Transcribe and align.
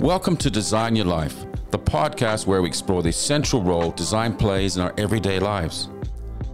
Welcome 0.00 0.38
to 0.38 0.50
Design 0.50 0.96
Your 0.96 1.04
Life, 1.04 1.44
the 1.70 1.78
podcast 1.78 2.46
where 2.46 2.62
we 2.62 2.68
explore 2.68 3.02
the 3.02 3.12
central 3.12 3.62
role 3.62 3.90
design 3.90 4.34
plays 4.34 4.78
in 4.78 4.82
our 4.82 4.94
everyday 4.96 5.38
lives. 5.38 5.90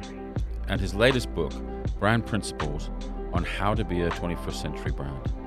and 0.67 0.81
his 0.81 0.93
latest 0.93 1.33
book, 1.35 1.53
Brand 1.99 2.25
Principles, 2.25 2.89
on 3.33 3.43
how 3.43 3.73
to 3.73 3.83
be 3.83 4.01
a 4.01 4.09
21st 4.09 4.53
century 4.53 4.91
brand. 4.91 5.40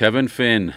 Kevin 0.00 0.28
Finn, 0.28 0.72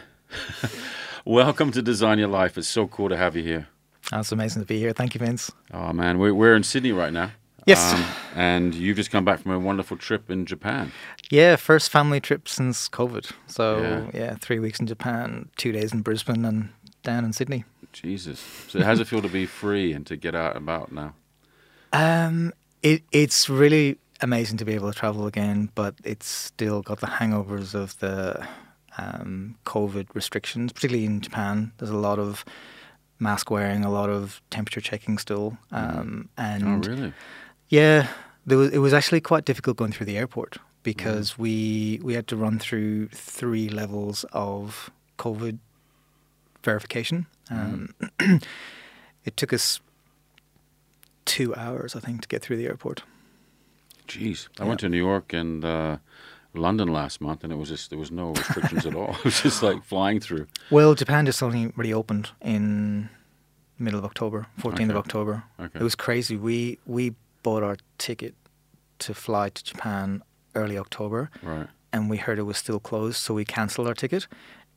welcome 1.25 1.71
to 1.71 1.81
Design 1.81 2.19
Your 2.19 2.27
Life. 2.27 2.57
It's 2.57 2.67
so 2.67 2.87
cool 2.87 3.07
to 3.07 3.15
have 3.15 3.37
you 3.37 3.41
here. 3.41 3.69
That's 4.11 4.33
amazing 4.33 4.63
to 4.63 4.65
be 4.65 4.79
here. 4.79 4.91
Thank 4.91 5.15
you, 5.15 5.19
Vince. 5.19 5.49
Oh 5.73 5.93
man, 5.93 6.19
we're 6.19 6.33
we're 6.33 6.57
in 6.57 6.63
Sydney 6.63 6.91
right 6.91 7.13
now. 7.13 7.31
Yes. 7.65 7.93
Um, 7.93 8.03
and 8.35 8.75
you've 8.75 8.97
just 8.97 9.11
come 9.11 9.23
back 9.23 9.39
from 9.39 9.53
a 9.53 9.59
wonderful 9.59 9.95
trip 9.95 10.29
in 10.29 10.45
Japan. 10.45 10.91
Yeah, 11.31 11.55
first 11.55 11.89
family 11.89 12.19
trip 12.19 12.49
since 12.49 12.89
COVID. 12.89 13.31
So 13.47 13.81
Yeah. 13.81 14.11
yeah, 14.13 14.35
three 14.41 14.59
weeks 14.59 14.81
in 14.81 14.87
Japan, 14.87 15.47
two 15.55 15.71
days 15.71 15.93
in 15.93 16.01
Brisbane, 16.01 16.43
and 16.43 16.73
down 17.01 17.23
in 17.23 17.31
Sydney. 17.31 17.63
Jesus. 17.93 18.41
So 18.67 18.83
how 18.83 18.89
does 18.89 18.99
it 18.99 19.07
feel 19.07 19.21
to 19.21 19.29
be 19.29 19.45
free 19.45 19.93
and 19.93 20.05
to 20.05 20.17
get 20.17 20.35
out 20.35 20.57
and 20.57 20.65
about 20.65 20.91
now? 20.91 21.13
Um, 21.93 22.51
it 22.81 23.03
it's 23.13 23.49
really 23.49 23.99
amazing 24.19 24.57
to 24.57 24.65
be 24.65 24.73
able 24.73 24.91
to 24.91 24.99
travel 24.99 25.27
again, 25.27 25.69
but 25.75 25.95
it's 26.03 26.27
still 26.27 26.81
got 26.81 26.99
the 26.99 27.07
hangovers 27.07 27.73
of 27.73 27.97
the 27.99 28.45
um, 28.97 29.55
COVID 29.65 30.07
restrictions, 30.13 30.71
particularly 30.71 31.05
in 31.05 31.21
Japan. 31.21 31.71
There's 31.77 31.89
a 31.91 31.97
lot 31.97 32.19
of 32.19 32.45
mask 33.19 33.49
wearing, 33.51 33.85
a 33.85 33.91
lot 33.91 34.09
of 34.09 34.41
temperature 34.49 34.81
checking 34.81 35.17
still, 35.17 35.57
um, 35.71 36.29
and 36.37 36.63
Oh 36.85 36.89
really? 36.89 37.13
Yeah, 37.69 38.07
there 38.45 38.57
was, 38.57 38.71
it 38.71 38.79
was 38.79 38.93
actually 38.93 39.21
quite 39.21 39.45
difficult 39.45 39.77
going 39.77 39.91
through 39.93 40.05
the 40.07 40.17
airport 40.17 40.57
because 40.83 41.37
we 41.37 41.99
we 42.03 42.13
had 42.13 42.27
to 42.27 42.35
run 42.35 42.59
through 42.59 43.07
three 43.09 43.69
levels 43.69 44.25
of 44.33 44.89
COVID 45.17 45.57
verification. 46.63 47.25
Um, 47.49 47.93
it 49.25 49.37
took 49.37 49.53
us 49.53 49.79
two 51.25 51.55
hours, 51.55 51.95
I 51.95 51.99
think, 51.99 52.21
to 52.21 52.27
get 52.27 52.41
through 52.41 52.57
the 52.57 52.65
airport. 52.65 53.03
Jeez. 54.07 54.47
I 54.59 54.63
Yeah. 54.63 54.67
went 54.69 54.79
to 54.81 54.89
New 54.89 54.97
York 54.97 55.33
and 55.33 55.63
uh, 55.63 55.97
London 56.53 56.89
last 56.93 57.19
month 57.21 57.43
and 57.43 57.51
it 57.51 57.55
was 57.57 57.69
just 57.69 57.89
there 57.89 57.99
was 57.99 58.11
no 58.11 58.31
restrictions 58.31 58.85
at 58.85 58.95
all. 58.95 59.15
It 59.19 59.25
was 59.25 59.41
just 59.41 59.63
like 59.63 59.83
flying 59.83 60.19
through. 60.19 60.47
Well, 60.69 60.93
Japan 60.95 61.25
just 61.25 61.41
only 61.41 61.71
really 61.75 61.93
opened 61.93 62.29
in 62.41 63.09
middle 63.79 63.99
of 63.99 64.05
October, 64.05 64.47
14th 64.61 64.91
of 64.91 64.97
October. 64.97 65.43
Okay. 65.59 65.79
It 65.79 65.83
was 65.83 65.95
crazy. 65.95 66.35
We 66.37 66.79
we 66.85 67.15
bought 67.41 67.63
our 67.63 67.77
ticket 67.97 68.35
to 68.99 69.13
fly 69.13 69.49
to 69.49 69.63
Japan 69.63 70.21
early 70.55 70.77
October. 70.77 71.29
Right. 71.41 71.67
and 71.91 72.09
we 72.09 72.17
heard 72.17 72.39
it 72.39 72.43
was 72.43 72.57
still 72.57 72.79
closed, 72.79 73.17
so 73.17 73.33
we 73.33 73.45
cancelled 73.45 73.87
our 73.87 73.93
ticket. 73.93 74.27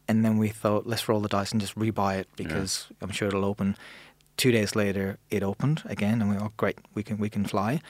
And 0.08 0.25
then 0.25 0.38
we 0.38 0.48
thought, 0.48 0.87
let's 0.87 1.08
roll 1.08 1.20
the 1.20 1.28
dice 1.28 1.50
and 1.53 1.60
just 1.60 1.75
rebuy 1.76 2.19
it 2.20 2.28
because 2.37 2.87
I'm 3.00 3.10
sure 3.10 3.28
it'll 3.28 3.44
open. 3.44 3.76
Two 4.37 4.53
days 4.53 4.76
later, 4.76 5.19
it 5.31 5.43
opened 5.43 5.82
again, 5.87 6.20
and 6.22 6.31
we 6.31 6.37
oh 6.37 6.53
great, 6.56 6.78
we 6.94 7.03
can 7.03 7.16
we 7.19 7.28
can 7.31 7.44
fly. 7.44 7.81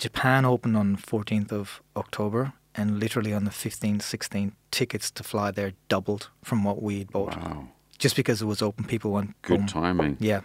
Japan 0.00 0.46
opened 0.46 0.76
on 0.78 0.96
14th 0.96 1.52
of 1.52 1.82
October, 1.94 2.54
and 2.74 2.98
literally 2.98 3.34
on 3.34 3.44
the 3.44 3.50
15th, 3.50 3.98
16th, 3.98 4.52
tickets 4.70 5.10
to 5.10 5.22
fly 5.22 5.50
there 5.50 5.72
doubled 5.90 6.30
from 6.42 6.64
what 6.64 6.82
we'd 6.82 7.10
bought. 7.10 7.36
Wow. 7.36 7.68
Just 7.98 8.16
because 8.16 8.40
it 8.40 8.46
was 8.46 8.62
open, 8.62 8.84
people 8.86 9.10
went 9.12 9.40
Good 9.42 9.68
timing. 9.68 10.16
Yeah. 10.18 10.40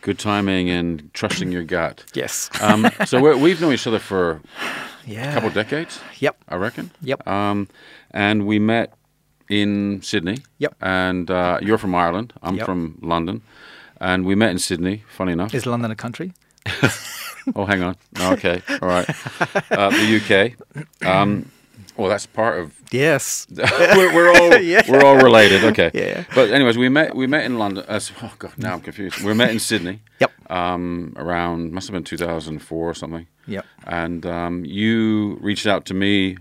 Good 0.00 0.18
timing 0.18 0.68
and 0.68 1.14
trusting 1.14 1.52
your 1.52 1.62
gut. 1.62 2.04
Yes. 2.12 2.50
Um, 2.60 2.88
so 3.06 3.20
we're, 3.22 3.36
we've 3.36 3.60
known 3.60 3.72
each 3.72 3.86
other 3.86 4.00
for 4.00 4.40
yeah. 5.06 5.30
a 5.30 5.34
couple 5.34 5.48
of 5.48 5.54
decades, 5.54 6.00
Yep. 6.18 6.36
I 6.48 6.56
reckon. 6.56 6.90
Yep. 7.02 7.24
Um, 7.28 7.68
and 8.10 8.46
we 8.48 8.58
met 8.58 8.94
in 9.48 10.02
Sydney. 10.02 10.38
Yep. 10.58 10.74
And 10.80 11.30
uh, 11.30 11.60
you're 11.62 11.78
from 11.78 11.94
Ireland. 11.94 12.32
I'm 12.42 12.56
Yep. 12.56 12.66
from 12.66 12.98
London. 13.00 13.42
And 14.00 14.24
we 14.26 14.34
met 14.34 14.50
in 14.50 14.58
Sydney, 14.58 15.04
funny 15.08 15.32
enough. 15.32 15.54
Is 15.54 15.66
London 15.66 15.92
a 15.92 15.96
country? 15.96 16.32
oh, 17.56 17.64
hang 17.64 17.82
on. 17.82 17.96
Okay. 18.20 18.62
All 18.82 18.88
right. 18.88 19.08
Uh, 19.70 19.90
the 19.90 20.54
UK. 21.02 21.06
Um, 21.06 21.50
well, 21.96 22.08
that's 22.08 22.26
part 22.26 22.60
of. 22.60 22.74
Yes. 22.92 23.46
we're, 23.56 24.14
we're 24.14 24.30
all 24.30 24.56
Yeah. 24.60 24.82
we're 24.88 25.04
all 25.04 25.16
related. 25.16 25.64
Okay. 25.64 25.90
Yeah. 25.94 26.24
But 26.34 26.50
anyways, 26.50 26.78
we 26.78 26.88
met 26.88 27.14
we 27.16 27.26
met 27.26 27.44
in 27.44 27.58
London. 27.58 27.84
Uh, 27.88 28.00
oh 28.22 28.32
God, 28.38 28.52
now 28.56 28.74
I'm 28.74 28.80
confused. 28.80 29.20
We 29.22 29.34
met 29.34 29.50
in 29.50 29.58
Sydney. 29.58 30.00
Yep. 30.20 30.30
Um, 30.50 31.12
around 31.16 31.72
must 31.72 31.88
have 31.88 31.92
been 31.92 32.04
2004 32.04 32.90
or 32.90 32.94
something. 32.94 33.26
Yep. 33.46 33.66
And 33.86 34.24
um, 34.26 34.64
you 34.64 35.38
reached 35.40 35.66
out 35.66 35.84
to 35.86 35.94
me. 35.94 36.36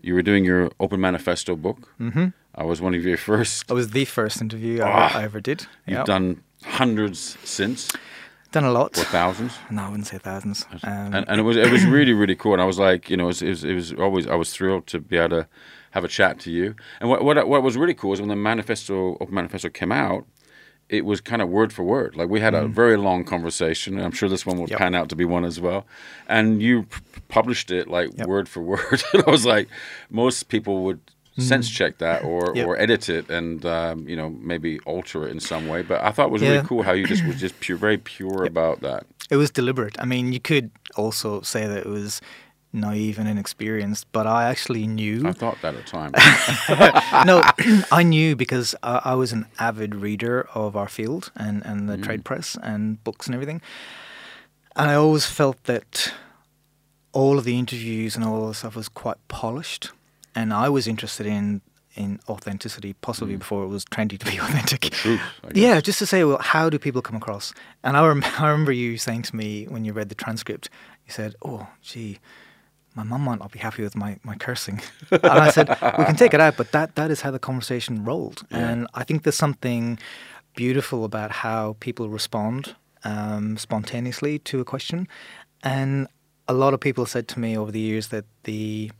You 0.00 0.14
were 0.14 0.22
doing 0.22 0.44
your 0.44 0.70
Open 0.80 1.00
Manifesto 1.00 1.56
book. 1.56 1.88
Mm-hmm. 1.98 2.26
I 2.56 2.62
was 2.64 2.80
one 2.82 2.94
of 2.94 3.04
your 3.04 3.16
first. 3.16 3.64
It 3.70 3.74
was 3.74 3.90
the 3.90 4.04
first 4.04 4.40
interview 4.42 4.82
I, 4.82 4.88
Ah. 4.90 5.18
I 5.18 5.24
ever 5.24 5.40
did. 5.40 5.66
You've 5.86 6.04
done 6.04 6.42
hundreds 6.64 7.36
since, 7.42 7.90
Done 8.54 8.64
a 8.64 8.70
lot. 8.70 8.96
or 8.98 9.04
thousands. 9.04 9.52
No, 9.70 9.82
I 9.82 9.88
wouldn't 9.90 10.06
say 10.06 10.18
thousands. 10.18 10.64
Um, 10.84 11.14
and, 11.16 11.24
and 11.28 11.36
it 11.40 11.42
was 11.42 11.56
it 11.56 11.70
was 11.70 11.84
really 11.96 12.12
really 12.22 12.36
cool. 12.36 12.52
And 12.56 12.62
I 12.62 12.66
was 12.72 12.78
like, 12.78 13.10
you 13.10 13.16
know, 13.18 13.24
it 13.24 13.34
was, 13.34 13.42
it 13.42 13.48
was, 13.48 13.64
it 13.64 13.74
was 13.74 13.92
always 14.04 14.26
I 14.26 14.36
was 14.36 14.48
thrilled 14.56 14.86
to 14.92 14.98
be 15.00 15.16
able 15.18 15.30
to 15.40 15.48
have 15.90 16.04
a 16.04 16.08
chat 16.08 16.38
to 16.44 16.50
you. 16.50 16.74
And 17.00 17.08
what 17.10 17.22
what 17.24 17.36
what 17.48 17.62
was 17.62 17.76
really 17.76 17.94
cool 17.94 18.12
is 18.14 18.20
when 18.20 18.28
the 18.28 18.36
manifesto 18.36 18.94
Open 19.20 19.34
Manifesto 19.34 19.68
came 19.70 19.92
out, 19.92 20.24
it 20.88 21.04
was 21.04 21.20
kind 21.20 21.42
of 21.42 21.48
word 21.48 21.72
for 21.72 21.82
word. 21.82 22.14
Like 22.16 22.28
we 22.28 22.40
had 22.40 22.54
a 22.54 22.68
very 22.68 22.96
long 22.96 23.24
conversation. 23.24 23.94
And 23.96 24.04
I'm 24.04 24.12
sure 24.12 24.28
this 24.28 24.46
one 24.46 24.56
will 24.58 24.66
Mm. 24.66 24.70
Yep. 24.70 24.78
pan 24.78 24.94
out 24.94 25.08
to 25.08 25.16
be 25.16 25.24
one 25.24 25.44
as 25.44 25.58
well. 25.60 25.84
And 26.28 26.62
you 26.62 26.84
p- 26.84 27.00
published 27.28 27.70
it 27.70 27.88
like 27.88 28.10
Yep. 28.18 28.26
word 28.28 28.48
for 28.48 28.62
word. 28.72 29.02
and 29.12 29.24
I 29.26 29.30
was 29.30 29.44
like, 29.44 29.68
most 30.10 30.48
people 30.48 30.84
would 30.84 31.00
sense 31.38 31.68
check 31.68 31.98
that 31.98 32.22
or, 32.24 32.46
Mm. 32.52 32.56
Yep. 32.58 32.66
or 32.66 32.76
edit 32.78 33.08
it 33.08 33.28
and 33.30 33.64
um, 33.66 34.08
you 34.08 34.16
know 34.16 34.30
maybe 34.30 34.78
alter 34.80 35.26
it 35.26 35.30
in 35.32 35.40
some 35.40 35.66
way. 35.68 35.82
But 35.82 36.02
I 36.02 36.10
thought 36.12 36.26
it 36.26 36.32
was 36.32 36.42
Yeah. 36.42 36.50
really 36.50 36.66
cool 36.66 36.82
how 36.82 36.92
you 36.92 37.06
just 37.06 37.24
was 37.26 37.40
just 37.46 37.58
pure, 37.60 37.76
very 37.78 37.98
pure 37.98 38.44
about 38.44 38.80
that. 38.82 39.04
it 39.30 39.36
was 39.36 39.50
deliberate. 39.50 39.96
I 40.00 40.04
mean, 40.04 40.32
you 40.32 40.40
could 40.40 40.70
also 40.96 41.40
say 41.42 41.66
that 41.66 41.78
it 41.78 41.86
was 41.86 42.20
naive 42.72 43.18
and 43.20 43.28
inexperienced, 43.28 44.06
but 44.12 44.26
I 44.26 44.44
actually 44.50 44.86
knew. 44.86 45.26
I 45.26 45.32
thought 45.32 45.58
that 45.62 45.74
at 45.76 45.86
times. 45.86 46.14
no, 47.26 47.40
I 47.92 48.02
knew 48.02 48.34
because 48.36 48.74
I, 48.82 49.00
I 49.12 49.14
was 49.14 49.32
an 49.32 49.46
avid 49.58 49.94
reader 49.94 50.48
of 50.54 50.76
our 50.76 50.88
field 50.88 51.30
and, 51.36 51.64
and 51.64 51.88
the 51.88 51.96
trade 51.96 52.24
press 52.24 52.56
and 52.62 53.02
books 53.04 53.26
and 53.26 53.34
everything. 53.34 53.60
And 54.76 54.90
I 54.90 54.94
always 54.94 55.24
felt 55.24 55.62
that 55.64 56.12
all 57.12 57.38
of 57.38 57.44
the 57.44 57.56
interviews 57.58 58.16
and 58.16 58.24
all 58.24 58.42
of 58.42 58.48
the 58.48 58.54
stuff 58.54 58.74
was 58.76 58.88
quite 58.88 59.18
polished. 59.28 59.90
And 60.34 60.52
I 60.52 60.68
was 60.68 60.86
interested 60.86 61.26
in 61.26 61.60
in 61.96 62.18
authenticity, 62.28 62.92
possibly 62.94 63.36
before 63.36 63.62
it 63.62 63.68
was 63.68 63.84
trendy 63.84 64.18
to 64.18 64.26
be 64.26 64.36
authentic. 64.44 64.80
truth, 64.90 65.20
Yeah, 65.54 65.80
just 65.80 65.98
to 66.00 66.06
say, 66.06 66.24
well, 66.24 66.38
how 66.38 66.68
do 66.68 66.76
people 66.78 67.00
come 67.02 67.14
across? 67.16 67.54
And 67.84 67.96
I, 67.96 68.04
rem- 68.04 68.24
I 68.38 68.48
remember 68.50 68.72
you 68.72 68.98
saying 68.98 69.22
to 69.22 69.36
me 69.36 69.66
when 69.66 69.84
you 69.84 69.92
read 69.92 70.08
the 70.08 70.14
transcript, 70.16 70.68
you 71.06 71.12
said, 71.12 71.34
"Oh, 71.44 71.68
gee, 71.82 72.18
my 72.94 73.02
mum 73.04 73.22
might 73.22 73.38
not 73.38 73.52
be 73.52 73.58
happy 73.60 73.82
with 73.82 73.94
my, 73.94 74.18
my 74.24 74.34
cursing," 74.34 74.80
and 75.10 75.24
I 75.24 75.50
said, 75.50 75.68
"We 75.98 76.04
can 76.04 76.16
take 76.16 76.34
it 76.34 76.40
out, 76.40 76.56
but 76.56 76.72
that 76.72 76.96
that 76.96 77.10
is 77.10 77.20
how 77.20 77.30
the 77.30 77.38
conversation 77.38 78.04
rolled." 78.04 78.42
Yeah. 78.50 78.58
And 78.70 78.86
I 78.94 79.04
think 79.04 79.22
there's 79.22 79.36
something 79.36 79.98
beautiful 80.56 81.04
about 81.04 81.30
how 81.30 81.76
people 81.80 82.08
respond 82.08 82.74
um, 83.04 83.56
spontaneously 83.56 84.38
to 84.40 84.60
a 84.60 84.64
question, 84.64 85.06
and 85.62 86.08
a 86.48 86.54
lot 86.54 86.74
of 86.74 86.80
people 86.80 87.06
said 87.06 87.28
to 87.28 87.38
me 87.38 87.56
over 87.56 87.70
the 87.70 87.80
years 87.80 88.08
that 88.08 88.24
the 88.44 88.90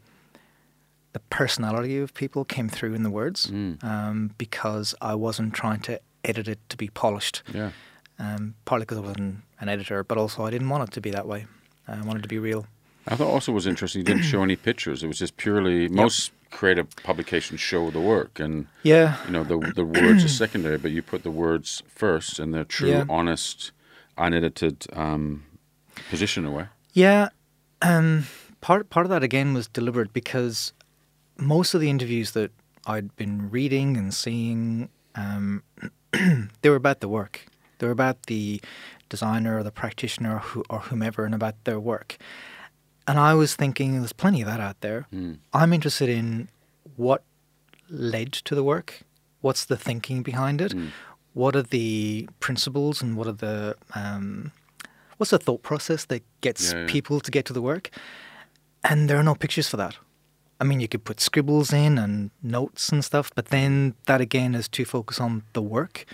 the 1.15 1.21
personality 1.31 1.97
of 1.99 2.13
people 2.15 2.45
came 2.45 2.69
through 2.69 2.93
in 2.95 3.03
the 3.03 3.11
words 3.11 3.47
Mm. 3.47 3.83
um, 3.83 4.31
because 4.37 4.95
I 5.01 5.15
wasn't 5.15 5.55
trying 5.55 5.81
to 5.89 5.99
edit 6.25 6.47
it 6.49 6.59
to 6.69 6.77
be 6.77 6.89
polished. 6.89 7.43
Yeah. 7.53 7.71
Um, 8.19 8.55
partly 8.65 8.85
because 8.85 8.99
I 8.99 9.07
wasn't 9.11 9.37
an 9.61 9.69
editor, 9.69 10.05
but 10.05 10.17
also 10.19 10.45
I 10.47 10.51
didn't 10.51 10.69
want 10.69 10.83
it 10.89 10.93
to 10.95 11.01
be 11.01 11.11
that 11.11 11.27
way. 11.27 11.47
I 11.89 12.01
wanted 12.03 12.21
it 12.21 12.23
to 12.23 12.29
be 12.29 12.39
real. 12.39 12.67
I 13.09 13.17
thought 13.17 13.29
also 13.37 13.53
was 13.53 13.67
interesting. 13.67 14.01
You 14.01 14.05
didn't 14.13 14.23
show 14.33 14.43
any 14.43 14.57
pictures. 14.57 15.03
It 15.03 15.09
was 15.09 15.19
just 15.19 15.37
purely 15.37 15.89
most 15.89 16.33
creative 16.51 16.87
publications 17.03 17.61
show 17.61 17.91
the 17.91 18.01
work, 18.01 18.41
and 18.41 18.67
Yeah, 18.83 19.17
you 19.27 19.33
know 19.33 19.45
the 19.45 19.59
the 19.75 19.85
words 19.85 20.25
are 20.25 20.29
secondary, 20.45 20.79
but 20.79 20.91
you 20.93 21.03
put 21.03 21.23
the 21.23 21.31
words 21.47 21.83
first, 21.89 22.39
and 22.41 22.55
they're 22.55 22.65
true, 22.79 22.91
Yeah. 22.91 23.05
honest, 23.09 23.73
unedited 24.17 24.87
um, 24.95 25.45
position 26.11 26.45
away. 26.47 26.67
yeah. 26.95 27.29
Um, 27.83 28.25
part 28.61 28.89
part 28.89 29.05
of 29.07 29.11
that 29.11 29.23
again 29.23 29.53
was 29.55 29.69
deliberate 29.69 30.13
because 30.15 30.73
most 31.37 31.75
of 31.75 31.81
the 31.81 31.91
interviews 31.91 32.33
that 32.33 32.51
I'd 32.87 33.15
been 33.17 33.51
reading 33.51 33.97
and 33.97 34.13
seeing, 34.13 34.89
um, 35.15 35.63
they 36.63 36.71
were 36.71 36.77
about 36.77 37.01
the 37.01 37.09
work. 37.09 37.47
They 37.79 37.87
were 37.87 37.93
about 37.93 38.25
the 38.27 38.61
designer 39.09 39.59
or 39.59 39.63
the 39.63 39.71
practitioner 39.73 40.37
or, 40.37 40.39
who, 40.41 40.65
or 40.71 40.79
whomever 40.81 41.25
and 41.25 41.35
about 41.35 41.63
their 41.65 41.81
work. 41.81 42.17
And 43.07 43.19
I 43.19 43.35
was 43.35 43.55
thinking, 43.55 43.99
there's 43.99 44.13
plenty 44.13 44.41
of 44.41 44.47
that 44.47 44.61
out 44.61 44.81
there. 44.81 45.07
Mm. 45.13 45.39
I'm 45.53 45.73
interested 45.73 46.09
in 46.09 46.49
what 46.97 47.23
led 47.91 48.33
to 48.33 48.55
the 48.55 48.65
work. 48.65 49.03
What's 49.41 49.67
the 49.67 49.77
thinking 49.77 50.23
behind 50.23 50.61
it? 50.61 50.73
Mm. 50.75 50.91
What 51.35 51.55
are 51.57 51.63
the 51.63 52.29
principles 52.41 53.03
and 53.03 53.17
what 53.17 53.27
are 53.27 53.33
the 53.33 53.77
um, 53.95 54.53
what's 55.17 55.31
the 55.31 55.39
thought 55.39 55.63
process 55.63 56.07
that 56.07 56.23
gets 56.41 56.73
Yeah, 56.73 56.81
yeah. 56.81 56.87
people 56.87 57.21
to 57.21 57.31
get 57.31 57.45
to 57.47 57.53
the 57.53 57.61
work? 57.61 57.91
And 58.83 59.11
there 59.11 59.19
are 59.19 59.23
no 59.23 59.35
pictures 59.35 59.69
for 59.69 59.77
that. 59.77 59.97
I 60.61 60.65
mean, 60.65 60.81
you 60.81 60.89
could 60.89 61.05
put 61.05 61.21
scribbles 61.21 61.73
in 61.73 61.99
and 61.99 62.31
notes 62.43 62.91
and 62.93 63.05
stuff, 63.05 63.31
but 63.35 63.47
then 63.47 63.95
that 64.07 64.21
again 64.21 64.55
is 64.55 64.69
to 64.69 64.85
focus 64.85 65.21
on 65.21 65.43
the 65.53 65.63
work. 65.63 66.05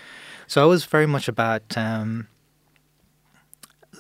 So 0.47 0.63
I 0.63 0.67
was 0.67 0.85
very 0.87 1.07
much 1.07 1.29
about 1.29 1.77
um, 1.77 2.27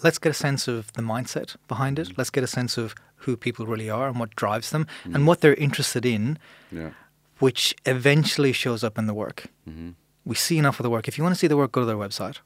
let's 0.02 0.18
get 0.18 0.30
a 0.30 0.34
sense 0.34 0.66
of 0.68 0.92
the 0.94 1.02
mindset 1.02 1.56
behind 1.68 1.98
it. 1.98 2.16
Let's 2.16 2.30
get 2.30 2.42
a 2.44 2.46
sense 2.46 2.78
of 2.78 2.94
who 3.16 3.36
people 3.36 3.66
really 3.66 3.90
are 3.90 4.08
and 4.08 4.18
what 4.18 4.34
drives 4.34 4.70
them 4.70 4.86
and 5.04 5.26
what 5.26 5.40
they're 5.40 5.54
interested 5.54 6.06
in, 6.06 6.38
Yeah. 6.72 6.90
which 7.38 7.74
eventually 7.84 8.52
shows 8.52 8.82
up 8.82 8.98
in 8.98 9.06
the 9.06 9.14
work. 9.14 9.46
hmm 9.64 9.90
We 10.24 10.34
see 10.36 10.58
enough 10.58 10.78
of 10.80 10.84
the 10.84 10.90
work. 10.90 11.08
If 11.08 11.16
you 11.18 11.24
want 11.24 11.34
to 11.34 11.38
see 11.38 11.48
the 11.48 11.56
work, 11.56 11.72
go 11.72 11.80
to 11.80 11.86
their 11.86 11.96
website. 11.96 12.38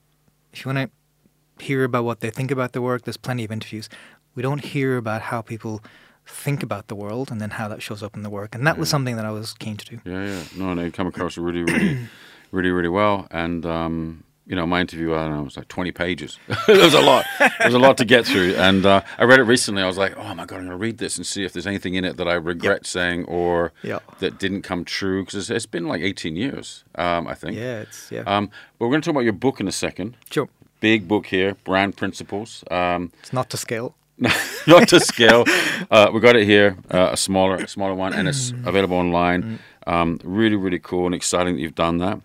If 0.53 0.65
you 0.65 0.73
want 0.73 0.91
to 0.91 1.65
hear 1.65 1.85
about 1.85 2.05
what 2.05 2.21
they 2.21 2.31
think 2.31 2.51
about 2.51 2.73
the 2.73 2.81
work, 2.83 3.03
there's 3.05 3.17
plenty 3.17 3.45
of 3.45 3.51
interviews. 3.53 3.89
We 4.35 4.43
don't 4.43 4.65
hear 4.65 4.97
about 4.97 5.23
how 5.23 5.43
people 5.43 5.83
think 6.27 6.63
about 6.63 6.89
the 6.89 6.95
world 6.95 7.31
and 7.31 7.41
then 7.41 7.51
how 7.51 7.69
that 7.69 7.83
shows 7.83 8.03
up 8.03 8.17
in 8.17 8.23
the 8.23 8.31
work. 8.31 8.55
And 8.55 8.67
that 8.67 8.79
was 8.79 8.89
something 8.89 9.17
that 9.17 9.25
I 9.27 9.31
was 9.31 9.53
keen 9.55 9.77
to 9.77 9.85
do. 9.85 10.01
Yeah, 10.05 10.25
yeah. 10.27 10.43
No, 10.57 10.71
and 10.71 10.81
they 10.81 10.91
come 10.91 11.07
across 11.07 11.37
really, 11.39 11.63
really, 11.65 11.99
really, 12.51 12.71
really 12.71 12.89
well. 12.89 13.27
And 13.31 13.65
um, 13.67 14.25
you 14.47 14.55
know, 14.57 14.67
my 14.67 14.81
interview, 14.81 15.15
I 15.15 15.25
don't 15.25 15.33
know, 15.35 15.41
it 15.41 15.45
was 15.45 15.57
like 15.57 15.69
twenty 15.69 15.91
pages. 15.93 16.39
there 16.67 16.77
was 16.85 16.93
a 16.95 17.01
lot. 17.01 17.25
There 17.39 17.51
was 17.67 17.75
a 17.75 17.79
lot 17.79 17.97
to 17.99 18.05
get 18.05 18.27
through. 18.27 18.55
And 18.57 18.85
uh, 18.85 19.01
I 19.19 19.25
read 19.25 19.39
it 19.39 19.45
recently. 19.45 19.83
I 19.83 19.87
was 19.87 19.97
like, 19.97 20.17
oh 20.19 20.35
my 20.35 20.45
god, 20.45 20.57
I'm 20.57 20.67
going 20.67 20.69
to 20.71 20.77
read 20.77 20.99
this 20.99 21.17
and 21.17 21.27
see 21.27 21.45
if 21.45 21.53
there's 21.55 21.67
anything 21.67 21.95
in 21.95 22.05
it 22.05 22.17
that 22.19 22.29
I 22.29 22.35
regret 22.35 22.85
saying 22.87 23.25
or 23.25 23.73
Yeah. 23.83 24.01
that 24.19 24.39
didn't 24.39 24.63
come 24.63 24.85
true 24.85 25.23
because 25.25 25.35
it's, 25.39 25.51
it's 25.51 25.67
been 25.67 25.87
like 25.89 26.03
18 26.03 26.37
years, 26.37 26.85
um, 26.97 27.27
I 27.27 27.35
think. 27.35 27.57
Yeah, 27.57 27.81
it's 27.81 28.13
yeah. 28.13 28.23
Um, 28.27 28.51
but 28.79 28.85
we're 28.87 28.91
going 28.93 29.01
to 29.01 29.07
talk 29.07 29.15
about 29.15 29.25
your 29.25 29.33
book 29.33 29.61
in 29.61 29.69
a 29.69 29.73
second. 29.73 30.17
sure. 30.31 30.49
Big 30.81 31.09
book 31.09 31.27
here, 31.27 31.55
brand 31.65 31.97
principles. 31.97 32.63
Um, 32.71 33.13
It's 33.21 33.33
not 33.33 33.49
to 33.51 33.57
scale. 33.57 33.95
not 34.67 34.89
to 34.89 35.01
scale. 35.01 35.45
Uh, 35.91 36.11
we 36.13 36.21
got 36.21 36.37
it 36.37 36.45
here, 36.47 36.77
uh, 36.91 37.11
a 37.13 37.17
smaller, 37.17 37.57
a 37.57 37.69
smaller 37.69 37.95
one, 37.95 38.13
and 38.15 38.29
it's 38.29 38.53
available 38.65 38.97
online. 38.97 39.59
Um, 39.87 40.19
really, 40.25 40.57
really 40.57 40.79
cool 40.79 41.07
and 41.07 41.15
exciting 41.15 41.57
that 41.57 41.61
you've 41.61 41.75
done 41.75 41.99
that. 41.99 42.21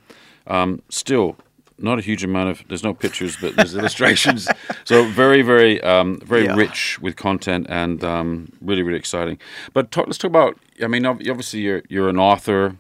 Um, 0.48 0.82
still, 0.90 1.36
not 1.78 1.98
a 2.00 2.02
huge 2.02 2.24
amount 2.24 2.50
of. 2.52 2.64
There's 2.68 2.84
no 2.84 2.94
pictures, 2.94 3.38
but 3.42 3.56
there's 3.56 3.76
illustrations. 3.76 4.48
So 4.86 5.06
very, 5.06 5.44
very, 5.44 5.80
um, 5.84 6.20
very 6.26 6.46
Yeah. 6.46 6.56
rich 6.56 7.00
with 7.00 7.16
content 7.16 7.68
and 7.70 8.04
um, 8.04 8.52
really, 8.62 8.82
really 8.82 8.98
exciting. 8.98 9.38
But 9.74 9.92
talk, 9.92 10.08
let's 10.08 10.18
talk 10.18 10.30
about. 10.30 10.58
I 10.84 10.88
mean, 10.88 11.06
obviously, 11.06 11.60
you're 11.62 11.84
you're 11.90 12.10
an 12.10 12.18
author, 12.18 12.78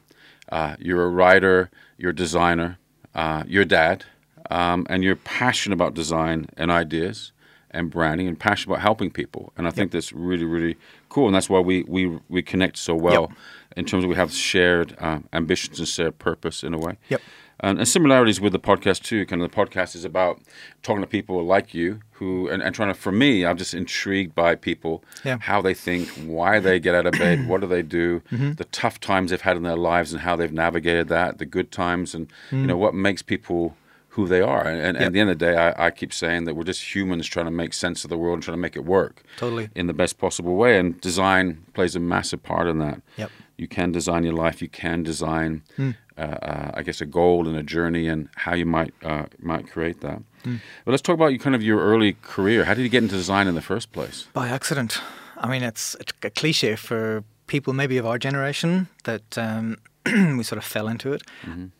uh, 0.51 0.75
you're 0.79 1.03
a 1.03 1.09
writer, 1.09 1.69
you're 1.99 2.09
a 2.11 2.15
designer, 2.15 2.77
uh, 3.13 3.43
you're 3.47 3.61
a 3.63 3.65
dad, 3.67 4.05
um, 4.49 4.87
and 4.89 5.03
you're 5.03 5.17
passionate 5.17 5.75
about 5.75 5.93
design 5.93 6.47
and 6.57 6.71
ideas 6.71 7.31
and 7.71 7.89
branding 7.89 8.27
and 8.27 8.39
passionate 8.39 8.73
about 8.73 8.81
helping 8.81 9.11
people. 9.11 9.53
And 9.57 9.67
I 9.67 9.71
think 9.71 9.91
that's 9.91 10.11
really, 10.13 10.45
really 10.45 10.75
cool. 11.09 11.27
And 11.27 11.35
that's 11.35 11.49
why 11.49 11.59
we 11.59 11.83
we, 11.83 12.19
we 12.29 12.41
connect 12.41 12.77
so 12.77 12.95
well 12.95 13.31
in 13.77 13.85
terms 13.85 14.03
of 14.03 14.09
we 14.09 14.15
have 14.15 14.31
shared 14.33 14.95
uh, 14.99 15.19
ambitions 15.33 15.79
and 15.79 15.87
shared 15.87 16.17
purpose 16.19 16.63
in 16.63 16.73
a 16.73 16.77
way. 16.77 16.97
Yep. 17.09 17.21
And, 17.61 17.77
and 17.77 17.85
similarities 17.87 18.39
with 18.39 18.53
the 18.53 18.59
podcast 18.59 19.03
too. 19.03 19.25
Kind 19.25 19.41
of 19.41 19.51
the 19.51 19.55
podcast 19.55 19.93
is 19.93 20.05
about 20.05 20.39
talking 20.81 21.01
to 21.01 21.07
people 21.07 21.43
like 21.43 21.73
you 21.73 21.99
who 22.11 22.47
and, 22.47 22.63
and 22.63 22.73
trying 22.73 22.87
to. 22.87 22.93
For 22.93 23.11
me, 23.11 23.45
I'm 23.45 23.57
just 23.57 23.73
intrigued 23.73 24.33
by 24.33 24.55
people, 24.55 25.03
Yeah. 25.25 25.39
how 25.41 25.61
they 25.61 25.73
think, 25.73 26.07
why 26.25 26.59
they 26.61 26.79
get 26.79 26.95
out 26.95 27.05
of 27.05 27.13
bed, 27.13 27.47
what 27.49 27.59
do 27.59 27.67
they 27.67 27.81
do, 27.81 28.21
the 28.31 28.65
tough 28.71 29.01
times 29.01 29.31
they've 29.31 29.41
had 29.41 29.57
in 29.57 29.63
their 29.63 29.75
lives, 29.75 30.13
and 30.13 30.21
how 30.21 30.37
they've 30.37 30.53
navigated 30.53 31.09
that, 31.09 31.37
the 31.37 31.45
good 31.45 31.69
times, 31.69 32.15
and 32.15 32.31
you 32.51 32.65
know 32.65 32.77
what 32.77 32.93
makes 32.95 33.21
people 33.21 33.75
who 34.09 34.27
they 34.27 34.41
are. 34.41 34.67
And, 34.67 34.81
and 34.81 34.97
at 34.97 35.13
the 35.13 35.19
end 35.19 35.29
of 35.29 35.39
the 35.39 35.45
day, 35.45 35.55
I, 35.55 35.87
I 35.87 35.91
keep 35.91 36.13
saying 36.13 36.45
that 36.45 36.55
we're 36.55 36.63
just 36.63 36.95
humans 36.95 37.27
trying 37.27 37.45
to 37.45 37.51
make 37.51 37.73
sense 37.73 38.03
of 38.03 38.09
the 38.09 38.17
world 38.17 38.35
and 38.35 38.43
trying 38.43 38.57
to 38.57 38.61
make 38.61 38.75
it 38.75 38.85
work 38.85 39.23
Totally. 39.37 39.69
in 39.75 39.87
the 39.87 39.93
best 39.93 40.17
possible 40.17 40.55
way. 40.55 40.79
And 40.79 40.99
design 40.99 41.65
plays 41.73 41.95
a 41.95 41.99
massive 41.99 42.41
part 42.43 42.67
in 42.67 42.79
that. 42.79 43.01
Yep. 43.17 43.31
You 43.57 43.67
can 43.67 43.91
design 43.91 44.23
your 44.23 44.33
life. 44.33 44.61
You 44.61 44.69
can 44.69 45.03
design, 45.03 45.63
uh, 45.77 46.21
uh, 46.21 46.71
I 46.73 46.81
guess, 46.81 47.01
a 47.01 47.05
goal 47.05 47.47
and 47.47 47.57
a 47.57 47.63
journey 47.63 48.07
and 48.07 48.29
how 48.35 48.55
you 48.55 48.65
might 48.65 48.93
uh, 49.03 49.25
might 49.39 49.69
create 49.69 50.01
that. 50.01 50.21
But 50.43 50.91
let's 50.91 51.01
talk 51.01 51.15
about 51.15 51.33
you 51.33 51.39
kind 51.39 51.55
of 51.55 51.61
your 51.61 51.79
early 51.81 52.13
career. 52.21 52.63
How 52.63 52.73
did 52.73 52.83
you 52.83 52.89
get 52.89 53.03
into 53.03 53.15
design 53.15 53.47
in 53.47 53.55
the 53.55 53.61
first 53.61 53.91
place? 53.91 54.27
By 54.33 54.47
accident. 54.47 55.01
I 55.37 55.47
mean, 55.49 55.63
it's, 55.63 55.95
it's 55.99 56.13
a 56.23 56.29
cliche 56.29 56.75
for 56.75 57.23
people 57.47 57.73
maybe 57.73 57.97
of 57.97 58.05
our 58.05 58.17
generation 58.17 58.87
that 59.03 59.37
um, 59.37 59.77
we 60.37 60.43
sort 60.43 60.57
of 60.57 60.63
fell 60.63 60.87
into 60.87 61.13
it. 61.13 61.23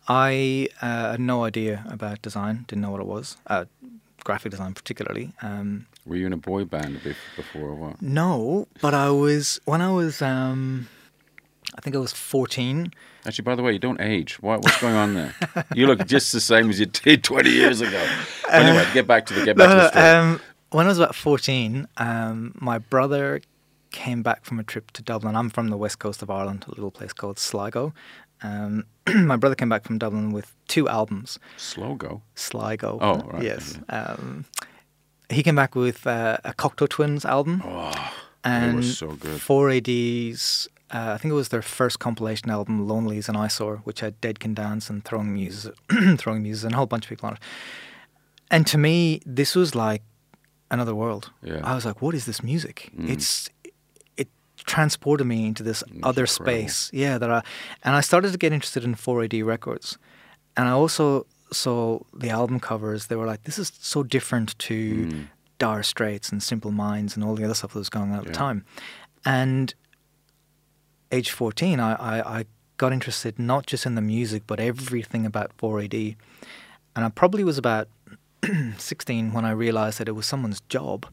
I 0.08 0.68
uh, 0.82 1.12
had 1.12 1.20
no 1.20 1.44
idea 1.44 1.86
about 1.90 2.22
design, 2.22 2.66
didn't 2.68 2.82
know 2.82 2.92
what 2.92 3.02
it 3.02 3.08
was, 3.08 3.38
uh, 3.48 3.66
graphic 4.24 4.52
design 4.52 4.74
particularly. 4.74 5.34
Um, 5.42 5.88
Were 6.06 6.16
you 6.16 6.26
in 6.28 6.34
a 6.34 6.38
boy 6.38 6.66
band 6.66 7.02
before 7.04 7.70
or 7.70 7.76
what? 7.76 8.02
no, 8.02 8.68
but 8.82 8.94
I 8.94 9.10
was, 9.10 9.60
when 9.66 9.82
I 9.82 9.92
was, 9.92 10.22
um, 10.22 10.88
I 11.76 11.82
think 11.82 11.96
I 11.96 12.00
was 12.00 12.12
14. 12.14 12.92
Actually, 13.26 13.44
by 13.44 13.56
the 13.56 13.64
way, 13.64 13.74
you 13.74 13.80
don't 13.80 14.02
age. 14.02 14.42
What, 14.42 14.62
what's 14.62 14.80
going 14.82 14.96
on 14.96 15.14
there? 15.14 15.36
you 15.76 15.88
look 15.88 16.06
just 16.08 16.32
the 16.32 16.40
same 16.42 16.70
as 16.70 16.80
you 16.80 16.86
did 16.88 17.24
20 17.24 17.50
years 17.50 17.82
ago. 17.82 18.08
Anyway, 18.50 18.86
get 18.94 19.08
back 19.08 19.26
to 19.28 19.34
the 19.34 19.46
get 19.46 19.58
back 19.58 19.70
to 19.70 19.76
the 19.76 19.90
story. 19.90 20.06
um, 20.06 20.42
when 20.72 20.86
I 20.86 20.90
was 20.90 21.00
about 21.00 21.16
14, 21.16 21.88
um, 21.98 22.54
my 22.60 22.78
brother 22.78 23.42
came 23.92 24.22
back 24.24 24.46
from 24.46 24.60
a 24.60 24.64
trip 24.64 24.92
to 24.92 25.02
Dublin. 25.02 25.36
I'm 25.36 25.50
from 25.50 25.70
the 25.70 25.78
west 25.78 26.00
coast 26.00 26.22
of 26.22 26.30
Ireland, 26.30 26.66
a 26.68 26.72
little 26.72 26.92
place 26.92 27.14
called 27.14 27.40
Sligo. 27.40 27.94
Um, 28.42 28.86
my 29.16 29.36
brother 29.36 29.56
came 29.56 29.70
back 29.70 29.84
from 29.84 29.98
Dublin 29.98 30.32
with 30.32 30.56
two 30.68 30.88
albums. 30.88 31.40
Slow 31.58 31.96
go. 31.96 32.22
Sligo. 32.36 32.98
Oh, 33.02 33.20
right, 33.32 33.44
Yes. 33.44 33.80
Um, 33.90 34.46
he 35.30 35.44
came 35.44 35.56
back 35.56 35.76
with 35.76 36.08
uh, 36.08 36.38
a 36.44 36.54
Cocteau 36.54 36.88
Twins 36.90 37.24
album 37.26 37.62
Oh, 37.66 38.14
and 38.44 38.78
was 38.78 38.98
so 38.98 39.10
good. 39.12 39.40
4AD's. 39.40 40.68
Uh, 40.92 41.12
I 41.14 41.18
think 41.18 41.32
it 41.32 41.36
was 41.36 41.50
their 41.50 41.62
first 41.62 42.00
compilation 42.00 42.50
album, 42.50 42.88
"Lonely 42.88 43.18
Is 43.20 43.30
an 43.30 43.36
Eyesore," 43.36 43.78
which 43.84 44.00
had 44.00 44.20
Dead 44.22 44.40
Can 44.40 44.56
Dance 44.56 44.90
and 44.90 45.06
Throwing 45.06 45.32
Muses, 45.34 45.72
Throwing 46.18 46.42
Muses, 46.42 46.64
and 46.64 46.74
a 46.74 46.78
whole 46.78 46.88
bunch 46.88 47.06
of 47.06 47.10
people 47.10 47.28
on 47.28 47.34
it. 47.36 47.40
And 48.50 48.66
to 48.66 48.80
me, 48.80 49.22
this 49.24 49.54
was 49.54 49.76
like 49.76 50.02
another 50.72 50.96
world. 50.96 51.30
Yeah. 51.44 51.60
I 51.64 51.76
was 51.76 51.86
like, 51.86 52.02
"What 52.02 52.16
is 52.16 52.26
this 52.26 52.42
music? 52.42 52.90
Mm. 52.98 53.08
It's 53.08 53.50
it 53.59 53.59
transported 54.66 55.26
me 55.28 55.46
into 55.48 55.64
this 55.64 55.80
That's 55.88 56.00
other 56.04 56.24
incredible. 56.24 56.68
space. 56.68 56.90
Yeah, 56.94 57.18
that 57.18 57.30
I 57.32 57.42
and 57.84 57.96
I 57.96 58.02
started 58.02 58.32
to 58.32 58.38
get 58.38 58.54
interested 58.54 58.84
in 58.84 58.96
4AD 58.96 59.44
records, 59.46 59.98
and 60.58 60.68
I 60.68 60.72
also 60.72 61.26
saw 61.52 62.00
the 62.14 62.30
album 62.30 62.60
covers. 62.60 63.08
They 63.08 63.16
were 63.16 63.26
like, 63.26 63.44
this 63.44 63.58
is 63.60 63.72
so 63.80 64.04
different 64.04 64.58
to 64.60 64.76
Mm. 65.08 65.28
Dire 65.58 65.84
Straits 65.84 66.32
and 66.32 66.42
Simple 66.42 66.72
Minds 66.72 67.16
and 67.16 67.24
all 67.26 67.36
the 67.36 67.44
other 67.44 67.54
stuff 67.54 67.74
that 67.74 67.80
was 67.80 67.90
going 67.90 68.12
on 68.12 68.20
at 68.20 68.24
Yeah. 68.24 68.32
the 68.32 68.34
time, 68.38 68.66
and 69.26 69.74
age 71.12 71.32
14, 71.32 71.80
I, 71.80 71.94
I, 71.96 72.40
I 72.40 72.46
got 72.78 72.94
interested 72.94 73.40
not 73.40 73.66
just 73.66 73.86
in 73.86 73.96
the 73.96 74.02
music, 74.02 74.44
but 74.48 74.60
everything 74.60 75.26
about 75.26 75.52
4AD. 75.58 76.16
And 76.96 77.06
I 77.06 77.10
probably 77.10 77.44
was 77.44 77.58
about 77.58 77.88
16 78.78 79.34
when 79.34 79.44
I 79.46 79.52
realized 79.52 80.00
that 80.00 80.08
it 80.08 80.14
was 80.14 80.26
someone's 80.26 80.62
job 80.70 81.06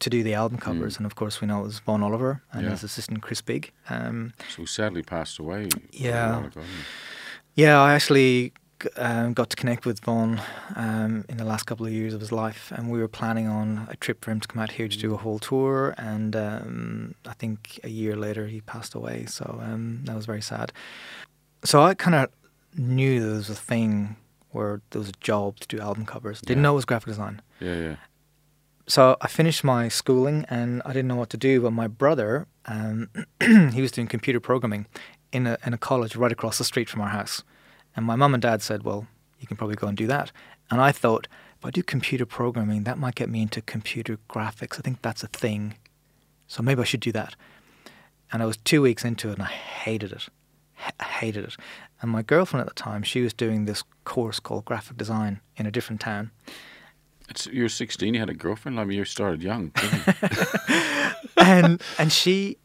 to 0.00 0.10
do 0.10 0.22
the 0.22 0.34
album 0.34 0.58
covers. 0.58 0.96
And 0.96 1.06
of 1.06 1.14
course, 1.14 1.40
we 1.40 1.46
know 1.46 1.60
it 1.60 1.64
was 1.64 1.78
Vaughan 1.80 2.02
Oliver 2.02 2.42
and 2.52 2.62
Mm. 2.62 2.64
Yeah. 2.64 2.70
his 2.70 2.84
assistant 2.84 3.22
Chris 3.22 3.40
Bigg. 3.42 3.72
Um, 3.88 4.32
So 4.48 4.62
he 4.62 4.66
sadly 4.66 5.02
passed 5.02 5.38
away. 5.38 5.68
Yeah. 5.92 6.46
ago, 6.46 6.62
yeah, 7.54 7.78
I 7.80 7.94
actually 7.94 8.52
um, 8.96 9.34
got 9.34 9.50
to 9.50 9.56
connect 9.56 9.84
with 9.84 10.00
Vaughan 10.00 10.40
um, 10.74 11.24
in 11.28 11.36
the 11.36 11.44
last 11.44 11.64
couple 11.66 11.84
of 11.84 11.92
years 11.92 12.14
of 12.14 12.20
his 12.20 12.32
life, 12.32 12.72
and 12.74 12.90
we 12.90 12.98
were 12.98 13.08
planning 13.08 13.46
on 13.46 13.86
a 13.90 13.96
trip 13.96 14.24
for 14.24 14.30
him 14.30 14.40
to 14.40 14.48
come 14.48 14.62
out 14.62 14.72
here 14.72 14.88
to 14.88 14.96
do 14.96 15.12
a 15.12 15.18
whole 15.18 15.38
tour. 15.38 15.94
And 15.98 16.34
um, 16.34 17.14
I 17.26 17.34
think 17.34 17.78
a 17.84 17.90
year 17.90 18.16
later 18.16 18.46
he 18.46 18.62
passed 18.62 18.94
away, 18.94 19.26
so 19.26 19.60
um, 19.62 20.00
that 20.04 20.16
was 20.16 20.24
very 20.24 20.40
sad. 20.40 20.72
So 21.62 21.82
I 21.82 21.92
kind 21.94 22.14
of 22.14 22.30
knew 22.74 23.20
there 23.20 23.34
was 23.36 23.50
a 23.50 23.54
thing 23.54 24.16
where 24.52 24.80
there 24.90 25.00
was 25.00 25.10
a 25.10 25.18
job 25.20 25.60
to 25.60 25.68
do 25.68 25.78
album 25.82 26.06
covers. 26.06 26.40
Didn't 26.40 26.58
Yeah. 26.58 26.62
know 26.62 26.72
it 26.72 26.76
was 26.76 26.84
graphic 26.86 27.08
design. 27.08 27.42
Yeah, 27.60 27.76
yeah. 27.76 27.96
So 28.90 29.16
I 29.20 29.28
finished 29.28 29.62
my 29.62 29.86
schooling 29.86 30.44
and 30.50 30.82
I 30.84 30.88
didn't 30.88 31.06
know 31.06 31.14
what 31.14 31.30
to 31.30 31.36
do. 31.36 31.60
But 31.60 31.70
my 31.70 31.86
brother, 31.86 32.48
um, 32.66 33.08
he 33.40 33.80
was 33.80 33.92
doing 33.92 34.08
computer 34.08 34.40
programming 34.40 34.86
in 35.30 35.46
a 35.46 35.58
in 35.64 35.72
a 35.72 35.78
college 35.78 36.16
right 36.16 36.32
across 36.32 36.58
the 36.58 36.64
street 36.64 36.88
from 36.88 37.00
our 37.00 37.10
house. 37.10 37.44
And 37.94 38.04
my 38.04 38.16
mum 38.16 38.34
and 38.34 38.42
dad 38.42 38.62
said, 38.62 38.82
"Well, 38.82 39.06
you 39.38 39.46
can 39.46 39.56
probably 39.56 39.76
go 39.76 39.86
and 39.86 39.96
do 39.96 40.08
that." 40.08 40.32
And 40.72 40.80
I 40.80 40.90
thought, 40.90 41.28
if 41.56 41.64
I 41.64 41.70
do 41.70 41.84
computer 41.84 42.26
programming, 42.26 42.82
that 42.82 42.98
might 42.98 43.14
get 43.14 43.30
me 43.30 43.42
into 43.42 43.62
computer 43.62 44.18
graphics. 44.28 44.76
I 44.76 44.82
think 44.82 45.02
that's 45.02 45.22
a 45.22 45.28
thing. 45.28 45.76
So 46.48 46.60
maybe 46.60 46.80
I 46.80 46.84
should 46.84 46.98
do 46.98 47.12
that. 47.12 47.36
And 48.32 48.42
I 48.42 48.46
was 48.46 48.56
two 48.56 48.82
weeks 48.82 49.04
into 49.04 49.28
it 49.28 49.34
and 49.34 49.42
I 49.42 49.52
hated 49.84 50.10
it. 50.10 50.26
H- 50.84 51.06
hated 51.06 51.44
it. 51.44 51.56
And 52.02 52.10
my 52.10 52.22
girlfriend 52.22 52.62
at 52.62 52.74
the 52.74 52.82
time, 52.82 53.04
she 53.04 53.20
was 53.20 53.32
doing 53.32 53.66
this 53.66 53.84
course 54.02 54.40
called 54.40 54.64
graphic 54.64 54.96
design 54.96 55.40
in 55.56 55.66
a 55.66 55.70
different 55.70 56.00
town. 56.00 56.32
It's, 57.30 57.46
you 57.46 57.62
were 57.62 57.68
16, 57.68 58.14
you 58.14 58.20
had 58.20 58.28
a 58.30 58.34
girlfriend? 58.34 58.78
I 58.80 58.84
mean, 58.84 58.98
you 58.98 59.04
started 59.04 59.42
young. 59.42 59.68
didn't 59.74 60.06
you? 60.06 60.14
and 61.36 61.82
and 61.98 62.12
she 62.12 62.56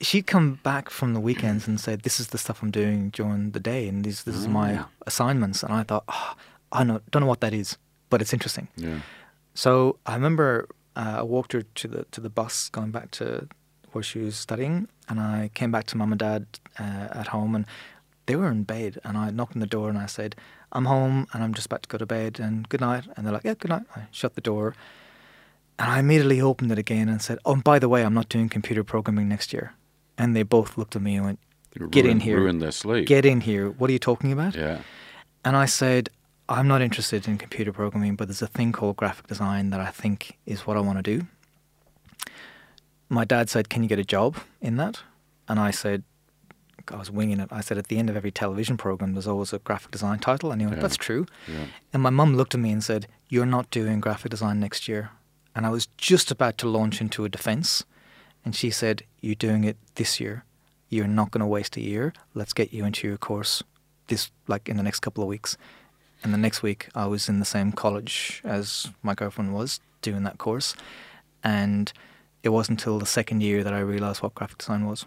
she'd 0.00 0.26
come 0.26 0.54
back 0.62 0.90
from 0.90 1.14
the 1.14 1.20
weekends 1.20 1.68
and 1.68 1.78
said, 1.80 2.02
"This 2.02 2.18
is 2.20 2.28
the 2.28 2.38
stuff 2.38 2.62
I'm 2.62 2.70
doing 2.70 3.10
during 3.10 3.52
the 3.52 3.60
day, 3.60 3.88
and 3.88 4.04
this 4.04 4.22
this 4.24 4.34
is 4.36 4.48
my 4.48 4.78
Ah. 4.78 4.88
assignments." 5.06 5.62
And 5.62 5.72
I 5.72 5.82
thought, 5.84 6.04
oh, 6.08 6.34
I 6.72 6.84
know, 6.84 7.00
don't 7.10 7.20
know 7.22 7.28
what 7.28 7.40
that 7.40 7.52
is, 7.54 7.76
but 8.10 8.20
it's 8.22 8.32
interesting. 8.32 8.68
yeah. 8.76 9.00
So 9.54 9.98
I 10.06 10.14
remember 10.14 10.68
uh, 10.96 11.16
I 11.18 11.22
walked 11.22 11.52
her 11.52 11.62
to 11.62 11.88
the 11.88 12.04
to 12.10 12.20
the 12.20 12.30
bus 12.30 12.68
going 12.70 12.90
back 12.92 13.10
to 13.12 13.46
where 13.92 14.02
she 14.04 14.18
was 14.20 14.36
studying, 14.36 14.88
and 15.08 15.20
I 15.20 15.50
came 15.54 15.70
back 15.70 15.84
to 15.86 15.96
mum 15.96 16.12
and 16.12 16.18
dad 16.18 16.46
uh, 16.78 17.08
at 17.20 17.28
home, 17.28 17.54
and 17.54 17.64
they 18.30 18.36
were 18.36 18.50
in 18.52 18.62
bed, 18.62 18.92
and 19.02 19.18
I 19.18 19.30
knocked 19.30 19.56
on 19.56 19.60
the 19.60 19.66
door 19.78 19.88
and 19.88 19.98
I 19.98 20.06
said, 20.06 20.36
"I'm 20.70 20.84
home, 20.84 21.26
and 21.32 21.42
I'm 21.42 21.52
just 21.52 21.66
about 21.66 21.82
to 21.82 21.88
go 21.88 21.98
to 21.98 22.06
bed, 22.06 22.38
and 22.44 22.68
good 22.68 22.80
night." 22.80 23.04
And 23.14 23.26
they're 23.26 23.34
like, 23.34 23.48
"Yeah, 23.48 23.54
good 23.62 23.72
night." 23.76 23.86
I 23.96 24.00
shut 24.12 24.32
the 24.36 24.40
door, 24.52 24.66
and 25.80 25.90
I 25.90 25.98
immediately 25.98 26.40
opened 26.40 26.70
it 26.70 26.78
again 26.78 27.08
and 27.08 27.20
said, 27.20 27.38
"Oh, 27.44 27.54
and 27.54 27.64
by 27.64 27.78
the 27.80 27.88
way, 27.88 28.00
I'm 28.04 28.14
not 28.20 28.28
doing 28.34 28.48
computer 28.48 28.84
programming 28.84 29.28
next 29.28 29.52
year." 29.52 29.66
And 30.16 30.36
they 30.36 30.44
both 30.44 30.78
looked 30.78 30.94
at 30.94 31.02
me 31.02 31.16
and 31.16 31.24
went, 31.24 31.40
Get 31.90 32.06
in 32.06 32.20
here. 32.20 32.38
Ruined 32.40 32.62
their 32.62 32.72
sleep. 32.82 33.06
"Get 33.06 33.24
in 33.24 33.40
here! 33.40 33.66
What 33.78 33.90
are 33.90 33.96
you 33.98 34.04
talking 34.10 34.30
about?" 34.32 34.54
Yeah. 34.54 34.78
And 35.44 35.56
I 35.64 35.66
said, 35.66 36.10
I'm 36.50 36.68
not 36.68 36.82
interested 36.82 37.28
in 37.28 37.38
computer 37.38 37.72
programming, 37.72 38.16
but 38.16 38.26
there's 38.28 38.42
a 38.42 38.52
thing 38.58 38.72
called 38.72 38.96
graphic 38.96 39.26
design 39.28 39.70
that 39.70 39.80
I 39.88 39.90
think 40.02 40.36
is 40.46 40.66
what 40.66 40.76
I 40.76 40.80
want 40.80 40.98
to 40.98 41.06
do. 41.14 41.26
My 43.08 43.24
dad 43.24 43.48
said, 43.48 43.68
Can 43.68 43.82
you 43.84 43.88
get 43.88 44.00
a 44.00 44.04
job 44.04 44.36
in 44.60 44.76
that? 44.76 45.02
And 45.48 45.58
I 45.68 45.70
said, 45.70 46.02
I 46.92 46.96
was 46.96 47.10
winging 47.10 47.40
it. 47.40 47.48
I 47.50 47.60
said, 47.60 47.78
At 47.78 47.88
the 47.88 47.98
end 47.98 48.10
of 48.10 48.16
every 48.16 48.30
television 48.30 48.76
program, 48.76 49.14
there's 49.14 49.26
always 49.26 49.52
a 49.52 49.58
graphic 49.58 49.90
design 49.90 50.18
title. 50.18 50.52
And 50.52 50.60
he 50.60 50.66
went, 50.66 50.78
Yeah. 50.78 50.82
That's 50.82 50.96
true. 50.96 51.26
Yeah. 51.48 51.66
And 51.92 52.02
my 52.02 52.10
mum 52.10 52.36
looked 52.36 52.54
at 52.54 52.60
me 52.60 52.72
and 52.72 52.82
said, 52.82 53.06
You're 53.28 53.46
not 53.46 53.70
doing 53.70 54.00
graphic 54.00 54.30
design 54.30 54.60
next 54.60 54.88
year. 54.88 55.10
And 55.54 55.66
I 55.66 55.70
was 55.70 55.86
just 55.96 56.30
about 56.30 56.58
to 56.58 56.68
launch 56.68 57.00
into 57.00 57.24
a 57.24 57.28
defense. 57.28 57.84
And 58.44 58.54
she 58.54 58.70
said, 58.70 59.02
You're 59.20 59.34
doing 59.34 59.64
it 59.64 59.76
this 59.94 60.20
year. 60.20 60.44
You're 60.88 61.06
not 61.06 61.30
going 61.30 61.40
to 61.40 61.46
waste 61.46 61.76
a 61.76 61.80
year. 61.80 62.12
Let's 62.34 62.52
get 62.52 62.72
you 62.72 62.84
into 62.84 63.06
your 63.06 63.16
course 63.16 63.62
this, 64.08 64.30
like 64.48 64.68
in 64.68 64.76
the 64.76 64.82
next 64.82 65.00
couple 65.00 65.22
of 65.22 65.28
weeks. 65.28 65.56
And 66.22 66.34
the 66.34 66.38
next 66.38 66.62
week, 66.62 66.88
I 66.94 67.06
was 67.06 67.28
in 67.28 67.38
the 67.38 67.46
same 67.46 67.72
college 67.72 68.42
as 68.44 68.90
my 69.02 69.14
girlfriend 69.14 69.54
was 69.54 69.80
doing 70.02 70.24
that 70.24 70.36
course. 70.36 70.74
And 71.42 71.90
it 72.42 72.50
wasn't 72.50 72.80
until 72.80 72.98
the 72.98 73.06
second 73.06 73.42
year 73.42 73.64
that 73.64 73.72
I 73.72 73.78
realized 73.78 74.22
what 74.22 74.34
graphic 74.34 74.58
design 74.58 74.86
was. 74.86 75.06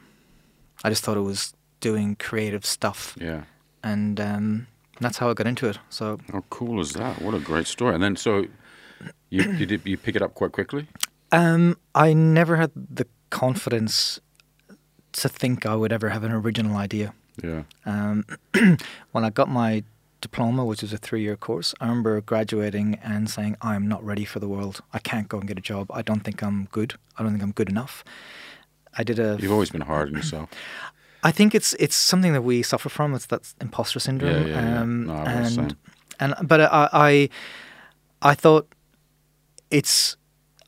I 0.83 0.89
just 0.89 1.03
thought 1.03 1.17
it 1.17 1.21
was 1.21 1.53
doing 1.83 2.15
creative 2.15 2.65
stuff. 2.65 3.15
Yeah. 3.19 3.43
And 3.83 4.19
um, 4.19 4.67
that's 5.01 5.17
how 5.17 5.29
I 5.29 5.33
got 5.33 5.47
into 5.47 5.67
it. 5.67 5.77
So 5.89 6.17
How 6.31 6.43
cool 6.49 6.79
is 6.79 6.93
that? 6.93 7.21
What 7.21 7.33
a 7.33 7.39
great 7.39 7.67
story. 7.67 7.93
And 7.93 8.01
then, 8.01 8.15
so 8.15 8.45
you 9.29 9.43
you, 9.59 9.65
did, 9.65 9.81
you 9.83 9.97
pick 9.97 10.15
it 10.15 10.21
up 10.21 10.33
quite 10.33 10.53
quickly? 10.53 10.87
Um, 11.33 11.77
I 11.93 12.13
never 12.13 12.55
had 12.55 12.71
the 12.75 13.05
confidence 13.29 14.21
to 15.11 15.27
think 15.27 15.65
I 15.65 15.75
would 15.75 15.91
ever 15.91 16.09
have 16.09 16.23
an 16.23 16.31
original 16.31 16.77
idea. 16.77 17.13
Yeah. 17.43 17.63
Um, 17.85 18.23
when 19.11 19.25
I 19.25 19.29
got 19.29 19.49
my 19.49 19.83
diploma, 20.21 20.63
which 20.63 20.83
was 20.83 20.93
a 20.93 20.97
three-year 20.97 21.35
course, 21.35 21.75
I 21.81 21.87
remember 21.87 22.21
graduating 22.21 22.99
and 23.03 23.29
saying, 23.29 23.57
"I 23.61 23.75
am 23.75 23.87
not 23.87 24.01
ready 24.05 24.23
for 24.23 24.39
the 24.39 24.47
world. 24.47 24.81
I 24.93 24.99
can't 24.99 25.27
go 25.27 25.39
and 25.39 25.47
get 25.47 25.57
a 25.57 25.61
job. 25.73 25.91
I 25.91 26.01
don't 26.01 26.21
think 26.21 26.41
I'm 26.41 26.69
good. 26.71 26.93
I 27.17 27.23
don't 27.23 27.33
think 27.33 27.43
I'm 27.43 27.51
good 27.51 27.69
enough." 27.69 28.05
I 28.95 29.03
did 29.03 29.19
a. 29.19 29.37
You've 29.41 29.51
always 29.51 29.71
been 29.71 29.81
hard 29.81 30.07
on 30.09 30.15
yourself. 30.15 30.49
I 31.23 31.31
think 31.31 31.55
it's 31.55 31.73
it's 31.79 31.95
something 31.95 32.33
that 32.33 32.43
we 32.43 32.61
suffer 32.63 32.89
from. 32.89 33.15
It's 33.15 33.27
that 33.27 33.53
imposter 33.61 33.99
syndrome. 33.99 34.47
Yeah, 34.47 34.55
yeah, 34.55 34.73
yeah. 34.73 34.81
Um, 34.81 35.05
No, 35.05 35.13
I 35.13 35.39
was 35.41 35.55
the 35.55 35.61
and 35.61 35.75
and 36.19 36.47
but 36.47 36.61
I, 36.61 36.89
I 36.93 37.29
I 38.21 38.35
thought 38.35 38.67
it's 39.71 40.17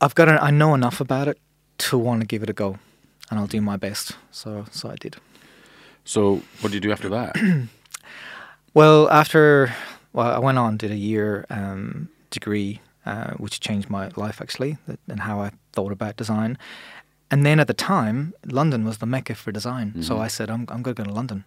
I've 0.00 0.14
got 0.14 0.26
to, 0.26 0.42
I 0.42 0.50
know 0.50 0.74
enough 0.74 1.00
about 1.00 1.28
it 1.28 1.38
to 1.78 1.98
want 1.98 2.20
to 2.20 2.26
give 2.26 2.42
it 2.42 2.50
a 2.50 2.52
go, 2.52 2.78
and 3.30 3.38
I'll 3.38 3.46
do 3.46 3.60
my 3.60 3.76
best. 3.76 4.16
So 4.30 4.64
so 4.70 4.90
I 4.90 4.96
did. 4.96 5.16
So, 6.04 6.42
what 6.60 6.70
did 6.70 6.74
you 6.74 6.80
do 6.80 6.92
after 6.92 7.08
that? 7.10 7.36
Well, 8.74 9.08
after 9.08 9.74
well, 10.12 10.30
I 10.30 10.38
went 10.38 10.58
on 10.58 10.76
did 10.76 10.90
a 10.90 10.96
year 10.96 11.46
um, 11.48 12.10
degree, 12.28 12.82
uh, 13.06 13.30
which 13.38 13.58
changed 13.58 13.88
my 13.88 14.10
life 14.16 14.42
actually, 14.42 14.76
and 15.08 15.20
how 15.20 15.40
I 15.40 15.52
thought 15.72 15.92
about 15.92 16.18
design. 16.18 16.58
And 17.30 17.44
then 17.44 17.58
at 17.60 17.66
the 17.66 17.74
time, 17.74 18.34
London 18.46 18.84
was 18.84 18.98
the 18.98 19.06
mecca 19.06 19.34
for 19.34 19.50
design. 19.52 20.00
So 20.02 20.16
Mhm. 20.16 20.20
I 20.20 20.28
said, 20.28 20.48
I'm, 20.50 20.60
I'm 20.68 20.82
going 20.82 20.94
to 20.94 21.02
go 21.02 21.04
to 21.04 21.12
London. 21.14 21.44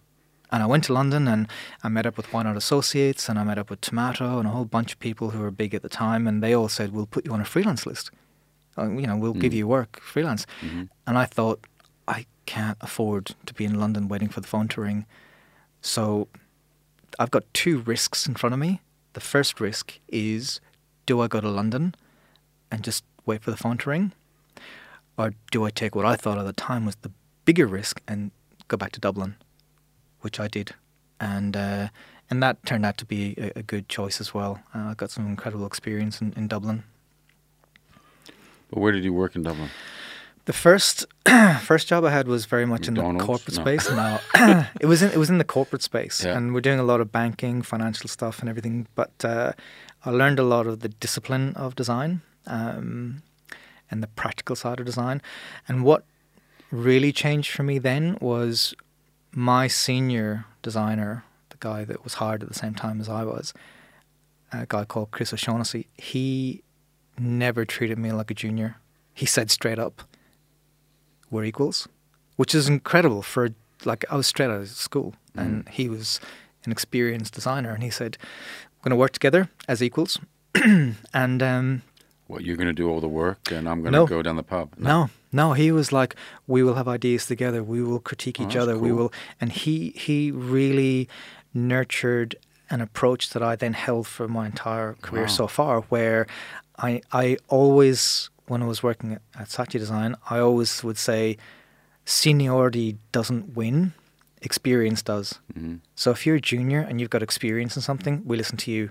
And 0.52 0.62
I 0.62 0.66
went 0.66 0.84
to 0.84 0.92
London 0.92 1.28
and 1.28 1.46
I 1.84 1.88
met 1.88 2.06
up 2.06 2.16
with 2.16 2.32
Why 2.32 2.42
Not 2.42 2.56
Associates 2.56 3.28
and 3.28 3.38
I 3.38 3.44
met 3.44 3.56
up 3.56 3.70
with 3.70 3.80
Tomato 3.80 4.38
and 4.38 4.48
a 4.48 4.50
whole 4.50 4.64
bunch 4.64 4.92
of 4.92 4.98
people 4.98 5.30
who 5.30 5.38
were 5.40 5.50
big 5.52 5.74
at 5.74 5.82
the 5.82 5.88
time. 5.88 6.26
And 6.26 6.42
they 6.42 6.52
all 6.54 6.68
said, 6.68 6.92
We'll 6.92 7.06
put 7.06 7.24
you 7.24 7.32
on 7.32 7.40
a 7.40 7.44
freelance 7.44 7.86
list. 7.86 8.10
Uh, 8.76 8.90
you 8.90 9.06
know, 9.06 9.16
we'll 9.16 9.32
give 9.32 9.52
Mm. 9.52 9.56
you 9.56 9.68
work 9.68 10.00
freelance. 10.00 10.46
Mhm. 10.60 10.88
And 11.06 11.16
I 11.16 11.24
thought, 11.24 11.64
I 12.08 12.26
can't 12.46 12.76
afford 12.80 13.34
to 13.46 13.54
be 13.54 13.64
in 13.64 13.78
London 13.78 14.08
waiting 14.08 14.28
for 14.28 14.40
the 14.40 14.48
phone 14.48 14.66
to 14.68 14.80
ring. 14.80 15.06
So 15.80 16.26
I've 17.18 17.30
got 17.30 17.44
two 17.54 17.78
risks 17.78 18.26
in 18.26 18.34
front 18.34 18.52
of 18.52 18.58
me. 18.58 18.80
The 19.12 19.20
first 19.20 19.60
risk 19.60 19.98
is 20.08 20.60
do 21.06 21.20
I 21.20 21.28
go 21.28 21.40
to 21.40 21.48
London 21.48 21.94
and 22.70 22.82
just 22.82 23.04
wait 23.24 23.42
for 23.42 23.50
the 23.52 23.56
phone 23.56 23.78
to 23.78 23.90
ring? 23.90 24.12
Or 25.20 25.34
do 25.50 25.64
I 25.66 25.70
take 25.70 25.94
what 25.94 26.06
I 26.06 26.16
thought 26.16 26.38
at 26.38 26.46
the 26.46 26.52
time 26.52 26.86
was 26.86 26.96
the 26.96 27.10
bigger 27.44 27.66
risk 27.66 28.00
and 28.08 28.30
go 28.68 28.76
back 28.76 28.92
to 28.92 29.00
Dublin, 29.00 29.34
which 30.22 30.40
I 30.40 30.48
did. 30.48 30.74
And 31.18 31.56
uh, 31.56 31.88
and 32.30 32.42
that 32.42 32.64
turned 32.64 32.86
out 32.86 32.96
to 32.98 33.04
be 33.04 33.34
a, 33.38 33.58
a 33.58 33.62
good 33.62 33.88
choice 33.88 34.20
as 34.20 34.32
well. 34.32 34.60
Uh, 34.74 34.90
I 34.90 34.94
got 34.94 35.10
some 35.10 35.26
incredible 35.26 35.66
experience 35.66 36.20
in, 36.22 36.32
in 36.36 36.48
Dublin. 36.48 36.84
But 38.70 38.78
where 38.80 38.92
did 38.92 39.04
you 39.04 39.12
work 39.12 39.36
in 39.36 39.42
Dublin? 39.42 39.68
The 40.46 40.52
first 40.52 41.04
first 41.62 41.88
job 41.88 42.04
I 42.04 42.10
had 42.10 42.26
was 42.26 42.46
very 42.46 42.66
much 42.66 42.88
in 42.88 42.94
the 42.94 43.02
corporate 43.18 43.56
No. 43.58 43.62
space. 43.64 43.90
No, 43.90 44.18
it 44.80 44.86
was 44.86 45.02
in 45.02 45.10
it 45.10 45.18
was 45.18 45.28
in 45.30 45.38
the 45.38 45.44
corporate 45.44 45.82
space, 45.82 46.24
Yeah. 46.24 46.36
and 46.36 46.54
we're 46.54 46.62
doing 46.62 46.80
a 46.80 46.84
lot 46.92 47.00
of 47.00 47.12
banking, 47.12 47.62
financial 47.62 48.08
stuff, 48.08 48.40
and 48.40 48.48
everything. 48.48 48.86
But 48.94 49.12
uh, 49.24 49.52
I 50.06 50.10
learned 50.10 50.38
a 50.38 50.44
lot 50.54 50.66
of 50.66 50.80
the 50.80 50.88
discipline 50.88 51.52
of 51.56 51.74
design 51.76 52.22
um, 52.46 53.22
and 53.90 54.02
the 54.02 54.06
practical 54.08 54.56
side 54.56 54.80
of 54.80 54.86
design. 54.86 55.20
And 55.68 55.84
what 55.84 56.04
really 56.70 57.12
changed 57.12 57.50
for 57.50 57.62
me 57.62 57.78
then 57.78 58.16
was 58.20 58.74
my 59.32 59.66
senior 59.66 60.44
designer, 60.62 61.24
the 61.50 61.56
guy 61.60 61.84
that 61.84 62.04
was 62.04 62.14
hired 62.14 62.42
at 62.42 62.48
the 62.48 62.54
same 62.54 62.74
time 62.74 63.00
as 63.00 63.08
I 63.08 63.24
was, 63.24 63.52
a 64.52 64.66
guy 64.68 64.84
called 64.84 65.10
Chris 65.10 65.32
O'Shaughnessy. 65.32 65.88
He 65.96 66.62
never 67.18 67.64
treated 67.64 67.98
me 67.98 68.12
like 68.12 68.30
a 68.30 68.34
junior. 68.34 68.76
He 69.14 69.26
said 69.26 69.50
straight 69.50 69.78
up, 69.78 70.02
"We're 71.30 71.44
equals." 71.44 71.88
which 72.36 72.54
is 72.54 72.68
incredible 72.68 73.20
for 73.20 73.50
like 73.84 74.02
I 74.10 74.16
was 74.16 74.26
straight 74.26 74.46
out 74.46 74.62
of 74.62 74.68
school, 74.70 75.12
Mm. 75.36 75.40
and 75.42 75.68
he 75.68 75.90
was 75.90 76.20
an 76.64 76.72
experienced 76.72 77.34
designer, 77.34 77.70
and 77.74 77.82
he 77.82 77.90
said, 77.90 78.16
"We're 78.20 78.84
going 78.84 78.96
to 78.96 78.96
work 78.96 79.12
together 79.12 79.50
as 79.68 79.82
equals." 79.82 80.18
and 81.12 81.42
um, 81.42 81.82
What 82.30 82.42
you're 82.44 82.56
going 82.62 82.74
to 82.76 82.82
do 82.82 82.88
all 82.90 83.00
the 83.00 83.14
work, 83.24 83.40
and 83.56 83.68
I'm 83.68 83.80
going 83.82 83.92
to 83.92 83.98
No. 84.00 84.06
go 84.06 84.22
down 84.22 84.36
the 84.36 84.48
pub. 84.54 84.66
no, 84.78 84.98
no, 85.32 85.46
he 85.62 85.68
was 85.72 85.88
like, 86.00 86.12
"We 86.46 86.60
will 86.64 86.74
have 86.80 86.88
ideas 86.98 87.26
together. 87.26 87.60
We 87.74 87.80
will 87.88 87.98
critique 88.10 88.38
Oh, 88.40 88.44
each 88.44 88.56
other. 88.62 88.74
We 88.86 88.92
will," 88.98 89.10
and 89.40 89.48
he 89.62 89.74
he 90.06 90.18
really 90.30 91.08
nurtured 91.54 92.30
an 92.74 92.80
approach 92.80 93.30
that 93.32 93.42
I 93.42 93.56
then 93.56 93.74
held 93.86 94.06
for 94.06 94.26
my 94.28 94.44
entire 94.46 94.94
career 95.06 95.24
Wow. 95.26 95.38
so 95.40 95.46
far, 95.48 95.74
where 95.92 96.26
I 96.88 96.90
I 97.24 97.36
always 97.48 98.30
when 98.50 98.62
I 98.62 98.66
was 98.66 98.80
working 98.82 99.08
at, 99.16 99.22
at 99.42 99.48
Saatchi 99.48 99.78
Design, 99.84 100.14
I 100.34 100.38
always 100.38 100.82
would 100.86 100.98
say, 100.98 101.36
seniority 102.04 102.96
doesn't 103.12 103.54
win, 103.56 103.92
experience 104.42 105.02
does. 105.02 105.38
hmm 105.54 105.76
So 105.94 106.10
if 106.10 106.26
you're 106.26 106.36
a 106.36 106.40
junior 106.40 106.80
and 106.80 107.00
you've 107.00 107.10
got 107.10 107.22
experience 107.22 107.76
in 107.76 107.82
something, 107.82 108.22
we 108.24 108.36
listen 108.36 108.56
to 108.58 108.70
you. 108.70 108.90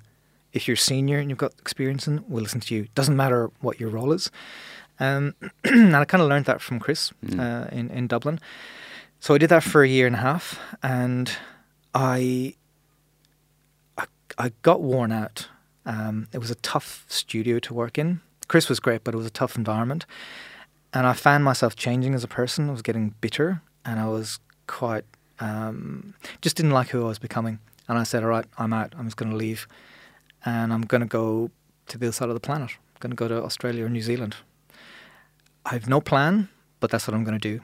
If 0.53 0.67
you're 0.67 0.77
senior 0.77 1.19
and 1.19 1.29
you've 1.29 1.37
got 1.39 1.53
experience 1.59 2.07
in, 2.07 2.23
we'll 2.27 2.43
listen 2.43 2.59
to 2.61 2.75
you. 2.75 2.87
Doesn't 2.95 3.15
matter 3.15 3.51
what 3.61 3.79
your 3.79 3.89
role 3.89 4.11
is. 4.11 4.31
Um, 4.99 5.35
and 5.63 5.95
I 5.95 6.05
kind 6.05 6.21
of 6.21 6.27
learned 6.29 6.45
that 6.45 6.61
from 6.61 6.79
Chris 6.79 7.11
Mm. 7.25 7.39
uh, 7.39 7.67
in 7.71 7.89
in 7.89 8.07
Dublin. 8.07 8.39
So 9.19 9.33
I 9.35 9.37
did 9.37 9.49
that 9.49 9.63
for 9.63 9.83
a 9.83 9.87
year 9.87 10.07
and 10.07 10.15
a 10.15 10.19
half, 10.19 10.59
and 10.81 11.31
I 11.93 12.55
I, 13.97 14.05
I 14.37 14.51
got 14.61 14.81
worn 14.81 15.11
out. 15.11 15.47
Um, 15.85 16.27
it 16.33 16.37
was 16.39 16.51
a 16.51 16.55
tough 16.55 17.05
studio 17.07 17.59
to 17.59 17.73
work 17.73 17.97
in. 17.97 18.21
Chris 18.47 18.69
was 18.69 18.79
great, 18.79 19.03
but 19.03 19.13
it 19.13 19.17
was 19.17 19.25
a 19.27 19.29
tough 19.31 19.55
environment, 19.55 20.05
and 20.93 21.05
I 21.05 21.13
found 21.13 21.43
myself 21.43 21.75
changing 21.75 22.13
as 22.15 22.23
a 22.23 22.27
person. 22.27 22.69
I 22.69 22.71
was 22.71 22.81
getting 22.81 23.13
bitter, 23.21 23.61
and 23.85 23.99
I 23.99 24.07
was 24.07 24.39
quite 24.67 25.05
um, 25.39 26.13
just 26.41 26.55
didn't 26.57 26.71
like 26.71 26.89
who 26.89 27.03
I 27.03 27.07
was 27.07 27.19
becoming. 27.19 27.59
And 27.87 27.97
I 27.97 28.03
said, 28.03 28.23
"All 28.23 28.29
right, 28.29 28.45
I'm 28.57 28.73
out. 28.73 28.93
I'm 28.97 29.05
just 29.05 29.17
going 29.17 29.31
to 29.31 29.37
leave, 29.37 29.67
and 30.45 30.73
I'm 30.73 30.81
going 30.81 31.01
to 31.01 31.07
go 31.07 31.51
to 31.87 31.97
the 31.97 32.07
other 32.07 32.13
side 32.13 32.29
of 32.29 32.35
the 32.35 32.39
planet. 32.39 32.71
I'm 32.71 32.99
going 32.99 33.11
to 33.11 33.15
go 33.15 33.27
to 33.27 33.43
Australia 33.43 33.85
or 33.85 33.89
New 33.89 34.01
Zealand. 34.01 34.35
I 35.65 35.73
have 35.73 35.87
no 35.87 36.01
plan, 36.01 36.49
but 36.79 36.91
that's 36.91 37.07
what 37.07 37.13
I'm 37.13 37.23
going 37.23 37.39
to 37.39 37.57
do." 37.57 37.61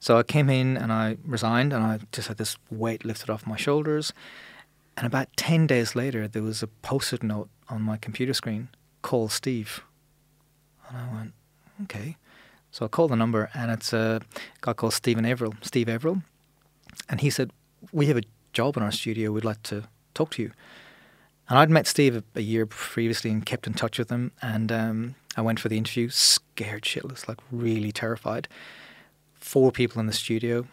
So 0.00 0.18
I 0.18 0.22
came 0.22 0.48
in 0.48 0.76
and 0.76 0.92
I 0.92 1.18
resigned, 1.24 1.72
and 1.72 1.84
I 1.84 1.98
just 2.12 2.28
had 2.28 2.38
this 2.38 2.56
weight 2.70 3.04
lifted 3.04 3.28
off 3.28 3.46
my 3.46 3.56
shoulders. 3.56 4.12
And 4.96 5.06
about 5.06 5.28
ten 5.36 5.66
days 5.66 5.94
later, 5.94 6.26
there 6.26 6.42
was 6.42 6.62
a 6.62 6.66
post-it 6.66 7.22
note 7.22 7.48
on 7.68 7.82
my 7.82 7.96
computer 7.96 8.34
screen: 8.34 8.68
"Call 9.02 9.28
Steve." 9.28 9.82
And 10.88 10.98
I 10.98 11.14
went, 11.14 11.32
"Okay." 11.82 12.16
So 12.70 12.84
I 12.84 12.88
called 12.88 13.10
the 13.10 13.16
number, 13.16 13.50
and 13.52 13.70
it's 13.70 13.92
a 13.92 14.20
guy 14.60 14.72
called 14.72 14.94
Stephen 14.94 15.24
Averill, 15.26 15.54
Steve 15.60 15.88
Averill, 15.88 16.22
and 17.08 17.20
he 17.20 17.30
said, 17.30 17.50
"We 17.92 18.06
have 18.06 18.16
a 18.16 18.22
job 18.52 18.76
in 18.76 18.82
our 18.82 18.92
studio. 18.92 19.32
We'd 19.32 19.44
like 19.44 19.62
to 19.64 19.84
talk 20.14 20.30
to 20.32 20.42
you." 20.42 20.52
And 21.50 21.58
I'd 21.58 21.68
met 21.68 21.88
Steve 21.88 22.16
a, 22.16 22.22
a 22.36 22.42
year 22.42 22.64
previously 22.64 23.30
and 23.30 23.44
kept 23.44 23.66
in 23.66 23.74
touch 23.74 23.98
with 23.98 24.08
him. 24.08 24.30
And 24.40 24.70
um, 24.70 25.14
I 25.36 25.40
went 25.40 25.58
for 25.58 25.68
the 25.68 25.76
interview, 25.76 26.08
scared 26.08 26.84
shitless, 26.84 27.26
like 27.26 27.38
really 27.50 27.90
terrified. 27.90 28.46
Four 29.34 29.72
people 29.72 30.00
in 30.00 30.06
the 30.06 30.12
studio, 30.12 30.66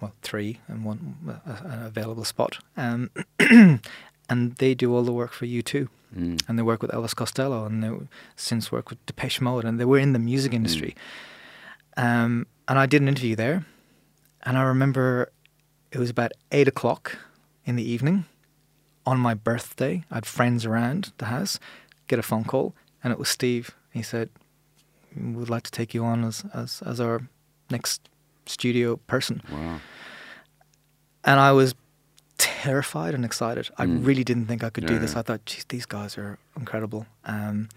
well, 0.00 0.14
three 0.22 0.60
and 0.68 0.84
one 0.84 1.16
uh, 1.46 1.56
an 1.64 1.82
available 1.82 2.24
spot. 2.24 2.58
Um, 2.78 3.10
and 3.38 4.56
they 4.56 4.74
do 4.74 4.94
all 4.94 5.02
the 5.02 5.12
work 5.12 5.32
for 5.32 5.44
U2. 5.44 5.88
Mm. 6.16 6.48
And 6.48 6.58
they 6.58 6.62
work 6.62 6.80
with 6.80 6.92
Elvis 6.92 7.14
Costello, 7.14 7.66
and 7.66 7.84
they 7.84 7.90
since 8.36 8.72
work 8.72 8.88
with 8.88 9.04
Depeche 9.04 9.40
Mode, 9.42 9.64
and 9.64 9.78
they 9.78 9.84
were 9.84 9.98
in 9.98 10.14
the 10.14 10.18
music 10.18 10.54
industry. 10.54 10.94
Um, 11.98 12.46
and 12.68 12.78
I 12.78 12.86
did 12.86 13.02
an 13.02 13.08
interview 13.08 13.36
there, 13.36 13.66
and 14.44 14.56
I 14.56 14.62
remember 14.62 15.30
it 15.90 15.98
was 15.98 16.08
about 16.08 16.32
eight 16.52 16.68
o'clock 16.68 17.18
in 17.66 17.76
the 17.76 17.82
evening 17.82 18.24
on 19.06 19.18
my 19.20 19.34
birthday. 19.34 20.04
I 20.10 20.16
had 20.16 20.26
friends 20.26 20.66
around 20.66 21.12
the 21.18 21.26
house, 21.26 21.58
get 22.08 22.18
a 22.18 22.22
phone 22.22 22.44
call, 22.44 22.74
and 23.02 23.12
it 23.12 23.18
was 23.18 23.28
Steve. 23.28 23.70
He 23.92 24.02
said, 24.02 24.28
"We'd 25.16 25.48
like 25.48 25.62
to 25.62 25.70
take 25.70 25.94
you 25.94 26.04
on 26.04 26.24
as 26.24 26.44
as, 26.52 26.82
as 26.82 27.00
our 27.00 27.20
next 27.70 28.08
studio 28.46 28.96
person." 29.06 29.42
Wow. 29.50 29.80
and 31.24 31.40
I 31.40 31.50
was 31.52 31.74
terrified 32.38 33.14
and 33.14 33.24
excited. 33.24 33.68
I 33.78 33.86
Mm. 33.86 34.06
really 34.06 34.22
didn't 34.24 34.46
think 34.46 34.62
I 34.62 34.70
could 34.70 34.86
do 34.86 34.98
this. 34.98 35.12
yeah. 35.14 35.18
I 35.20 35.22
thought, 35.22 35.44
geez, 35.46 35.64
these 35.68 35.86
guys 35.86 36.16
are 36.18 36.38
incredible. 36.56 37.06
Um, 37.24 37.68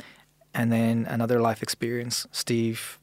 and 0.54 0.72
then 0.72 1.06
another 1.10 1.40
life 1.42 1.64
experience. 1.64 2.28
Steve 2.32 3.00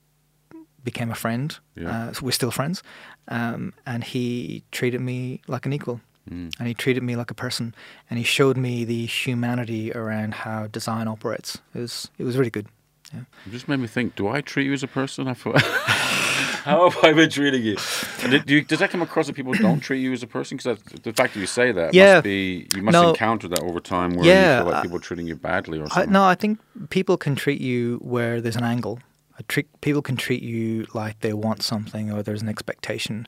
became 0.85 1.11
a 1.11 1.15
friend. 1.17 1.59
Yeah. 1.75 1.91
Uh, 2.09 2.12
so 2.12 2.25
we're 2.25 2.31
still 2.33 2.51
friends, 2.53 2.83
um, 3.29 3.73
and 3.85 4.05
he 4.05 4.62
treated 4.71 5.01
me 5.01 5.41
like 5.49 5.67
an 5.67 5.73
equal. 5.73 6.01
Mm. 6.31 6.53
And 6.59 6.69
he 6.69 6.75
treated 6.75 7.03
me 7.03 7.15
like 7.17 7.31
a 7.31 7.35
person, 7.35 7.75
and 8.11 8.19
he 8.19 8.25
showed 8.25 8.57
me 8.57 8.85
the 8.85 9.07
humanity 9.07 9.93
around 9.93 10.35
how 10.35 10.67
design 10.67 11.07
operates. 11.09 11.59
It 11.75 11.79
was 11.81 12.11
it 12.19 12.25
was 12.25 12.37
really 12.37 12.51
good. 12.51 12.67
Yeah. 13.15 13.21
It 13.47 13.51
just 13.51 13.69
made 13.69 13.79
me 13.79 13.87
think: 13.87 14.17
Do 14.17 14.27
I 14.29 14.41
treat 14.41 14.67
you 14.67 14.73
as 14.73 14.83
a 14.83 14.89
person? 14.89 15.29
I 15.29 15.35
thought, 15.35 15.62
how 16.65 16.91
have 16.91 17.05
I 17.05 17.12
been 17.12 17.31
treating 17.31 17.62
you? 17.62 17.77
And 18.23 18.33
did, 18.33 18.47
do 18.47 18.55
you? 18.57 18.62
Does 18.65 18.81
that 18.81 18.91
come 18.91 19.03
across 19.03 19.29
that 19.29 19.35
people 19.37 19.53
don't 19.55 19.79
treat 19.81 20.01
you 20.01 20.12
as 20.12 20.23
a 20.25 20.27
person? 20.27 20.57
Because 20.57 20.81
the 21.03 21.12
fact 21.12 21.35
that 21.35 21.41
you 21.41 21.47
say 21.47 21.71
that 21.73 21.95
Yeah. 21.95 22.15
must 22.15 22.25
be 22.25 22.67
you 22.75 22.83
must 22.83 22.95
No. 22.95 23.11
encounter 23.11 23.47
that 23.49 23.61
over 23.61 23.79
time, 23.81 24.17
where 24.17 24.27
Yeah, 24.27 24.59
you 24.59 24.65
feel 24.65 24.73
like 24.73 24.83
people 24.83 24.97
are 24.97 25.01
treating 25.01 25.27
you 25.29 25.37
badly 25.37 25.79
or 25.79 25.85
I, 25.85 25.89
something. 25.89 26.12
no, 26.12 26.25
I 26.25 26.35
think 26.35 26.59
people 26.91 27.17
can 27.17 27.37
treat 27.37 27.61
you 27.61 27.99
where 28.03 28.41
there's 28.41 28.57
an 28.57 28.65
angle. 28.65 28.99
I 29.39 29.43
treat, 29.49 29.67
people 29.83 30.01
can 30.01 30.17
treat 30.17 30.43
you 30.43 30.87
like 30.95 31.21
they 31.21 31.35
want 31.35 31.62
something 31.62 32.11
or 32.11 32.23
there's 32.23 32.41
an 32.43 32.49
expectation. 32.49 33.27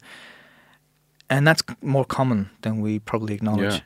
And 1.31 1.47
that's 1.47 1.63
more 1.83 2.05
common 2.05 2.51
than 2.63 2.81
we 2.81 2.99
probably 3.01 3.35
acknowledge. 3.35 3.75
Yeah. 3.75 3.81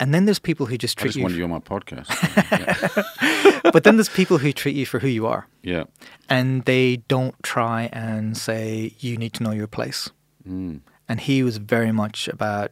And 0.00 0.14
then 0.14 0.24
there's 0.24 0.38
people 0.38 0.66
who 0.66 0.78
just 0.78 0.98
I 0.98 1.02
treat 1.02 1.12
just 1.14 1.30
you. 1.32 1.38
you 1.38 1.44
on 1.44 1.50
my 1.50 1.58
podcast. 1.60 2.08
yeah. 3.62 3.70
but 3.70 3.84
then 3.84 3.96
there's 3.96 4.08
people 4.08 4.38
who 4.38 4.50
treat 4.52 4.74
you 4.74 4.86
for 4.86 4.98
who 4.98 5.08
you 5.08 5.26
are. 5.26 5.46
yeah. 5.62 5.84
And 6.28 6.64
they 6.64 6.96
don't 7.08 7.34
try 7.42 7.88
and 7.92 8.36
say, 8.36 8.94
you 8.98 9.16
need 9.16 9.32
to 9.34 9.42
know 9.42 9.50
your 9.50 9.66
place. 9.66 10.10
Mm. 10.48 10.80
And 11.08 11.20
he 11.20 11.42
was 11.42 11.58
very 11.58 11.92
much 11.92 12.28
about, 12.28 12.70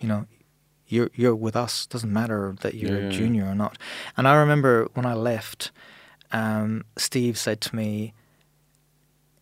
you 0.00 0.08
know, 0.08 0.26
you're 0.88 1.10
you're 1.14 1.34
with 1.34 1.56
us. 1.56 1.86
Doesn't 1.86 2.12
matter 2.12 2.54
that 2.62 2.74
you're 2.74 3.00
Yeah, 3.00 3.08
a 3.08 3.10
junior 3.10 3.46
or 3.46 3.54
not. 3.54 3.76
And 4.16 4.26
I 4.26 4.34
remember 4.36 4.88
when 4.94 5.04
I 5.04 5.14
left, 5.14 5.72
um, 6.32 6.84
Steve 6.96 7.36
said 7.36 7.60
to 7.62 7.76
me, 7.76 8.14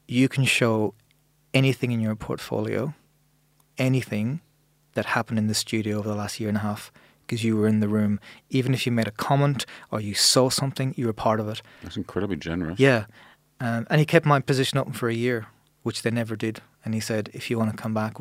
"You 0.09 0.29
can 0.29 0.45
show 0.45 0.95
anything 1.53 1.93
in 1.93 2.01
your 2.01 2.17
portfolio, 2.17 2.95
anything 3.79 4.41
that 4.95 5.07
happened 5.07 5.39
in 5.39 5.47
the 5.47 5.55
studio 5.55 5.99
over 5.99 6.09
the 6.09 6.15
last 6.15 6.41
year 6.41 6.49
and 6.49 6.59
a 6.59 6.63
half." 6.63 6.93
Because 7.27 7.43
you 7.43 7.57
were 7.57 7.67
in 7.67 7.81
the 7.81 7.89
room, 7.89 8.21
even 8.51 8.75
if 8.75 8.85
you 8.85 8.93
made 8.93 9.09
a 9.09 9.11
comment 9.11 9.65
or 9.91 9.99
you 9.99 10.13
saw 10.13 10.51
something, 10.51 10.93
you 10.95 11.07
were 11.07 11.15
part 11.15 11.41
of 11.41 11.49
it. 11.49 11.63
That's 11.83 11.97
incredibly 11.97 12.37
generous. 12.37 12.79
Yeah, 12.79 13.07
um, 13.61 13.87
and 13.89 13.99
he 13.99 14.05
kept 14.05 14.27
my 14.27 14.41
position 14.41 14.79
open 14.79 14.93
for 14.93 15.09
a 15.09 15.15
year, 15.15 15.47
which 15.85 16.03
they 16.03 16.11
never 16.11 16.37
did. 16.37 16.61
And 16.85 16.93
he 16.93 17.01
said, 17.01 17.31
if 17.33 17.51
you 17.51 17.59
want 17.59 17.71
to 17.71 17.77
come 17.83 17.95
back 17.95 18.17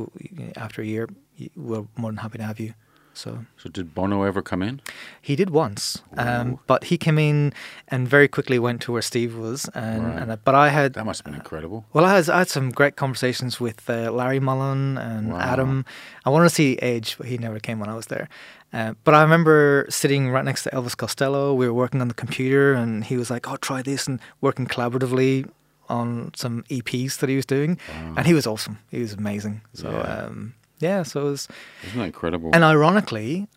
after 0.55 0.81
a 0.81 0.85
year, 0.85 1.09
we're 1.55 1.85
more 1.97 2.11
than 2.11 2.17
happy 2.17 2.37
to 2.37 2.45
have 2.45 2.61
you. 2.61 2.75
So 3.15 3.45
So 3.57 3.69
did 3.69 3.93
Bono 3.93 4.23
ever 4.23 4.41
come 4.41 4.61
in? 4.63 4.81
he 5.21 5.35
did 5.35 5.49
once, 5.51 6.01
um, 6.17 6.59
but 6.67 6.85
he 6.85 6.97
came 6.97 7.19
in 7.19 7.53
and 7.87 8.07
very 8.07 8.27
quickly 8.27 8.57
went 8.59 8.81
to 8.81 8.91
where 8.91 9.01
Steve 9.03 9.35
was. 9.37 9.69
And, 9.75 10.03
Right. 10.05 10.21
and 10.21 10.31
uh, 10.31 10.37
but 10.43 10.55
I 10.55 10.69
had 10.69 10.93
That 10.93 11.05
must 11.05 11.19
have 11.21 11.25
been 11.25 11.35
incredible. 11.35 11.85
well, 11.93 12.05
I, 12.05 12.15
had 12.15 12.29
I 12.29 12.39
had 12.39 12.49
some 12.49 12.71
great 12.71 12.95
conversations 12.95 13.59
with 13.59 13.89
uh, 13.89 14.11
Larry 14.11 14.39
Mullen 14.39 14.97
and 14.97 15.31
Wow. 15.33 15.39
Adam. 15.39 15.85
I 16.25 16.29
wanted 16.31 16.49
to 16.49 16.55
see 16.55 16.77
Edge, 16.81 17.17
but 17.17 17.27
he 17.27 17.37
never 17.37 17.59
came 17.59 17.79
when 17.79 17.89
I 17.89 17.95
was 17.95 18.07
there. 18.07 18.27
Uh, 18.73 18.93
but 19.03 19.13
I 19.13 19.21
remember 19.21 19.85
sitting 19.89 20.31
right 20.31 20.43
next 20.45 20.63
to 20.63 20.69
Elvis 20.71 20.97
Costello. 20.97 21.53
We 21.53 21.67
were 21.67 21.73
working 21.75 22.01
on 22.01 22.07
the 22.07 22.15
computer, 22.15 22.73
and 22.73 23.03
he 23.03 23.15
was 23.17 23.29
like, 23.29 23.47
"Oh, 23.47 23.57
try 23.57 23.83
this," 23.83 24.07
and 24.07 24.19
working 24.41 24.65
collaboratively 24.65 25.47
on 25.89 26.31
some 26.35 26.63
EPs 26.69 27.19
that 27.19 27.29
he 27.29 27.35
was 27.35 27.45
doing. 27.45 27.77
Wow. 27.89 28.13
And 28.17 28.25
he 28.25 28.33
was 28.33 28.47
awesome. 28.47 28.79
He 28.89 28.99
was 28.99 29.13
amazing. 29.13 29.61
So 29.73 29.91
Yeah. 29.91 30.25
um, 30.25 30.53
yeah, 30.79 31.03
so 31.03 31.21
it 31.21 31.23
was. 31.31 31.47
Isn't 31.87 31.99
that 31.99 32.05
incredible? 32.05 32.49
And 32.53 32.63
ironically, 32.63 33.47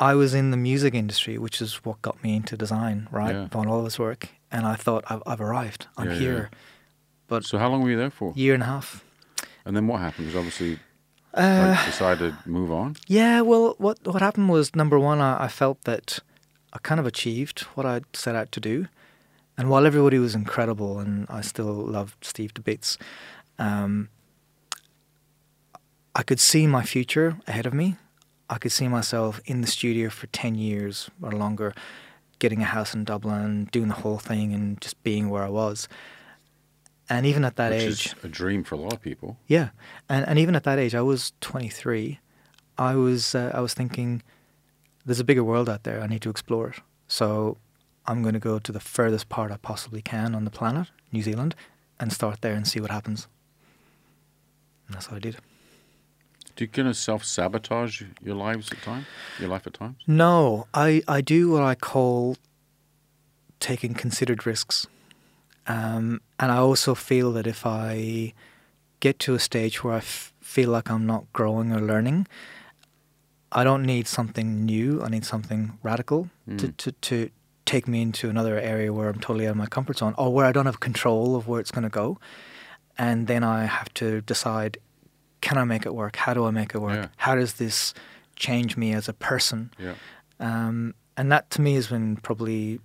I 0.00 0.14
was 0.14 0.34
in 0.34 0.50
the 0.50 0.56
music 0.56 0.94
industry, 0.94 1.38
which 1.38 1.60
is 1.62 1.76
what 1.84 2.02
got 2.02 2.22
me 2.22 2.36
into 2.36 2.56
design, 2.56 3.08
right? 3.10 3.34
Yeah. 3.34 3.46
Vaughan 3.48 3.68
Oliver's 3.68 3.98
work, 3.98 4.28
and 4.50 4.66
I 4.66 4.74
thought 4.74 5.04
I've, 5.08 5.22
I've 5.26 5.40
arrived. 5.40 5.86
I'm 5.96 6.06
Yeah, 6.08 6.12
yeah. 6.12 6.18
here. 6.20 6.50
But 7.26 7.44
so 7.44 7.58
how 7.58 7.68
long 7.70 7.82
were 7.82 7.90
you 7.90 7.96
there 7.96 8.10
for? 8.10 8.32
A 8.32 8.38
year 8.38 8.54
and 8.54 8.62
a 8.62 8.66
half. 8.66 9.04
And 9.64 9.74
then 9.76 9.86
what 9.86 10.00
happened? 10.00 10.26
Because 10.26 10.38
obviously, 10.38 10.78
Uh, 11.32 11.74
like, 11.76 11.86
decided 11.86 12.34
to 12.42 12.48
move 12.48 12.70
on. 12.70 12.96
Yeah, 13.08 13.40
well, 13.40 13.74
what 13.78 13.98
what 14.06 14.20
happened 14.22 14.50
was 14.50 14.74
number 14.76 14.98
one, 14.98 15.20
I, 15.20 15.44
I 15.44 15.48
felt 15.48 15.82
that 15.84 16.18
I 16.72 16.78
kind 16.82 17.00
of 17.00 17.06
achieved 17.06 17.60
what 17.74 17.86
I'd 17.86 18.04
set 18.16 18.34
out 18.34 18.52
to 18.52 18.60
do, 18.60 18.86
and 19.56 19.68
while 19.70 19.86
everybody 19.86 20.18
was 20.18 20.34
incredible 20.34 20.98
and 21.00 21.26
I 21.30 21.40
still 21.42 21.72
loved 21.72 22.24
Steve 22.24 22.52
to 22.54 22.60
bits, 22.60 22.98
um, 23.58 24.08
I 26.14 26.22
could 26.22 26.40
see 26.40 26.66
my 26.66 26.82
future 26.84 27.36
ahead 27.46 27.66
of 27.66 27.74
me. 27.74 27.96
I 28.48 28.58
could 28.58 28.72
see 28.72 28.88
myself 28.88 29.40
in 29.46 29.60
the 29.62 29.66
studio 29.66 30.10
for 30.10 30.26
ten 30.28 30.54
years 30.54 31.10
or 31.22 31.32
longer, 31.32 31.74
getting 32.38 32.60
a 32.62 32.66
house 32.66 32.94
in 32.94 33.04
Dublin, 33.04 33.68
doing 33.72 33.88
the 33.88 33.94
whole 33.94 34.18
thing, 34.18 34.52
and 34.52 34.80
just 34.80 35.02
being 35.02 35.28
where 35.30 35.42
I 35.42 35.48
was. 35.48 35.88
and 37.08 37.26
even 37.26 37.44
at 37.44 37.56
that 37.56 37.70
Which 37.72 37.82
age, 37.82 38.06
is 38.06 38.14
a 38.24 38.28
dream 38.28 38.64
for 38.64 38.74
a 38.76 38.78
lot 38.78 38.92
of 38.92 39.00
people. 39.00 39.36
yeah, 39.48 39.70
and 40.08 40.26
and 40.28 40.38
even 40.38 40.54
at 40.56 40.64
that 40.64 40.78
age, 40.78 40.94
I 40.94 41.02
was 41.02 41.32
23. 41.40 42.20
I 42.78 42.94
was 42.94 43.34
uh, 43.34 43.50
I 43.54 43.60
was 43.60 43.74
thinking, 43.74 44.22
there's 45.04 45.20
a 45.20 45.24
bigger 45.24 45.44
world 45.44 45.68
out 45.68 45.82
there. 45.84 46.00
I 46.02 46.06
need 46.06 46.22
to 46.22 46.30
explore 46.30 46.68
it. 46.70 46.80
So 47.08 47.56
I'm 48.06 48.22
going 48.22 48.34
to 48.34 48.40
go 48.50 48.58
to 48.58 48.72
the 48.72 48.80
furthest 48.80 49.28
part 49.28 49.50
I 49.52 49.56
possibly 49.56 50.02
can 50.02 50.34
on 50.34 50.44
the 50.44 50.50
planet, 50.50 50.90
New 51.12 51.22
Zealand, 51.22 51.54
and 51.98 52.12
start 52.12 52.40
there 52.40 52.54
and 52.54 52.66
see 52.68 52.80
what 52.80 52.90
happens. 52.90 53.28
And 54.86 54.94
that's 54.96 55.08
what 55.10 55.16
I 55.16 55.20
did. 55.20 55.36
Do 56.56 56.64
you 56.64 56.68
kind 56.68 56.86
of 56.88 56.96
self 56.96 57.24
sabotage 57.24 58.02
your 58.22 58.36
lives 58.36 58.70
at 58.70 58.80
times? 58.82 59.06
Your 59.40 59.48
life 59.48 59.66
at 59.66 59.74
times? 59.74 59.96
No, 60.06 60.66
I, 60.72 61.02
I 61.08 61.20
do 61.20 61.50
what 61.50 61.62
I 61.62 61.74
call 61.74 62.36
taking 63.60 63.94
considered 63.94 64.46
risks. 64.46 64.86
Um, 65.66 66.20
and 66.38 66.52
I 66.52 66.58
also 66.58 66.94
feel 66.94 67.32
that 67.32 67.46
if 67.46 67.64
I 67.66 68.34
get 69.00 69.18
to 69.20 69.34
a 69.34 69.38
stage 69.38 69.82
where 69.82 69.94
I 69.94 69.98
f- 69.98 70.32
feel 70.40 70.70
like 70.70 70.90
I'm 70.90 71.06
not 71.06 71.24
growing 71.32 71.72
or 71.72 71.80
learning, 71.80 72.26
I 73.50 73.64
don't 73.64 73.82
need 73.84 74.06
something 74.06 74.64
new. 74.64 75.02
I 75.02 75.08
need 75.08 75.24
something 75.24 75.78
radical 75.82 76.28
to, 76.58 76.68
Mm. 76.68 76.76
to, 76.76 76.92
to 76.92 77.30
take 77.64 77.88
me 77.88 78.02
into 78.02 78.28
another 78.28 78.58
area 78.60 78.92
where 78.92 79.08
I'm 79.08 79.18
totally 79.20 79.46
out 79.46 79.52
of 79.52 79.56
my 79.56 79.66
comfort 79.66 79.98
zone 79.98 80.14
or 80.18 80.32
where 80.34 80.44
I 80.44 80.52
don't 80.52 80.66
have 80.66 80.80
control 80.80 81.34
of 81.34 81.48
where 81.48 81.60
it's 81.60 81.70
going 81.70 81.84
to 81.84 81.88
go. 81.88 82.18
And 82.98 83.26
then 83.26 83.42
I 83.42 83.64
have 83.64 83.92
to 83.94 84.20
decide 84.20 84.76
can 85.46 85.58
I 85.58 85.64
make 85.64 85.84
it 85.86 85.94
work? 85.94 86.16
How 86.16 86.32
do 86.34 86.42
I 86.46 86.50
make 86.60 86.74
it 86.74 86.80
work? 86.88 86.96
Yeah. 87.02 87.08
How 87.26 87.34
does 87.34 87.52
this 87.54 87.94
change 88.36 88.76
me 88.82 88.88
as 88.94 89.08
a 89.08 89.12
person? 89.12 89.70
Yeah. 89.78 89.94
Um, 90.40 90.94
and 91.18 91.30
that 91.32 91.50
to 91.50 91.60
me 91.60 91.74
has 91.74 91.86
been 91.88 92.16
probably 92.16 92.80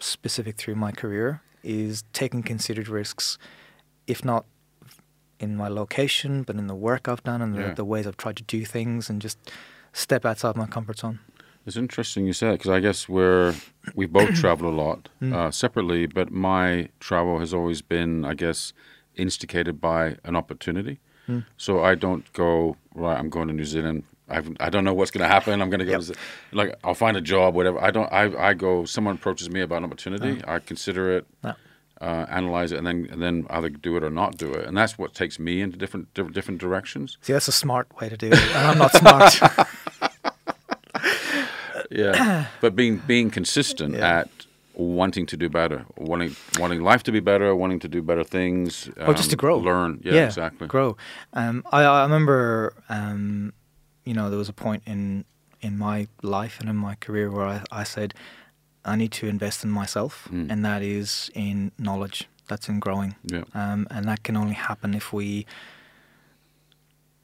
specific 0.00 0.56
through 0.56 0.74
my 0.74 0.92
career 0.92 1.40
is 1.62 2.04
taking 2.12 2.42
considered 2.42 2.88
risks, 2.88 3.38
if 4.06 4.24
not 4.24 4.44
in 5.40 5.56
my 5.56 5.68
location, 5.68 6.42
but 6.42 6.56
in 6.56 6.66
the 6.66 6.74
work 6.74 7.08
I've 7.08 7.22
done 7.24 7.40
and 7.42 7.54
the, 7.54 7.60
Yeah. 7.60 7.74
the 7.74 7.84
ways 7.84 8.06
I've 8.06 8.16
tried 8.16 8.36
to 8.36 8.42
do 8.42 8.64
things 8.64 9.08
and 9.10 9.20
just 9.22 9.38
step 9.92 10.24
outside 10.24 10.56
my 10.56 10.66
comfort 10.66 10.98
zone. 10.98 11.20
It's 11.66 11.76
interesting 11.76 12.26
you 12.26 12.32
say 12.34 12.48
that 12.48 12.58
because 12.58 12.70
I 12.70 12.80
guess 12.80 13.08
we're 13.08 13.54
we 13.94 14.06
both 14.06 14.34
travel 14.42 14.68
a 14.68 14.76
lot 14.84 15.08
Mm. 15.22 15.32
uh, 15.34 15.50
separately, 15.50 16.06
but 16.06 16.30
my 16.30 16.88
travel 17.00 17.38
has 17.38 17.54
always 17.54 17.80
been, 17.82 18.24
I 18.24 18.34
guess, 18.34 18.72
instigated 19.14 19.80
by 19.80 20.16
an 20.24 20.36
opportunity. 20.36 21.00
Mm. 21.28 21.44
So 21.56 21.82
I 21.82 21.94
don't 21.94 22.30
go 22.32 22.76
right. 22.94 23.18
I'm 23.18 23.28
going 23.30 23.48
to 23.48 23.54
New 23.54 23.64
Zealand. 23.64 24.04
I've, 24.28 24.48
I 24.58 24.70
don't 24.70 24.84
know 24.84 24.94
what's 24.94 25.10
going 25.10 25.22
to 25.22 25.28
happen. 25.28 25.60
I'm 25.60 25.68
going 25.70 25.80
to 25.80 25.84
go 25.86 25.92
Yep. 25.98 26.00
to, 26.02 26.14
like 26.52 26.74
I'll 26.82 26.94
find 26.94 27.16
a 27.16 27.20
job, 27.20 27.54
whatever. 27.54 27.78
I 27.82 27.90
don't. 27.90 28.10
I, 28.12 28.48
I 28.50 28.54
go. 28.54 28.84
Someone 28.84 29.14
approaches 29.16 29.50
me 29.50 29.60
about 29.60 29.78
an 29.78 29.84
opportunity. 29.84 30.42
I 30.46 30.58
consider 30.60 31.16
it, 31.18 31.26
uh, 31.44 31.54
analyze 32.30 32.72
it, 32.72 32.78
and 32.78 32.86
then 32.86 33.06
and 33.10 33.20
then 33.22 33.46
either 33.50 33.68
do 33.68 33.96
it 33.96 34.02
or 34.02 34.10
not 34.10 34.36
do 34.38 34.50
it. 34.52 34.66
And 34.66 34.76
that's 34.76 34.96
what 34.98 35.14
takes 35.14 35.38
me 35.38 35.60
into 35.60 35.76
different 35.78 36.12
different, 36.14 36.34
different 36.34 36.60
directions. 36.60 37.18
See, 37.20 37.32
that's 37.34 37.48
a 37.48 37.52
smart 37.52 37.86
way 38.00 38.08
to 38.08 38.16
do 38.16 38.28
it. 38.28 38.38
And 38.56 38.66
I'm 38.68 38.78
not 38.78 38.92
smart. 38.92 39.40
Yeah, 41.90 42.46
but 42.60 42.74
being 42.74 42.98
being 43.06 43.30
consistent 43.30 43.94
Yeah. 43.94 44.20
at 44.20 44.28
wanting 44.76 45.26
to 45.26 45.36
do 45.36 45.48
better, 45.48 45.84
wanting 45.96 46.34
wanting 46.58 46.82
life 46.82 47.02
to 47.04 47.12
be 47.12 47.20
better, 47.20 47.54
wanting 47.54 47.80
to 47.80 47.88
do 47.88 48.02
better 48.02 48.24
things, 48.24 48.88
or 48.98 49.14
just 49.14 49.30
to 49.30 49.36
um, 49.36 49.38
grow. 49.38 49.58
learn. 49.58 50.00
Yeah, 50.04 50.26
exactly. 50.26 50.66
Grow. 50.68 50.96
Um, 51.32 51.62
I, 51.72 51.82
I 51.84 52.02
remember, 52.02 52.74
um, 52.88 53.52
you 54.04 54.14
know, 54.14 54.28
there 54.30 54.38
was 54.38 54.48
a 54.48 54.52
point 54.54 54.82
in 54.86 55.24
in 55.60 55.78
my 55.78 56.06
life 56.22 56.60
and 56.60 56.68
in 56.68 56.76
my 56.76 56.94
career 56.96 57.30
where 57.30 57.46
I, 57.46 57.62
I 57.72 57.84
said, 57.84 58.12
I 58.84 58.96
need 58.96 59.12
to 59.12 59.26
invest 59.26 59.64
in 59.64 59.70
myself, 59.70 60.28
Mm. 60.30 60.50
and 60.50 60.64
that 60.64 60.82
is 60.82 61.30
in 61.34 61.72
knowledge. 61.78 62.28
That's 62.48 62.68
in 62.68 62.78
growing, 62.80 63.14
Yeah, 63.22 63.44
um, 63.54 63.86
and 63.90 64.04
that 64.06 64.22
can 64.22 64.36
only 64.36 64.54
happen 64.54 64.92
if 64.94 65.12
we 65.14 65.46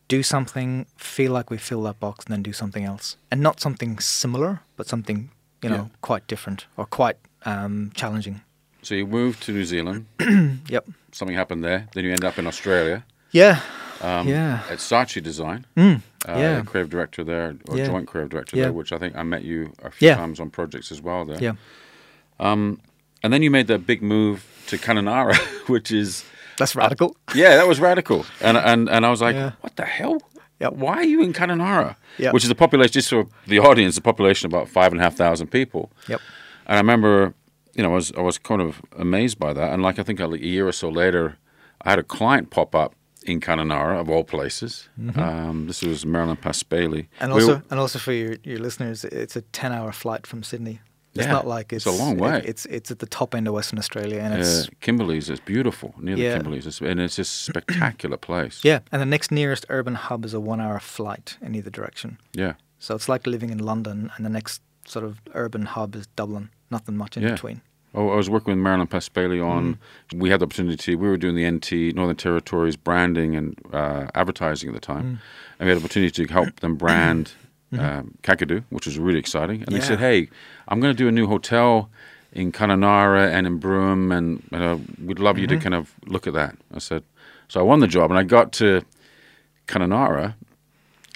do 0.08 0.22
something, 0.22 0.86
feel 0.96 1.32
like 1.32 1.50
we 1.50 1.58
fill 1.58 1.82
that 1.82 2.00
box, 2.00 2.24
and 2.24 2.32
then 2.32 2.42
do 2.42 2.52
something 2.52 2.84
else, 2.84 3.16
and 3.30 3.40
not 3.40 3.60
something 3.60 3.98
similar, 4.00 4.60
but 4.76 4.86
something 4.88 5.30
you 5.62 5.68
know 5.70 5.76
Yeah. 5.76 5.86
quite 6.00 6.26
different 6.26 6.66
or 6.76 6.86
quite 6.86 7.16
um, 7.44 7.90
challenging. 7.94 8.40
so 8.82 8.94
you 8.94 9.06
moved 9.06 9.42
to 9.44 9.52
New 9.52 9.64
Zealand. 9.64 10.06
Yep. 10.68 10.86
Something 11.12 11.36
happened 11.36 11.64
there. 11.64 11.88
Then 11.94 12.04
you 12.04 12.12
end 12.12 12.24
up 12.24 12.38
in 12.38 12.46
Australia. 12.46 13.04
Yeah. 13.32 13.60
Um, 14.00 14.28
Yeah. 14.28 14.62
At 14.70 14.78
Saatchi 14.78 15.20
Design. 15.22 15.66
Mm. 15.76 16.02
Uh, 16.28 16.32
Yeah. 16.38 16.62
creative 16.62 16.90
director 16.90 17.24
there, 17.24 17.56
or 17.68 17.76
Yeah. 17.78 17.86
joint 17.86 18.06
creative 18.06 18.30
director 18.30 18.56
Yeah. 18.56 18.64
there, 18.64 18.72
which 18.72 18.92
I 18.92 18.98
think 18.98 19.16
I 19.16 19.22
met 19.24 19.42
you 19.44 19.72
a 19.82 19.90
few 19.90 20.08
Yeah. 20.08 20.16
times 20.16 20.38
on 20.40 20.50
projects 20.50 20.92
as 20.92 21.00
well 21.02 21.24
there. 21.24 21.38
Yeah. 21.42 21.54
Um, 22.38 22.80
And 23.22 23.32
then 23.34 23.42
you 23.42 23.50
made 23.50 23.66
that 23.66 23.86
big 23.86 24.00
move 24.02 24.44
to 24.68 24.78
Kununurra, 24.78 25.36
which 25.68 25.90
is 25.92 26.24
That's 26.56 26.74
radical. 26.74 27.16
Yeah, 27.34 27.56
that 27.56 27.68
was 27.68 27.78
radical. 27.80 28.24
And 28.40 28.56
and, 28.56 28.88
and 28.88 29.04
I 29.04 29.10
was 29.10 29.20
like, 29.20 29.34
Yeah. 29.36 29.52
what 29.60 29.76
the 29.76 29.84
hell? 29.84 30.16
Yep. 30.60 30.72
Why 30.74 30.94
are 30.96 31.04
you 31.14 31.22
in 31.22 31.32
Kununurra? 31.34 31.96
Yep. 32.18 32.32
Which 32.34 32.44
is 32.44 32.50
a 32.50 32.54
population, 32.54 32.92
just 32.92 33.10
for 33.10 33.26
the 33.46 33.58
audience, 33.58 33.98
a 33.98 34.00
population 34.00 34.46
of 34.46 34.52
about 34.54 34.68
five 34.68 34.90
and 34.92 35.00
a 35.00 35.04
half 35.04 35.16
thousand 35.16 35.48
people. 35.48 35.90
Yep. 36.08 36.20
And 36.70 36.76
I 36.78 36.80
remember, 36.80 37.34
you 37.76 37.82
know, 37.82 37.90
I 37.92 37.94
was 37.94 38.12
I 38.16 38.20
was 38.22 38.38
kind 38.38 38.62
of 38.62 38.80
amazed 38.96 39.38
by 39.38 39.52
that. 39.52 39.72
And 39.72 39.82
like 39.82 39.98
I 39.98 40.04
think 40.04 40.20
a 40.20 40.28
year 40.38 40.66
or 40.66 40.72
so 40.72 40.88
later, 40.88 41.36
I 41.86 41.90
had 41.90 41.98
a 41.98 42.02
client 42.18 42.50
pop 42.50 42.74
up 42.74 42.94
in 43.26 43.40
Kununurra 43.40 44.00
of 44.00 44.08
all 44.08 44.24
places. 44.24 44.88
Um, 45.16 45.66
this 45.66 45.82
was 45.82 46.06
Marilyn. 46.06 46.36
Mm-hmm. 46.36 47.22
And 47.22 47.32
also, 47.32 47.46
were- 47.54 47.62
and 47.70 47.80
also 47.80 47.98
for 47.98 48.12
your, 48.12 48.36
your 48.44 48.58
listeners, 48.60 49.04
it's 49.04 49.36
a 49.36 49.42
ten-hour 49.42 49.92
flight 49.92 50.26
from 50.26 50.42
Sydney. 50.42 50.80
It's 51.14 51.26
Yeah, 51.26 51.32
not 51.32 51.46
like 51.58 51.72
it's 51.76 51.86
it's, 51.86 51.98
a 52.00 52.02
long 52.04 52.16
way. 52.18 52.38
it- 52.38 52.44
it's 52.46 52.66
it's 52.66 52.90
at 52.90 52.98
the 53.00 53.06
top 53.06 53.34
end 53.34 53.48
of 53.48 53.54
Western 53.54 53.78
Australia, 53.78 54.20
and 54.20 54.34
uh, 54.34 54.38
it's 54.38 54.70
Kimberley's 54.80 55.28
is 55.28 55.40
beautiful 55.40 55.92
near 55.98 56.16
the 56.16 56.22
Kimberleys, 56.38 56.66
It's- 56.66 56.80
and 56.80 57.00
it's 57.00 57.16
just 57.16 57.32
a 57.48 57.52
spectacular 57.52 58.16
place. 58.28 58.60
yeah. 58.64 58.78
And 58.92 59.02
the 59.02 59.06
next 59.06 59.30
nearest 59.32 59.66
urban 59.68 59.96
hub 59.96 60.24
is 60.24 60.34
a 60.34 60.40
one-hour 60.40 60.78
flight 60.80 61.36
in 61.42 61.54
either 61.54 61.70
direction. 61.70 62.18
yeah, 62.32 62.52
So 62.78 62.94
it's 62.94 63.08
like 63.08 63.26
living 63.30 63.50
in 63.50 63.58
London, 63.58 64.10
and 64.16 64.24
the 64.24 64.30
next 64.30 64.62
sort 64.86 65.04
of 65.04 65.20
urban 65.34 65.66
hub 65.66 65.94
is 65.96 66.06
Dublin. 66.16 66.48
Nothing 66.70 66.96
much 66.96 67.16
in 67.16 67.22
Yeah. 67.24 67.32
between. 67.32 67.60
Oh, 67.92 68.10
I 68.10 68.14
was 68.16 68.30
working 68.30 68.54
with 68.54 68.62
Marilyn 68.62 68.86
Paspaley 68.86 69.44
on. 69.44 69.76
We 70.14 70.30
had 70.30 70.38
the 70.40 70.44
opportunity. 70.46 70.94
We 70.94 71.08
were 71.08 71.16
doing 71.16 71.34
the 71.34 71.44
NT 71.50 71.92
Northern 71.96 72.14
Territories 72.14 72.76
branding 72.76 73.34
and 73.34 73.58
uh, 73.72 74.06
advertising 74.14 74.68
at 74.68 74.74
the 74.76 74.80
time, 74.80 75.18
and 75.58 75.66
we 75.66 75.68
had 75.70 75.76
the 75.78 75.80
opportunity 75.84 76.24
to 76.24 76.32
help 76.32 76.60
them 76.60 76.76
brand 76.76 77.32
um, 77.78 78.14
Kakadu, 78.22 78.62
which 78.70 78.86
was 78.86 78.96
really 78.96 79.18
exciting. 79.18 79.62
And 79.64 79.74
they 79.74 79.80
said, 79.80 79.98
"Hey, 79.98 80.28
I'm 80.68 80.78
going 80.80 80.94
to 80.94 80.96
do 80.96 81.08
a 81.08 81.12
new 81.12 81.26
hotel 81.26 81.90
in 82.32 82.52
Kununurra 82.52 83.28
and 83.28 83.44
in 83.44 83.58
Broome, 83.58 84.12
and 84.12 84.40
uh, 84.52 84.78
we'd 85.04 85.18
love 85.18 85.36
you 85.36 85.48
to 85.48 85.56
kind 85.56 85.74
of 85.74 85.92
look 86.06 86.28
at 86.28 86.34
that." 86.34 86.54
I 86.72 86.78
said, 86.78 87.02
so 87.48 87.58
I 87.58 87.64
won 87.64 87.80
the 87.80 87.88
job, 87.88 88.12
and 88.12 88.18
I 88.18 88.22
got 88.22 88.52
to 88.52 88.82
Kununurra 89.66 90.34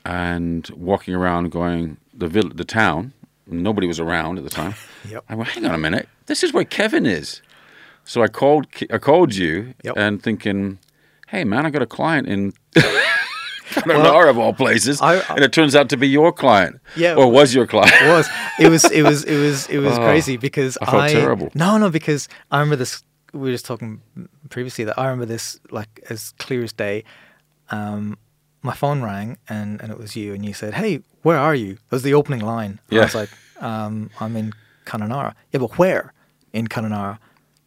and 0.05 0.69
walking 0.77 1.15
around, 1.15 1.51
going 1.53 1.99
the 2.13 2.27
vill- 2.27 2.51
the 2.51 2.65
town. 2.65 3.13
Nobody 3.47 3.87
was 3.87 4.01
around 4.01 4.39
at 4.39 4.45
the 4.45 4.51
time. 4.51 4.75
Yep. 5.11 5.23
I 5.29 5.35
went, 5.35 5.51
hang 5.51 5.67
on 5.67 5.75
a 5.75 5.79
minute, 5.79 6.09
this 6.27 6.43
is 6.43 6.55
where 6.55 6.65
Kevin 6.65 7.05
is. 7.05 7.43
So 8.05 8.23
I 8.23 8.27
called, 8.29 8.67
I 8.91 8.97
called 8.97 9.35
you, 9.35 9.75
Yep. 9.85 9.95
and 9.99 10.23
thinking, 10.23 10.79
hey 11.29 11.45
man, 11.45 11.67
I 11.67 11.71
got 11.71 11.83
a 11.83 11.87
client 11.87 12.27
in 12.27 12.55
Kununurra 13.71 14.31
of 14.31 14.39
all 14.39 14.53
places, 14.55 15.01
I- 15.03 15.17
I- 15.17 15.35
and 15.35 15.41
it 15.45 15.53
turns 15.53 15.75
out 15.75 15.89
to 15.91 15.97
be 15.97 16.09
your 16.09 16.33
client, 16.33 16.81
Yeah. 16.97 17.15
or 17.17 17.31
was 17.31 17.55
your 17.55 17.67
client? 17.67 17.93
It 18.01 18.09
was 18.09 18.29
it 18.59 18.69
was 18.71 18.85
it 18.91 19.03
was 19.03 19.25
it 19.25 19.37
was 19.39 19.69
it 19.69 19.79
was 19.79 19.93
Oh, 19.99 20.03
crazy 20.05 20.37
because 20.37 20.79
I 20.81 20.91
felt 20.91 21.11
terrible. 21.11 21.51
No, 21.55 21.77
no, 21.79 21.91
because 21.91 22.29
I 22.51 22.59
remember 22.61 22.77
this. 22.77 23.03
We 23.33 23.41
were 23.41 23.51
just 23.51 23.67
talking 23.67 24.01
previously 24.49 24.85
that 24.85 24.99
I 24.99 25.05
remember 25.07 25.27
this 25.27 25.59
like 25.71 26.01
as 26.09 26.33
clear 26.39 26.63
as 26.63 26.73
day. 26.73 27.05
Um, 27.71 28.17
my 28.63 28.75
phone 28.75 29.03
rang 29.03 29.37
and, 29.49 29.81
and 29.83 29.91
it 29.91 29.99
was 29.99 30.15
you, 30.15 30.35
and 30.35 30.45
you 30.45 30.53
said, 30.55 30.75
"Hey, 30.75 31.03
where 31.25 31.39
are 31.39 31.55
you?" 31.57 31.75
That 31.89 31.97
was 31.97 32.03
the 32.05 32.15
opening 32.15 32.41
line. 32.41 32.79
Yeah. 32.91 33.01
I 33.01 33.05
was 33.05 33.15
like, 33.15 33.31
um, 33.61 34.11
"I'm 34.21 34.37
in 34.37 34.53
Kununurra." 34.87 35.35
Yeah, 35.53 35.61
but 35.61 35.77
where 35.79 36.13
in 36.53 36.69
Kununurra? 36.69 37.19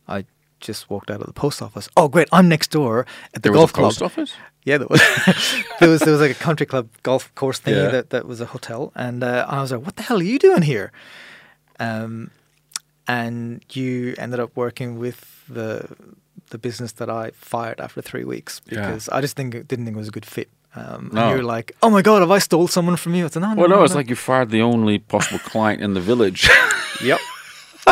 I 0.08 0.24
just 0.62 0.90
walked 0.90 1.12
out 1.12 1.20
of 1.22 1.28
the 1.28 1.34
post 1.34 1.62
office. 1.62 1.90
Oh, 1.98 2.08
great! 2.08 2.28
I'm 2.32 2.48
next 2.48 2.72
door 2.72 3.06
at 3.34 3.42
the 3.44 3.50
there 3.50 3.52
golf 3.54 3.72
was 3.78 3.80
a 3.80 3.84
post 3.88 3.98
club. 4.00 4.12
office. 4.12 4.34
Yeah, 4.64 4.78
there 4.80 4.88
was 4.90 5.02
there 5.80 5.90
was 5.90 6.00
there 6.02 6.12
was 6.14 6.22
like 6.22 6.32
a 6.32 6.44
country 6.48 6.66
club 6.66 6.88
golf 7.04 7.24
course 7.36 7.60
thingy 7.60 7.84
Yeah. 7.84 7.90
that, 7.92 8.10
that 8.10 8.26
was 8.26 8.40
a 8.42 8.46
hotel, 8.46 8.92
and 8.96 9.24
uh, 9.24 9.46
I 9.48 9.62
was 9.62 9.72
like, 9.72 9.86
"What 9.86 9.96
the 9.98 10.04
hell 10.04 10.20
are 10.20 10.24
you 10.34 10.40
doing 10.40 10.62
here?" 10.64 10.92
Um, 11.80 12.32
and 13.08 13.64
you 13.72 14.16
ended 14.18 14.40
up 14.40 14.52
working 14.56 15.00
with 15.00 15.44
the 15.48 15.88
the 16.50 16.58
business 16.58 16.94
that 16.94 17.10
I 17.10 17.32
fired 17.36 17.80
after 17.82 18.02
three 18.02 18.24
weeks 18.24 18.62
Yeah. 18.66 18.82
because 18.82 19.10
I 19.10 19.22
just 19.22 19.36
think 19.36 19.52
didn't 19.54 19.86
think 19.86 19.96
it 19.96 20.00
was 20.00 20.08
a 20.08 20.12
good 20.12 20.26
fit. 20.26 20.50
Um, 20.78 21.10
No. 21.14 21.22
And 21.22 21.32
you're 21.36 21.44
like, 21.44 21.76
"Oh 21.82 21.90
my 21.90 22.02
god, 22.02 22.22
have 22.22 22.32
I 22.32 22.40
stole 22.40 22.68
someone 22.68 22.96
from 22.98 23.16
you?" 23.16 23.26
I 23.26 23.30
said, 23.30 23.42
"No, 23.42 23.54
no, 23.54 23.62
Well, 23.62 23.70
no, 23.70 23.76
no, 23.78 23.84
it's 23.84 23.96
like 23.96 24.10
you 24.10 24.16
fired 24.16 24.50
the 24.50 24.62
only 24.62 25.00
possible 25.00 25.40
client 25.40 25.82
in 25.82 25.94
the 25.94 26.02
village. 26.02 26.50
yep, 27.04 27.20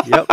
yep, 0.06 0.26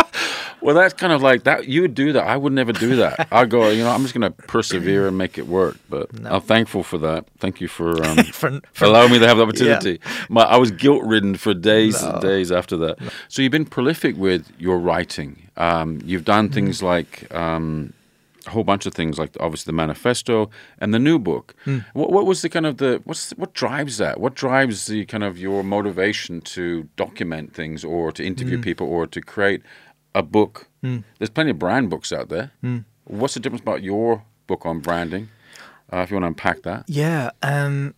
well, 0.64 0.74
that's 0.74 0.94
kind 0.94 1.12
of 1.12 1.20
like 1.20 1.44
that. 1.44 1.68
You 1.68 1.82
would 1.82 1.94
do 1.94 2.14
that. 2.14 2.26
I 2.26 2.38
would 2.38 2.54
never 2.54 2.72
do 2.72 2.96
that. 2.96 3.28
I 3.30 3.44
go, 3.44 3.68
you 3.68 3.84
know, 3.84 3.90
I'm 3.90 4.00
just 4.00 4.14
going 4.14 4.22
to 4.22 4.30
persevere 4.30 5.06
and 5.06 5.18
make 5.18 5.36
it 5.36 5.46
work. 5.46 5.76
But 5.90 6.18
No. 6.18 6.30
I'm 6.36 6.40
thankful 6.40 6.82
for 6.82 6.96
that. 6.98 7.26
Thank 7.38 7.60
you 7.60 7.68
for 7.68 8.02
um, 8.02 8.16
for, 8.32 8.60
for 8.72 8.86
allowing 8.86 9.12
me 9.12 9.18
to 9.18 9.28
have 9.28 9.36
the 9.36 9.42
opportunity. 9.42 10.00
My, 10.30 10.42
I 10.42 10.56
was 10.56 10.70
guilt 10.70 11.04
ridden 11.04 11.34
for 11.36 11.52
days 11.52 12.02
and 12.02 12.18
days 12.22 12.50
after 12.50 12.78
that. 12.78 12.96
So 13.28 13.42
you've 13.42 13.52
been 13.52 13.66
prolific 13.66 14.16
with 14.16 14.50
your 14.58 14.78
writing. 14.78 15.50
Um, 15.58 16.00
you've 16.02 16.24
done 16.24 16.48
things 16.48 16.82
like 16.82 17.32
um, 17.34 17.92
a 18.46 18.50
whole 18.50 18.64
bunch 18.64 18.86
of 18.86 18.94
things, 18.94 19.18
like 19.18 19.36
obviously 19.40 19.70
the 19.70 19.76
manifesto 19.76 20.50
and 20.78 20.92
the 20.92 20.98
new 20.98 21.18
book. 21.18 21.54
What, 21.92 22.10
what 22.12 22.26
was 22.26 22.42
the 22.42 22.48
kind 22.48 22.66
of 22.66 22.78
the 22.78 23.00
what's 23.04 23.30
what 23.32 23.54
drives 23.54 23.98
that? 23.98 24.20
What 24.20 24.34
drives 24.34 24.86
the 24.86 25.04
kind 25.06 25.24
of 25.24 25.38
your 25.38 25.62
motivation 25.62 26.40
to 26.42 26.88
document 26.96 27.54
things 27.54 27.84
or 27.84 28.12
to 28.12 28.24
interview 28.24 28.60
people 28.60 28.86
or 28.86 29.06
to 29.06 29.20
create 29.20 29.62
a 30.14 30.22
book? 30.22 30.68
There's 31.18 31.30
plenty 31.30 31.50
of 31.50 31.58
brand 31.58 31.90
books 31.90 32.12
out 32.12 32.28
there. 32.28 32.52
What's 33.04 33.34
the 33.34 33.40
difference 33.40 33.62
about 33.62 33.82
your 33.82 34.22
book 34.46 34.64
on 34.66 34.80
branding? 34.80 35.28
Uh, 35.92 35.98
if 35.98 36.10
you 36.10 36.16
want 36.16 36.24
to 36.24 36.28
unpack 36.28 36.62
that. 36.62 36.84
Yeah, 36.88 37.30
um, 37.42 37.94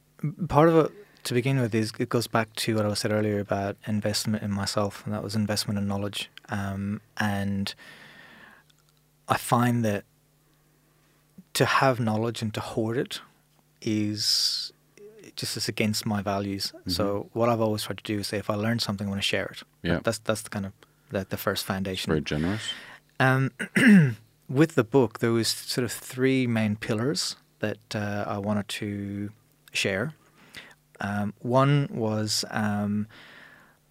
part 0.48 0.68
of 0.68 0.76
it 0.76 0.92
to 1.24 1.35
begin 1.35 1.61
with 1.61 1.74
is 1.74 1.92
it 1.98 2.09
goes 2.09 2.26
back 2.26 2.52
to 2.54 2.76
what 2.76 2.87
I 2.87 2.94
said 2.94 3.11
earlier 3.12 3.38
about 3.40 3.76
investment 3.87 4.42
in 4.42 4.50
myself, 4.52 5.04
and 5.04 5.14
that 5.14 5.22
was 5.22 5.35
investment 5.35 5.78
in 5.78 5.87
knowledge. 5.87 6.30
Um, 6.48 7.00
and 7.16 7.74
I 9.28 9.37
find 9.37 9.85
that 9.85 10.04
to 11.57 11.64
have 11.64 11.99
knowledge 11.99 12.42
and 12.42 12.53
to 12.53 12.61
hoard 12.61 12.99
it 12.99 13.21
is 13.81 14.73
just 15.37 15.57
is 15.57 15.69
against 15.69 16.05
my 16.07 16.23
values. 16.23 16.73
So 16.87 17.29
what 17.33 17.49
I've 17.49 17.61
always 17.61 17.83
tried 17.83 17.99
to 17.99 18.05
do 18.05 18.21
is 18.21 18.27
say 18.29 18.38
if 18.38 18.51
I 18.51 18.55
learn 18.55 18.79
something, 18.79 19.07
I 19.07 19.11
want 19.11 19.23
to 19.23 19.27
share 19.27 19.47
it. 19.47 19.62
Yeah. 19.83 20.01
that's 20.03 20.19
that's 20.19 20.42
the 20.42 20.51
kind 20.51 20.66
of 20.66 20.73
the, 21.11 21.27
the 21.29 21.37
first 21.37 21.64
foundation. 21.64 22.11
Very 22.11 22.21
generous. 22.21 22.62
Um, 23.19 23.53
with 24.49 24.75
the 24.75 24.85
book, 24.85 25.21
there 25.21 25.33
was 25.33 25.49
sort 25.49 25.85
of 25.85 25.92
three 25.92 26.47
main 26.47 26.77
pillars 26.77 27.37
that 27.61 27.95
uh, 27.95 28.25
I 28.27 28.38
wanted 28.38 28.69
to 28.69 29.31
share. 29.73 30.12
Um, 31.01 31.33
one 31.40 31.88
was 31.90 32.45
um, 32.51 33.07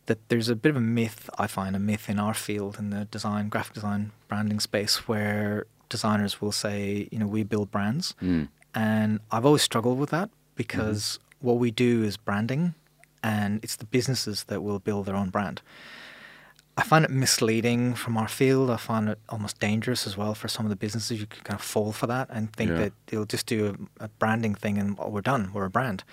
that 0.06 0.30
there's 0.30 0.50
a 0.50 0.56
bit 0.56 0.70
of 0.70 0.76
a 0.76 0.82
myth, 0.82 1.30
I 1.38 1.48
find, 1.48 1.76
a 1.76 1.80
myth 1.80 2.10
in 2.10 2.20
our 2.20 2.34
field, 2.34 2.78
in 2.78 2.92
the 2.92 3.06
design, 3.06 3.50
graphic 3.50 3.74
design, 3.74 4.12
branding 4.28 4.60
space, 4.60 5.08
where 5.08 5.66
designers 5.90 6.42
will 6.42 6.52
say, 6.52 7.08
you 7.12 7.20
know, 7.20 7.28
we 7.28 7.44
build 7.44 7.72
brands. 7.72 8.14
Mm. 8.22 8.50
And 8.74 9.20
I've 9.32 9.46
always 9.46 9.62
struggled 9.62 9.98
with 10.00 10.10
that 10.10 10.30
because 10.56 11.20
what 11.40 11.58
we 11.58 11.72
do 11.72 12.04
is 12.04 12.18
branding 12.18 12.74
and 13.24 13.64
it's 13.64 13.76
the 13.78 13.86
businesses 13.86 14.44
that 14.46 14.62
will 14.62 14.80
build 14.80 15.06
their 15.06 15.16
own 15.16 15.30
brand. 15.30 15.62
I 16.78 16.84
find 16.84 17.06
it 17.06 17.12
misleading 17.12 17.94
from 17.96 18.18
our 18.18 18.28
field. 18.28 18.70
I 18.70 18.76
find 18.76 19.08
it 19.08 19.20
almost 19.30 19.60
dangerous 19.60 20.06
as 20.06 20.18
well 20.18 20.36
for 20.36 20.50
some 20.50 20.66
of 20.66 20.70
the 20.70 20.76
businesses. 20.76 21.20
You 21.22 21.26
could 21.26 21.46
kind 21.46 21.58
of 21.58 21.66
fall 21.66 21.94
for 21.94 22.06
that 22.08 22.28
and 22.30 22.52
think 22.52 22.72
Yeah. 22.72 22.78
that 22.78 22.94
they'll 23.08 23.26
just 23.26 23.46
do 23.46 23.88
a, 24.02 24.06
a 24.06 24.08
branding 24.10 24.56
thing 24.56 24.78
and 24.78 24.98
oh, 25.00 25.08
we're 25.10 25.22
done. 25.22 25.52
We're 25.54 25.66
a 25.66 25.70
brand. 25.70 26.04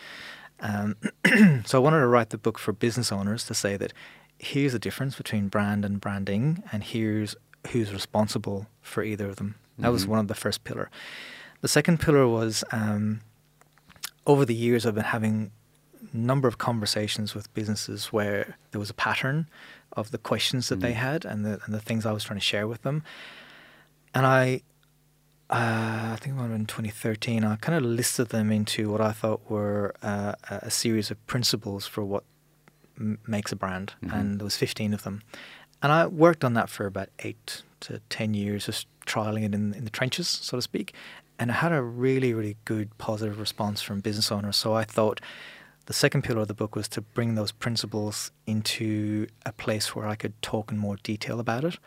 Um, 0.61 0.97
so 1.65 1.79
I 1.79 1.83
wanted 1.83 1.99
to 2.01 2.07
write 2.07 2.31
the 2.31 2.39
book 2.39 2.59
for 2.61 2.73
business 2.73 3.11
owners 3.11 3.45
to 3.47 3.55
say 3.55 3.77
that 3.77 3.93
here's 4.39 4.73
the 4.73 4.79
difference 4.79 5.17
between 5.17 5.49
brand 5.49 5.85
and 5.85 6.01
branding, 6.01 6.63
and 6.73 6.85
here's 6.85 7.35
who's 7.71 7.93
responsible 7.93 8.67
for 8.81 9.03
either 9.03 9.27
of 9.29 9.37
them. 9.37 9.57
That 9.83 9.93
was 9.93 10.05
Mhm. 10.05 10.09
one 10.09 10.19
of 10.21 10.29
the 10.29 10.35
first 10.35 10.65
pillar. 10.65 10.91
The 11.61 11.69
second 11.69 11.99
pillar 12.01 12.27
was 12.27 12.65
um, 12.73 13.21
over 14.27 14.45
the 14.45 14.55
years 14.55 14.85
I've 14.87 14.95
been 14.95 15.05
having 15.19 15.53
a 16.13 16.17
number 16.17 16.49
of 16.49 16.57
conversations 16.59 17.35
with 17.35 17.53
businesses 17.55 18.07
where 18.07 18.57
there 18.71 18.81
was 18.81 18.91
a 18.91 18.95
pattern 18.95 19.49
of 19.93 20.11
the 20.11 20.19
questions 20.19 20.69
that 20.69 20.81
they 20.81 20.93
Mhm. 20.93 20.97
had 21.09 21.25
and 21.25 21.45
the 21.45 21.61
and 21.65 21.75
the 21.75 21.81
things 21.81 22.05
I 22.07 22.13
was 22.13 22.25
trying 22.25 22.39
to 22.41 22.45
share 22.45 22.67
with 22.67 22.83
them. 22.83 23.03
And 24.15 24.27
I 24.27 24.63
uh, 25.51 26.13
I 26.15 26.17
think 26.19 26.35
it 26.37 26.41
was 26.41 26.51
in 26.51 26.65
2013, 26.65 27.45
I 27.45 27.57
kind 27.57 27.77
of 27.77 27.85
listed 27.85 28.31
them 28.31 28.51
into 28.51 28.91
what 28.91 29.03
I 29.03 29.13
thought 29.13 29.51
were 29.51 29.95
uh, 30.03 30.33
a 30.49 30.71
series 30.71 31.11
of 31.11 31.19
principles 31.27 31.87
for 31.87 32.03
what 32.03 32.25
m- 32.99 33.19
makes 33.27 33.53
a 33.53 33.57
brand, 33.57 33.93
Mhm. 34.03 34.13
and 34.15 34.41
there 34.41 34.45
was 34.45 34.57
15 34.57 34.95
of 34.95 35.03
them. 35.03 35.21
And 35.83 35.93
I 35.93 36.07
worked 36.07 36.43
on 36.43 36.55
that 36.55 36.71
for 36.71 36.87
about 36.87 37.11
eight 37.19 37.65
to 37.81 38.01
10 38.09 38.33
years, 38.33 38.65
just 38.65 38.87
trialing 39.07 39.45
it 39.45 39.55
in, 39.55 39.75
in 39.75 39.85
the 39.85 39.91
trenches, 39.91 40.29
so 40.29 40.57
to 40.57 40.63
speak. 40.63 40.95
And 41.39 41.51
I 41.51 41.55
had 41.55 41.73
a 41.73 41.83
really, 41.83 42.35
really 42.35 42.57
good 42.65 42.97
positive 42.99 43.39
response 43.41 43.83
from 43.83 44.01
business 44.01 44.31
owners. 44.31 44.57
So 44.57 44.75
I 44.75 44.85
thought 44.85 45.21
the 45.87 45.93
second 45.93 46.23
pillar 46.23 46.43
of 46.43 46.49
the 46.49 46.55
book 46.55 46.77
was 46.77 46.89
to 46.89 47.01
bring 47.01 47.35
those 47.35 47.53
principles 47.53 48.31
into 48.47 49.27
a 49.45 49.53
place 49.53 49.97
where 49.97 50.07
I 50.07 50.15
could 50.15 50.41
talk 50.43 50.71
in 50.71 50.79
more 50.79 50.97
detail 51.03 51.41
about 51.41 51.65
it 51.65 51.79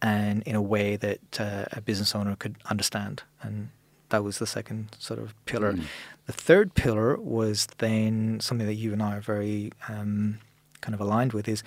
and 0.00 0.42
in 0.44 0.54
a 0.54 0.62
way 0.62 0.96
that 0.96 1.40
uh, 1.40 1.64
a 1.72 1.80
business 1.80 2.14
owner 2.14 2.36
could 2.36 2.56
understand. 2.66 3.22
And 3.42 3.70
that 4.10 4.22
was 4.22 4.38
the 4.38 4.46
second 4.46 4.94
sort 4.98 5.18
of 5.18 5.34
pillar. 5.46 5.72
Mm. 5.72 5.84
The 6.26 6.32
third 6.32 6.74
pillar 6.74 7.16
was 7.16 7.66
then 7.78 8.38
something 8.40 8.66
that 8.66 8.74
you 8.74 8.92
and 8.92 9.02
I 9.02 9.16
are 9.16 9.20
very 9.20 9.72
um, 9.88 10.38
kind 10.80 10.94
of 10.94 11.00
aligned 11.00 11.32
with 11.32 11.48
is 11.48 11.62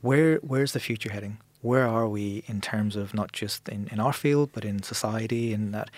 where 0.00 0.36
where's 0.36 0.72
the 0.72 0.80
future 0.80 1.10
heading? 1.10 1.38
Where 1.60 1.86
are 1.88 2.08
we 2.08 2.44
in 2.46 2.60
terms 2.60 2.94
of 2.96 3.14
not 3.14 3.32
just 3.32 3.68
in, 3.68 3.88
in 3.90 3.98
our 4.00 4.12
field 4.12 4.50
but 4.52 4.64
in 4.64 4.82
society 4.82 5.52
and 5.52 5.74
that? 5.74 5.90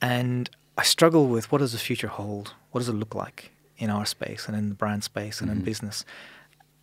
And 0.00 0.50
I 0.76 0.82
struggle 0.82 1.26
with 1.28 1.50
what 1.50 1.58
does 1.58 1.72
the 1.72 1.78
future 1.78 2.08
hold? 2.08 2.54
What 2.70 2.80
does 2.80 2.88
it 2.88 2.94
look 2.94 3.14
like 3.14 3.50
in 3.78 3.88
our 3.90 4.04
space 4.04 4.46
and 4.46 4.56
in 4.56 4.68
the 4.68 4.74
brand 4.74 5.04
space 5.04 5.40
and 5.40 5.50
in 5.50 5.62
Mhm. 5.62 5.64
business? 5.64 6.04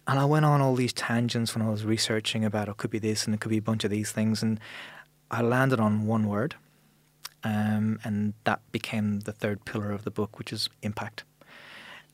And 0.07 0.19
I 0.19 0.25
went 0.25 0.45
on 0.45 0.59
all 0.61 0.75
these 0.75 0.91
tangents 0.93 1.55
when 1.55 1.65
I 1.65 1.69
was 1.69 1.85
researching 1.85 2.43
about 2.43 2.67
it 2.67 2.77
could 2.77 2.89
be 2.91 2.99
this 2.99 3.25
and 3.25 3.33
it 3.33 3.39
could 3.39 3.51
be 3.51 3.57
a 3.57 3.61
bunch 3.61 3.83
of 3.83 3.91
these 3.91 4.11
things, 4.11 4.43
and 4.43 4.59
I 5.31 5.41
landed 5.41 5.79
on 5.79 6.05
one 6.05 6.27
word, 6.27 6.55
um, 7.43 7.99
and 8.03 8.33
that 8.43 8.59
became 8.71 9.21
the 9.21 9.31
third 9.31 9.63
pillar 9.65 9.91
of 9.91 10.03
the 10.03 10.11
book, 10.11 10.37
which 10.37 10.51
is 10.51 10.69
impact. 10.81 11.23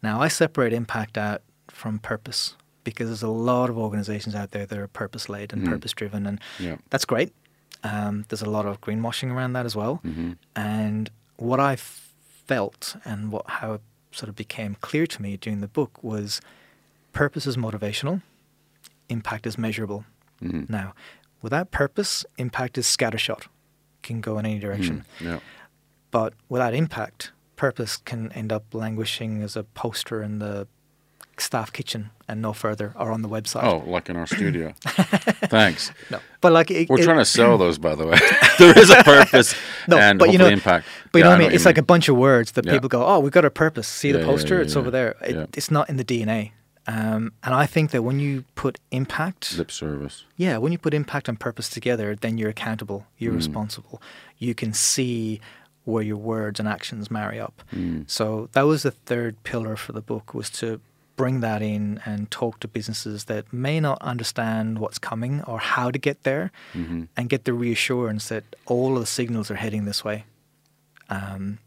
Now 0.04 0.22
I 0.22 0.28
separate 0.28 0.72
impact 0.72 1.18
out 1.18 1.42
from 1.68 1.98
purpose 2.00 2.56
because 2.89 3.08
there's 3.10 3.23
a 3.23 3.28
lot 3.30 3.69
of 3.69 3.78
organizations 3.78 4.36
out 4.36 4.52
there 4.52 4.65
that 4.65 4.78
are 4.78 4.88
purpose 4.88 5.30
led 5.30 5.54
and 5.54 5.63
Mm. 5.63 5.69
purpose 5.69 5.93
driven, 5.93 6.25
and 6.25 6.39
Yeah. 6.60 6.78
that's 6.89 7.06
great. 7.06 7.34
Um, 7.84 8.25
there's 8.28 8.41
a 8.41 8.49
lot 8.49 8.65
of 8.65 8.82
greenwashing 8.82 9.32
around 9.32 9.54
that 9.54 9.65
as 9.65 9.75
well. 9.75 9.95
hmm 9.97 10.34
And 10.56 11.10
what 11.38 11.60
I 11.60 11.75
felt 11.78 12.95
and 13.06 13.32
what 13.32 13.45
how 13.49 13.73
it 13.73 13.82
sort 14.12 14.28
of 14.30 14.36
became 14.36 14.75
clear 14.82 15.06
to 15.08 15.21
me 15.21 15.38
during 15.38 15.62
the 15.62 15.67
book 15.67 16.04
was 16.04 16.41
purpose 17.13 17.45
is 17.47 17.56
motivational, 17.58 18.21
impact 19.08 19.45
is 19.47 19.58
measurable. 19.58 20.06
hmm 20.39 20.63
Now, 20.67 20.93
without 21.41 21.71
purpose, 21.71 22.25
impact 22.38 22.78
is 22.78 22.86
scattershot, 22.86 23.47
can 24.04 24.19
go 24.21 24.38
in 24.39 24.45
any 24.45 24.60
direction. 24.60 25.06
Yeah. 25.19 25.39
But 26.12 26.34
without 26.49 26.73
impact, 26.73 27.32
purpose 27.56 27.97
can 27.97 28.32
end 28.34 28.52
up 28.52 28.73
languishing 28.73 29.41
as 29.41 29.56
a 29.56 29.63
poster 29.63 30.21
in 30.23 30.39
the 30.39 30.67
staff 31.41 31.71
kitchen 31.73 32.10
and 32.28 32.41
no 32.41 32.54
further, 32.54 32.93
or 32.95 33.12
on 33.12 33.21
the 33.21 33.30
website. 33.30 33.63
Oh, 33.63 33.84
like 33.89 34.10
in 34.10 34.15
our 34.15 34.28
studio. 34.38 34.73
Thanks. 35.47 35.91
no, 36.10 36.19
but 36.41 36.52
like 36.52 36.71
it, 36.71 36.89
We're 36.89 36.99
it- 36.99 37.04
trying 37.04 37.17
to 37.19 37.25
sell 37.25 37.58
those, 37.63 37.78
by 37.78 37.95
the 37.95 38.06
way. 38.08 38.17
there 38.60 38.78
is 38.78 38.89
a 38.89 39.04
purpose 39.04 39.56
No, 39.88 39.97
and 39.97 40.19
but 40.19 40.32
you 40.32 40.38
know- 40.38 40.47
impact. 40.47 40.86
But 41.12 41.19
you 41.19 41.23
Yeah, 41.25 41.30
know 41.32 41.36
what 41.38 41.41
I 41.41 41.47
mean? 41.47 41.56
It's 41.56 41.65
like 41.65 41.78
a 41.78 41.84
bunch 41.84 42.08
of 42.10 42.17
words 42.17 42.52
that 42.54 42.65
Yeah. 42.65 42.73
people 42.73 42.89
go, 42.89 43.06
"Oh, 43.06 43.19
we've 43.19 43.32
got 43.32 43.45
a 43.45 43.49
purpose. 43.49 43.88
See 43.88 44.12
Yeah, 44.12 44.17
the 44.17 44.25
poster? 44.25 44.62
it's 44.62 44.75
over 44.75 44.91
there." 44.91 45.15
It. 45.21 45.49
It's 45.58 45.71
not 45.71 45.89
in 45.89 45.97
the 45.97 46.06
DNA. 46.06 46.52
Um, 46.88 47.34
and 47.43 47.54
I 47.54 47.67
think 47.67 47.91
that 47.91 48.02
when 48.04 48.19
you 48.19 48.45
put 48.56 48.80
impact, 48.91 49.56
lip 49.58 49.69
service. 49.69 50.25
yeah, 50.38 50.58
when 50.58 50.71
you 50.71 50.78
put 50.80 50.93
impact 50.95 51.28
and 51.28 51.39
purpose 51.39 51.69
together, 51.69 52.15
then 52.15 52.38
you're 52.39 52.49
accountable. 52.49 53.06
You're 53.19 53.34
Mm. 53.34 53.38
responsible. 53.38 54.02
You 54.39 54.56
can 54.56 54.73
see 54.73 55.39
where 55.84 56.02
your 56.04 56.17
words 56.17 56.60
and 56.60 56.67
actions 56.67 57.12
marry 57.12 57.39
up. 57.39 57.62
Mm. 57.75 58.10
So 58.10 58.49
that 58.54 58.63
was 58.63 58.84
the 58.84 58.91
third 58.91 59.43
pillar 59.43 59.75
for 59.75 59.91
the 59.91 60.02
book 60.02 60.34
was 60.34 60.49
to 60.52 60.82
bring 61.20 61.42
that 61.42 61.62
in 61.62 62.00
and 62.06 62.32
talk 62.32 62.62
to 62.62 62.68
businesses 62.68 63.26
that 63.26 63.52
may 63.52 63.78
not 63.78 64.02
understand 64.02 64.80
what's 64.80 64.98
coming 64.98 65.44
or 65.44 65.60
how 65.60 65.92
to 65.92 66.00
get 66.00 66.24
there 66.24 66.50
hmm 66.72 67.04
and 67.18 67.28
get 67.30 67.44
the 67.44 67.52
reassurance 67.52 68.30
that 68.30 68.44
all 68.66 68.92
of 68.96 69.02
the 69.02 69.12
signals 69.20 69.52
are 69.52 69.56
heading 69.66 69.84
this 69.84 70.02
way. 70.06 70.24
Um, 71.10 71.58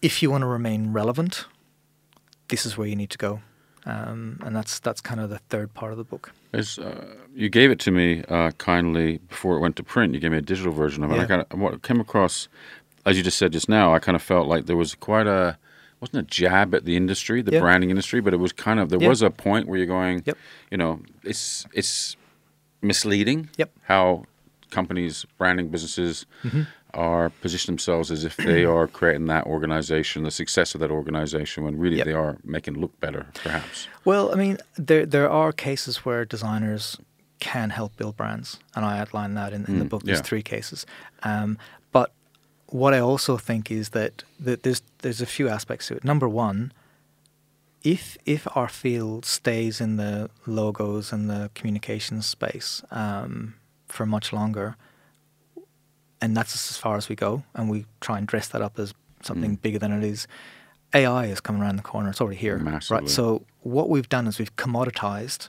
if 0.00 0.22
you 0.22 0.30
want 0.30 0.42
to 0.42 0.46
remain 0.46 0.92
relevant, 0.92 1.46
this 2.46 2.64
is 2.66 2.78
where 2.78 2.86
you 2.86 2.94
need 3.02 3.10
to 3.10 3.18
go, 3.18 3.40
um, 3.92 4.38
and 4.44 4.54
that's 4.54 4.78
that's 4.78 5.00
kind 5.00 5.20
of 5.20 5.28
the 5.30 5.40
third 5.50 5.68
part 5.74 5.90
of 5.90 5.98
the 5.98 6.04
book. 6.04 6.30
Uh, 6.54 6.60
you 7.34 7.48
gave 7.48 7.68
it 7.74 7.80
to 7.86 7.90
me 7.90 8.22
uh, 8.28 8.50
kindly 8.58 9.18
before 9.32 9.56
it 9.56 9.60
went 9.60 9.74
to 9.76 9.82
print. 9.82 10.14
You 10.14 10.20
gave 10.20 10.30
me 10.30 10.38
a 10.38 10.48
digital 10.52 10.72
version 10.72 11.02
of 11.02 11.10
it. 11.10 11.14
I 11.14 11.18
Yeah. 11.22 11.26
kind 11.32 11.42
of 11.50 11.58
what 11.58 11.82
came 11.82 12.00
across, 12.00 12.48
as 13.04 13.16
you 13.16 13.24
just 13.24 13.38
said 13.38 13.52
just 13.52 13.68
now. 13.68 13.86
I 13.96 13.98
kind 13.98 14.14
of 14.16 14.22
felt 14.22 14.46
like 14.52 14.66
there 14.66 14.76
was 14.84 14.94
quite 14.94 15.26
a 15.26 15.58
wasn't 16.00 16.18
a 16.18 16.22
jab 16.30 16.74
at 16.74 16.84
the 16.84 16.96
industry, 16.96 17.42
the 17.42 17.52
Yeah. 17.52 17.60
branding 17.60 17.90
industry, 17.90 18.20
but 18.20 18.32
it 18.32 18.38
was 18.38 18.52
kind 18.52 18.78
of 18.80 18.88
there 18.90 19.00
Yeah. 19.00 19.08
was 19.08 19.22
a 19.22 19.30
point 19.30 19.66
where 19.68 19.78
you're 19.78 19.86
going, 19.86 20.22
Yep. 20.24 20.38
you 20.70 20.76
know, 20.78 21.00
it's 21.24 21.66
it's 21.72 22.16
misleading. 22.82 23.48
Yep. 23.56 23.70
How 23.84 24.24
companies, 24.70 25.24
branding 25.38 25.68
businesses, 25.68 26.26
Mhm. 26.44 26.66
are 26.94 27.30
position 27.30 27.72
themselves 27.74 28.10
as 28.10 28.24
if 28.24 28.36
they 28.36 28.64
are 28.64 28.86
creating 28.86 29.26
that 29.26 29.44
organization, 29.46 30.22
the 30.22 30.30
success 30.30 30.74
of 30.74 30.80
that 30.80 30.90
organization, 30.90 31.64
when 31.64 31.78
really 31.78 31.96
Yep. 31.98 32.06
they 32.06 32.12
are 32.12 32.38
making 32.44 32.74
it 32.76 32.80
look 32.80 32.98
better, 33.00 33.26
perhaps. 33.34 33.88
Well, 34.04 34.32
I 34.32 34.36
mean, 34.36 34.58
there 34.76 35.04
there 35.06 35.28
are 35.30 35.52
cases 35.52 35.98
where 36.04 36.24
designers 36.24 36.96
can 37.40 37.70
help 37.70 37.96
build 37.96 38.16
brands, 38.16 38.58
and 38.74 38.84
I 38.84 38.98
outline 38.98 39.34
that 39.34 39.52
in, 39.52 39.64
in 39.66 39.78
the 39.78 39.84
Mm, 39.84 39.88
book. 39.90 40.02
There's 40.02 40.18
yeah. 40.18 40.22
three 40.22 40.42
cases, 40.42 40.86
um, 41.22 41.56
what 42.70 42.94
I 42.94 42.98
also 42.98 43.36
think 43.36 43.70
is 43.70 43.90
that, 43.90 44.24
that 44.40 44.62
there's 44.62 44.82
there's 44.98 45.20
a 45.20 45.26
few 45.26 45.48
aspects 45.48 45.88
to 45.88 45.94
it. 45.96 46.04
Number 46.04 46.28
one, 46.28 46.72
if 47.82 48.16
if 48.26 48.46
our 48.56 48.68
field 48.68 49.24
stays 49.24 49.80
in 49.80 49.96
the 49.96 50.28
logos 50.46 51.12
and 51.12 51.30
the 51.30 51.50
communications 51.54 52.26
space 52.26 52.82
um, 52.90 53.54
for 53.88 54.04
much 54.06 54.32
longer, 54.32 54.76
and 56.20 56.36
that's 56.36 56.54
as 56.70 56.76
far 56.76 56.96
as 56.96 57.08
we 57.08 57.14
go. 57.16 57.42
And 57.54 57.70
we 57.70 57.86
try 58.00 58.18
and 58.18 58.26
dress 58.26 58.48
that 58.48 58.60
up 58.62 58.78
as 58.78 58.92
something 59.22 59.56
Mm. 59.56 59.62
bigger 59.62 59.78
than 59.78 59.92
it 59.92 60.04
is. 60.04 60.26
AI 60.94 61.26
is 61.26 61.40
coming 61.40 61.62
around 61.62 61.76
the 61.76 61.82
corner. 61.82 62.08
It's 62.10 62.20
already 62.20 62.38
here, 62.38 62.58
Massively. 62.58 63.00
right? 63.02 63.08
So 63.10 63.44
what 63.60 63.88
we've 63.90 64.08
done 64.08 64.26
is 64.26 64.38
we've 64.38 64.54
commoditized 64.56 65.48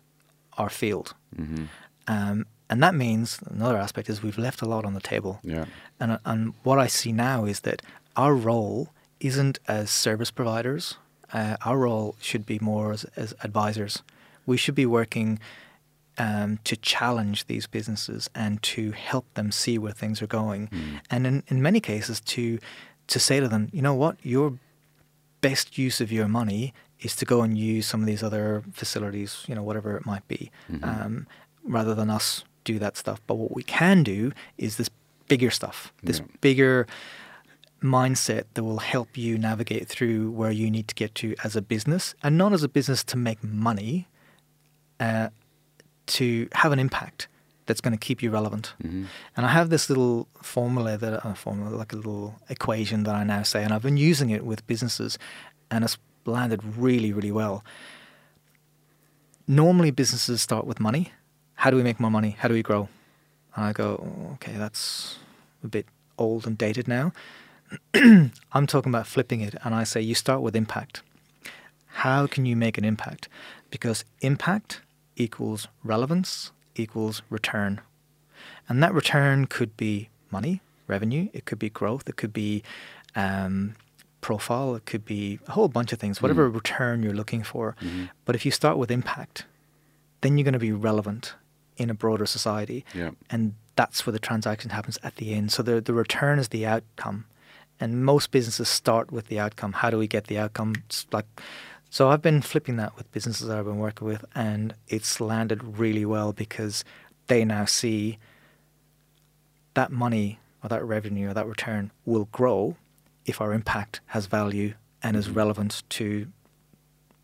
our 0.57 0.69
field, 0.69 1.13
hmm 1.35 1.65
um, 2.07 2.45
and 2.69 2.81
that 2.83 2.95
means 2.95 3.39
another 3.49 3.77
aspect 3.77 4.09
is 4.09 4.21
we've 4.23 4.37
left 4.37 4.61
a 4.61 4.65
lot 4.65 4.85
on 4.85 4.93
the 4.93 4.99
table. 5.01 5.39
Yeah. 5.43 5.65
And, 5.99 6.19
and 6.25 6.53
what 6.63 6.79
I 6.79 6.87
see 6.87 7.11
now 7.11 7.45
is 7.45 7.61
that 7.61 7.81
our 8.15 8.33
role 8.35 8.89
isn't 9.19 9.59
as 9.67 9.89
service 9.89 10.31
providers. 10.31 10.97
Uh, 11.33 11.57
our 11.65 11.77
role 11.77 12.15
should 12.21 12.45
be 12.45 12.59
more 12.59 12.91
as, 12.93 13.03
as 13.15 13.33
advisors. 13.43 14.03
We 14.45 14.57
should 14.57 14.75
be 14.75 14.85
working 14.85 15.39
um, 16.17 16.59
to 16.63 16.75
challenge 16.75 17.45
these 17.47 17.65
businesses 17.67 18.29
and 18.35 18.61
to 18.63 18.91
help 18.91 19.25
them 19.35 19.51
see 19.51 19.77
where 19.77 19.93
things 19.93 20.21
are 20.21 20.27
going. 20.27 20.67
Mm. 20.67 20.99
And 21.09 21.27
in, 21.27 21.43
in 21.47 21.61
many 21.61 21.79
cases, 21.79 22.19
to 22.21 22.59
to 23.07 23.19
say 23.19 23.39
to 23.39 23.47
them, 23.47 23.69
you 23.71 23.81
know 23.81 23.95
what, 23.95 24.17
your 24.21 24.59
best 25.41 25.77
use 25.77 25.99
of 25.99 26.11
your 26.11 26.27
money 26.27 26.73
is 26.99 27.15
to 27.15 27.25
go 27.25 27.41
and 27.41 27.57
use 27.57 27.87
some 27.87 28.01
of 28.01 28.05
these 28.05 28.21
other 28.21 28.61
facilities, 28.71 29.43
you 29.47 29.55
know, 29.55 29.63
whatever 29.63 29.97
it 29.97 30.05
might 30.05 30.27
be, 30.27 30.51
Mhm. 30.71 30.83
um, 30.83 31.27
rather 31.63 31.95
than 31.95 32.09
us 32.09 32.43
do 32.73 32.79
that 32.85 32.95
stuff. 33.03 33.19
But 33.27 33.35
what 33.41 33.51
we 33.59 33.63
can 33.63 33.97
do 34.03 34.19
is 34.57 34.71
this 34.77 34.89
bigger 35.31 35.51
stuff, 35.59 35.77
this 36.09 36.19
Yeah. 36.19 36.25
bigger 36.47 36.75
mindset 37.81 38.43
that 38.53 38.63
will 38.67 38.79
help 38.95 39.09
you 39.23 39.31
navigate 39.49 39.85
through 39.93 40.31
where 40.39 40.51
you 40.61 40.67
need 40.75 40.87
to 40.91 40.95
get 41.03 41.11
to 41.21 41.27
as 41.47 41.55
a 41.55 41.61
business, 41.61 42.03
and 42.23 42.31
not 42.37 42.51
as 42.53 42.63
a 42.63 42.67
business 42.77 43.03
to 43.11 43.17
make 43.17 43.39
money, 43.43 43.93
uh, 44.99 45.27
to 46.17 46.47
have 46.61 46.71
an 46.75 46.79
impact 46.79 47.27
that's 47.65 47.81
going 47.85 47.95
to 47.99 48.05
keep 48.07 48.19
you 48.23 48.29
relevant. 48.39 48.65
hmm 48.81 49.05
And 49.35 49.45
I 49.45 49.49
have 49.59 49.69
this 49.69 49.89
little 49.91 50.27
formula 50.41 50.97
that 50.97 51.13
a 51.23 51.35
formula 51.35 51.69
like 51.81 51.93
a 51.93 51.95
little 52.01 52.25
equation 52.49 53.03
that 53.05 53.15
I 53.21 53.23
now 53.23 53.43
say, 53.43 53.63
and 53.63 53.71
I've 53.73 53.83
been 53.89 54.01
using 54.11 54.29
it 54.37 54.43
with 54.49 54.59
businesses, 54.67 55.17
and 55.71 55.83
it's 55.85 55.97
landed 56.25 56.59
really, 56.85 57.11
really 57.17 57.31
well. 57.31 57.63
Normally, 59.47 59.91
businesses 59.91 60.41
start 60.41 60.65
with 60.65 60.79
money. 60.79 61.11
How 61.59 61.69
do 61.69 61.75
we 61.75 61.83
make 61.83 61.99
more 61.99 62.09
money? 62.11 62.37
How 62.39 62.47
do 62.47 62.53
we 62.53 62.63
grow? 62.63 62.87
And 63.55 63.65
I 63.65 63.73
go, 63.73 63.87
"Oh, 64.01 64.33
okay, 64.35 64.53
that's 64.57 65.17
a 65.61 65.67
bit 65.67 65.85
old 66.17 66.47
and 66.47 66.57
dated 66.57 66.87
now. 66.87 67.11
I'm 68.53 68.65
talking 68.65 68.89
about 68.93 69.07
flipping 69.07 69.41
it, 69.41 69.55
and 69.63 69.75
I 69.75 69.83
say 69.83 69.99
you 70.01 70.15
start 70.15 70.41
with 70.41 70.55
impact. 70.55 71.01
How 72.03 72.27
can 72.27 72.45
you 72.45 72.55
make 72.55 72.77
an 72.77 72.85
impact? 72.85 73.27
Because 73.71 74.05
impact 74.21 74.81
equals 75.17 75.67
relevance 75.83 76.51
equals 76.75 77.21
return. 77.29 77.81
And 78.69 78.81
that 78.81 78.93
return 78.93 79.45
could 79.47 79.75
be 79.75 80.07
money, 80.31 80.61
revenue, 80.87 81.27
it 81.33 81.43
could 81.43 81.59
be 81.59 81.69
growth, 81.69 82.07
it 82.07 82.15
could 82.15 82.31
be 82.31 82.63
um, 83.17 83.75
profile, 84.21 84.75
it 84.75 84.85
could 84.85 85.03
be 85.03 85.39
a 85.47 85.51
whole 85.51 85.67
bunch 85.67 85.91
of 85.91 85.99
things, 85.99 86.21
whatever 86.21 86.49
Mhm. 86.49 86.53
return 86.55 87.03
you're 87.03 87.19
looking 87.21 87.43
for. 87.43 87.75
Mhm. 87.81 88.09
But 88.23 88.35
if 88.35 88.45
you 88.45 88.51
start 88.51 88.77
with 88.77 88.89
impact, 88.91 89.45
then 90.21 90.37
you're 90.37 90.45
going 90.45 90.53
to 90.53 90.59
be 90.69 90.71
relevant 90.71 91.33
in 91.79 91.89
a 91.89 91.93
broader 91.95 92.25
society. 92.27 92.85
Yeah. 92.93 93.11
And 93.31 93.55
that's 93.75 94.05
where 94.05 94.11
the 94.11 94.19
transaction 94.19 94.69
happens 94.71 94.99
at 95.01 95.15
the 95.15 95.33
end. 95.33 95.51
So 95.51 95.63
the, 95.63 95.79
the 95.81 95.93
return 95.93 96.37
is 96.37 96.49
the 96.49 96.65
outcome. 96.67 97.25
And 97.79 98.03
most 98.03 98.31
businesses 98.31 98.67
start 98.67 99.09
with 99.11 99.27
the 99.27 99.39
outcome. 99.39 99.71
How 99.71 99.89
do 99.89 99.97
we 99.97 100.05
get 100.07 100.27
the 100.27 100.37
outcome? 100.37 100.75
It's 100.85 101.07
like, 101.13 101.25
so 101.89 102.09
I've 102.09 102.21
been 102.21 102.41
flipping 102.41 102.75
that 102.75 102.95
with 102.97 103.09
businesses 103.13 103.47
that 103.47 103.57
I've 103.57 103.65
been 103.65 103.79
working 103.79 104.05
with, 104.05 104.23
and 104.35 104.75
it's 104.89 105.21
landed 105.21 105.79
really 105.79 106.05
well 106.05 106.33
because 106.33 106.83
they 107.27 107.45
now 107.45 107.63
see 107.65 108.19
that 109.75 109.91
money 109.91 110.39
or 110.61 110.67
that 110.69 110.83
revenue 110.83 111.29
or 111.29 111.33
that 111.33 111.47
return 111.47 111.91
will 112.05 112.25
grow 112.33 112.75
if 113.25 113.39
our 113.39 113.53
impact 113.53 114.01
has 114.07 114.25
value 114.25 114.73
and 115.01 115.15
is 115.15 115.29
Mhm. 115.29 115.35
relevant 115.35 115.83
to 115.89 116.27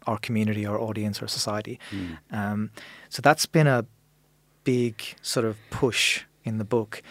our 0.08 0.18
community, 0.20 0.66
our 0.66 0.80
audience, 0.80 1.22
our 1.22 1.28
society. 1.28 1.80
Mm. 1.92 2.18
Um, 2.32 2.72
so 3.10 3.22
that's 3.22 3.46
been 3.48 3.68
a 3.68 3.86
big 4.66 5.02
sort 5.22 5.46
of 5.46 5.56
push 5.70 6.24
in 6.44 6.58
the 6.58 6.66
book. 6.66 7.02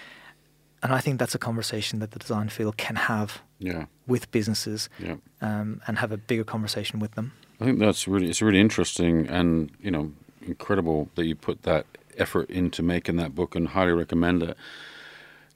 And 0.82 0.92
I 0.92 1.00
think 1.00 1.18
that's 1.18 1.34
a 1.34 1.38
conversation 1.38 1.98
that 2.00 2.10
the 2.10 2.18
design 2.18 2.50
field 2.50 2.76
can 2.76 2.96
have 2.96 3.40
Yeah. 3.58 3.86
with 4.06 4.30
businesses 4.30 4.90
Yeah. 4.98 5.16
um, 5.40 5.80
and 5.86 5.98
have 5.98 6.12
a 6.12 6.18
bigger 6.18 6.44
conversation 6.44 7.00
with 7.00 7.12
them. 7.12 7.32
I 7.60 7.64
think 7.64 7.78
that's 7.78 8.06
really 8.06 8.28
it's 8.28 8.42
really 8.42 8.60
interesting 8.60 9.26
and 9.28 9.70
you 9.80 9.90
know 9.90 10.12
incredible 10.46 11.08
that 11.14 11.24
you 11.24 11.34
put 11.36 11.62
that 11.62 11.86
effort 12.18 12.50
into 12.50 12.82
making 12.82 13.16
that 13.16 13.34
book 13.34 13.54
and 13.56 13.68
highly 13.68 13.92
recommend 13.92 14.42
it. 14.42 14.56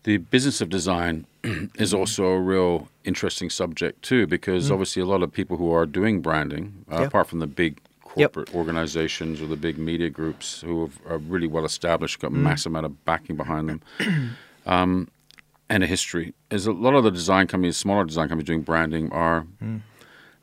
The 0.04 0.16
business 0.16 0.60
of 0.62 0.68
design 0.70 1.26
is 1.84 1.92
also 1.92 2.24
a 2.26 2.40
real 2.40 2.88
interesting 3.04 3.50
subject 3.50 4.02
too 4.02 4.26
because 4.26 4.68
Mm. 4.68 4.72
obviously 4.72 5.02
a 5.02 5.06
lot 5.06 5.22
of 5.22 5.30
people 5.32 5.56
who 5.58 5.70
are 5.72 5.84
doing 5.86 6.22
branding, 6.22 6.84
uh, 6.90 7.02
apart 7.02 7.26
from 7.28 7.40
the 7.40 7.46
big 7.46 7.80
Yep. 8.18 8.32
corporate 8.34 8.54
organizations 8.54 9.40
or 9.40 9.46
the 9.46 9.56
big 9.56 9.78
media 9.78 10.10
groups 10.10 10.60
who 10.60 10.82
have, 10.82 10.98
are 11.08 11.18
really 11.18 11.46
well 11.46 11.64
established, 11.64 12.18
got 12.20 12.30
Mm. 12.32 12.36
massive 12.42 12.70
amount 12.72 12.86
of 12.86 13.04
backing 13.04 13.36
behind 13.36 13.68
them, 13.68 13.80
um, 14.66 15.08
and 15.70 15.82
a 15.82 15.86
history. 15.86 16.34
Is 16.50 16.66
a 16.66 16.72
lot 16.72 16.94
of 16.94 17.04
the 17.04 17.10
design 17.10 17.46
companies, 17.46 17.76
smaller 17.76 18.04
design 18.04 18.28
companies 18.28 18.46
doing 18.46 18.62
branding 18.62 19.10
are 19.12 19.46
Mm. 19.62 19.80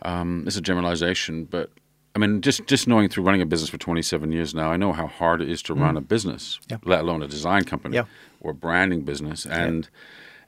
um, 0.03 0.43
it's 0.47 0.57
a 0.57 0.61
generalization, 0.61 1.45
but 1.45 1.69
I 2.15 2.19
mean, 2.19 2.39
just 2.41 2.65
just 2.67 2.88
knowing 2.88 3.09
through 3.09 3.23
running 3.25 3.41
a 3.41 3.45
business 3.45 3.69
for 3.69 3.77
27 3.77 4.31
years 4.31 4.55
now, 4.55 4.71
I 4.71 4.77
know 4.77 4.93
how 4.93 5.07
hard 5.07 5.41
it 5.41 5.49
is 5.49 5.61
to 5.63 5.73
run 5.73 5.97
a 5.97 6.01
business, 6.01 6.59
Yeah. 6.69 6.77
let 6.85 7.01
alone 7.01 7.21
a 7.21 7.27
design 7.27 7.63
company 7.65 7.95
Yeah. 7.95 8.05
or 8.39 8.51
a 8.51 8.53
branding 8.53 9.01
business, 9.01 9.45
and 9.45 9.89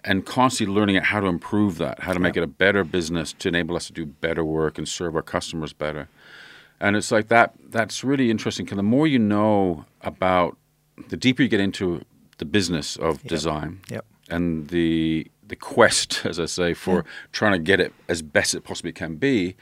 and 0.03 0.25
constantly 0.25 0.73
learning 0.73 0.95
how 0.95 1.19
to 1.19 1.27
improve 1.27 1.77
that, 1.79 1.99
how 2.03 2.13
to 2.13 2.19
make 2.19 2.37
it 2.37 2.43
a 2.43 2.47
better 2.47 2.85
business 2.85 3.33
to 3.33 3.49
enable 3.49 3.75
us 3.75 3.87
to 3.87 3.93
do 3.93 4.05
better 4.05 4.45
work 4.45 4.77
and 4.77 4.87
serve 4.87 5.15
our 5.15 5.21
customers 5.21 5.73
better. 5.73 6.07
And 6.79 6.95
it's 6.95 7.11
like 7.11 7.27
that. 7.29 7.53
That's 7.69 8.03
really 8.03 8.29
interesting. 8.29 8.65
Because 8.65 8.77
the 8.77 8.83
more 8.83 9.07
you 9.07 9.19
know 9.19 9.85
about, 10.01 10.57
the 11.09 11.17
deeper 11.17 11.41
you 11.41 11.47
get 11.47 11.59
into 11.59 12.03
the 12.37 12.45
business 12.45 12.95
of 12.97 13.23
design, 13.23 13.81
Yep. 13.89 14.05
and 14.29 14.67
the 14.67 15.27
the 15.47 15.55
quest, 15.55 16.25
as 16.25 16.39
I 16.39 16.45
say, 16.45 16.73
for 16.73 17.03
mm. 17.03 17.05
trying 17.31 17.53
to 17.53 17.59
get 17.59 17.79
it 17.79 17.93
as 18.07 18.21
best 18.21 18.53
it 18.53 18.63
possibly 18.63 18.91
can 18.91 19.15
be, 19.15 19.55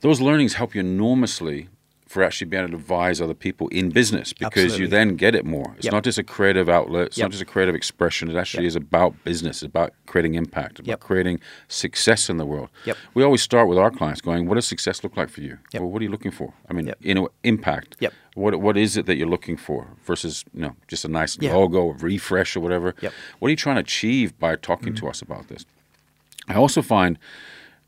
those 0.00 0.20
learnings 0.20 0.54
help 0.54 0.74
you 0.74 0.80
enormously 0.80 1.68
for 2.10 2.24
actually 2.24 2.48
being 2.48 2.64
able 2.64 2.72
to 2.72 2.76
advise 2.76 3.20
other 3.20 3.34
people 3.34 3.68
in 3.68 3.88
business 3.88 4.32
because 4.32 4.80
you 4.80 4.88
then 4.88 5.14
get 5.14 5.32
it 5.32 5.44
more. 5.46 5.74
It's 5.76 5.84
Yep. 5.84 5.92
not 5.92 6.02
just 6.02 6.18
a 6.18 6.24
creative 6.24 6.68
outlet, 6.68 7.06
it's 7.06 7.18
Yep. 7.18 7.26
not 7.26 7.30
just 7.30 7.42
a 7.42 7.44
creative 7.46 7.76
expression, 7.76 8.28
it 8.28 8.34
actually 8.34 8.64
Yep. 8.64 8.68
is 8.70 8.74
about 8.74 9.22
business, 9.22 9.58
it's 9.62 9.68
about 9.68 9.94
creating 10.06 10.34
impact, 10.34 10.80
about 10.80 10.98
creating 10.98 11.38
success 11.68 12.28
in 12.28 12.36
the 12.36 12.44
world. 12.44 12.68
We 13.14 13.22
always 13.22 13.42
start 13.42 13.68
with 13.68 13.78
our 13.78 13.92
clients 13.92 14.20
going, 14.20 14.48
What 14.48 14.56
does 14.56 14.66
success 14.66 15.04
look 15.04 15.16
like 15.16 15.28
for 15.28 15.40
you? 15.40 15.58
Well, 15.72 15.84
what 15.88 16.00
are 16.02 16.04
you 16.04 16.10
looking 16.10 16.32
for? 16.32 16.52
I 16.68 16.72
mean, 16.72 16.92
you 17.00 17.14
know, 17.14 17.28
impact. 17.44 17.94
Yep. 18.00 18.12
What 18.34 18.60
what 18.60 18.76
is 18.76 18.96
it 18.96 19.06
that 19.06 19.14
you're 19.16 19.28
looking 19.28 19.56
for 19.56 19.86
versus 20.04 20.44
you 20.52 20.62
know 20.62 20.74
just 20.88 21.04
a 21.04 21.08
nice 21.08 21.40
logo, 21.40 21.90
refresh 22.00 22.56
or 22.56 22.60
whatever? 22.60 22.90
Mm-hmm. 22.94 23.06
What 23.38 23.46
are 23.48 23.50
you 23.50 23.56
trying 23.56 23.76
to 23.76 23.82
achieve 23.82 24.36
by 24.36 24.56
talking 24.56 24.94
to 24.96 25.06
us 25.06 25.22
about 25.22 25.46
this? 25.46 25.64
I 26.48 26.54
also 26.54 26.82
find 26.82 27.18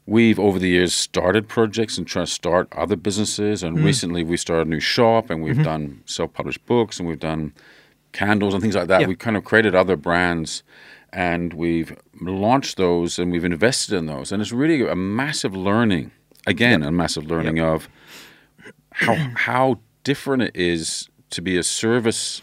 we've 0.06 0.38
over 0.38 0.58
the 0.58 0.68
years 0.68 0.94
started 0.94 1.48
projects 1.48 1.96
and 1.98 2.06
trying 2.06 2.26
to 2.26 2.30
start 2.32 2.68
other 2.72 2.96
businesses, 2.96 3.62
and 3.62 3.78
mm. 3.78 3.84
recently 3.84 4.24
we 4.24 4.36
started 4.36 4.66
a 4.66 4.70
new 4.70 4.80
shop, 4.80 5.30
and 5.30 5.42
we've 5.42 5.54
mm-hmm. 5.54 5.64
done 5.64 6.02
self-published 6.06 6.64
books, 6.66 6.98
and 6.98 7.08
we've 7.08 7.20
done 7.20 7.52
candles 8.12 8.54
and 8.54 8.62
things 8.62 8.74
like 8.74 8.88
that. 8.88 9.00
Yeah. 9.00 9.06
We've 9.06 9.18
kind 9.18 9.36
of 9.36 9.44
created 9.44 9.74
other 9.74 9.96
brands, 9.96 10.62
and 11.12 11.54
we've 11.54 11.96
launched 12.20 12.76
those, 12.76 13.18
and 13.18 13.30
we've 13.30 13.44
invested 13.44 13.94
in 13.94 14.06
those, 14.06 14.32
and 14.32 14.42
it's 14.42 14.52
really 14.52 14.86
a 14.86 14.96
massive 14.96 15.54
learning. 15.54 16.10
Again, 16.46 16.82
a 16.82 16.90
massive 16.90 17.30
learning 17.30 17.60
of 17.60 17.88
how 18.90 19.14
how 19.36 19.78
different 20.02 20.42
it 20.42 20.56
is 20.56 21.08
to 21.30 21.40
be 21.40 21.56
a 21.56 21.62
service, 21.62 22.42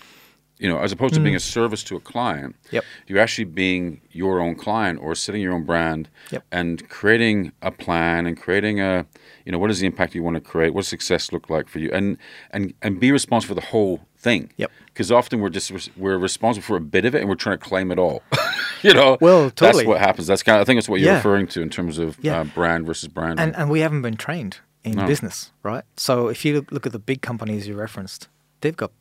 you 0.59 0.67
know, 0.69 0.77
as 0.79 0.91
opposed 0.91 1.13
to 1.13 1.19
being 1.21 1.35
a 1.35 1.39
service 1.39 1.83
to 1.85 1.95
a 1.95 1.99
client. 2.01 2.55
Yep. 2.71 2.83
You're 3.07 3.19
actually 3.19 3.45
being 3.45 4.01
your 4.11 4.39
own 4.41 4.55
client 4.55 4.99
or 5.01 5.15
setting 5.15 5.41
your 5.41 5.53
own 5.53 5.63
brand 5.63 6.09
Yep. 6.31 6.43
and 6.51 6.89
creating 6.89 7.53
a 7.61 7.71
plan 7.71 8.25
and 8.27 8.39
creating 8.39 8.81
a, 8.81 9.05
you 9.45 9.51
know, 9.53 9.57
what 9.57 9.71
is 9.71 9.79
the 9.79 9.87
impact 9.87 10.13
you 10.15 10.21
want 10.21 10.35
to 10.35 10.41
create? 10.41 10.73
What 10.73 10.81
does 10.81 10.89
success 10.89 11.31
look 11.31 11.49
like 11.49 11.67
for 11.69 11.79
you? 11.79 11.89
And 11.93 12.17
and 12.51 12.73
and 12.81 12.99
be 12.99 13.11
responsible 13.11 13.55
for 13.55 13.61
the 13.61 13.67
whole 13.67 14.01
thing. 14.17 14.51
Yep. 14.57 14.69
Because 14.87 15.11
often 15.11 15.39
we're 15.39 15.49
just 15.49 15.71
we're 15.97 16.17
responsible 16.17 16.63
for 16.65 16.75
a 16.75 16.81
bit 16.81 17.05
of 17.05 17.15
it 17.15 17.19
and 17.21 17.29
we're 17.29 17.35
trying 17.35 17.57
to 17.57 17.63
claim 17.63 17.89
it 17.91 17.97
all. 17.97 18.21
you 18.83 18.93
know. 18.93 19.17
Well, 19.21 19.49
totally. 19.51 19.83
That's 19.83 19.87
what 19.87 19.99
happens. 19.99 20.27
That's 20.27 20.43
kind 20.43 20.57
of 20.57 20.61
I 20.61 20.65
think 20.65 20.77
that's 20.77 20.89
what 20.89 20.99
you're 20.99 21.09
Yeah. 21.11 21.15
referring 21.17 21.47
to 21.47 21.61
in 21.61 21.69
terms 21.69 21.97
of 21.99 22.17
Yeah. 22.21 22.41
uh, 22.41 22.43
brand 22.43 22.85
versus 22.85 23.07
brand. 23.07 23.39
And, 23.39 23.55
and 23.55 23.69
we 23.69 23.79
haven't 23.79 24.01
been 24.01 24.17
trained 24.17 24.57
in 24.83 24.95
No. 24.97 25.05
business, 25.07 25.51
right? 25.63 25.85
So 25.95 26.27
if 26.27 26.43
you 26.43 26.65
look 26.69 26.85
at 26.85 26.91
the 26.91 26.99
big 26.99 27.21
companies 27.21 27.65
you 27.67 27.75
referenced, 27.75 28.27
they've 28.61 28.75
got 28.75 28.91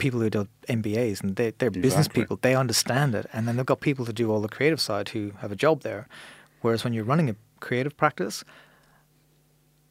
people 0.00 0.20
who 0.20 0.30
do 0.30 0.48
MBAs 0.68 1.22
and 1.22 1.36
they, 1.36 1.52
they're 1.58 1.70
business 1.70 2.08
people. 2.08 2.38
They 2.42 2.54
understand 2.56 3.14
it. 3.14 3.26
And 3.32 3.46
then 3.46 3.56
they've 3.56 3.66
got 3.74 3.80
people 3.80 4.04
to 4.06 4.12
do 4.12 4.30
all 4.32 4.40
the 4.40 4.48
creative 4.56 4.80
side 4.80 5.06
who 5.10 5.22
have 5.42 5.52
a 5.52 5.56
job 5.56 5.82
there. 5.82 6.08
Whereas 6.62 6.82
when 6.84 6.92
you're 6.94 7.04
running 7.12 7.28
a 7.30 7.36
creative 7.60 7.94
practice, 7.96 8.44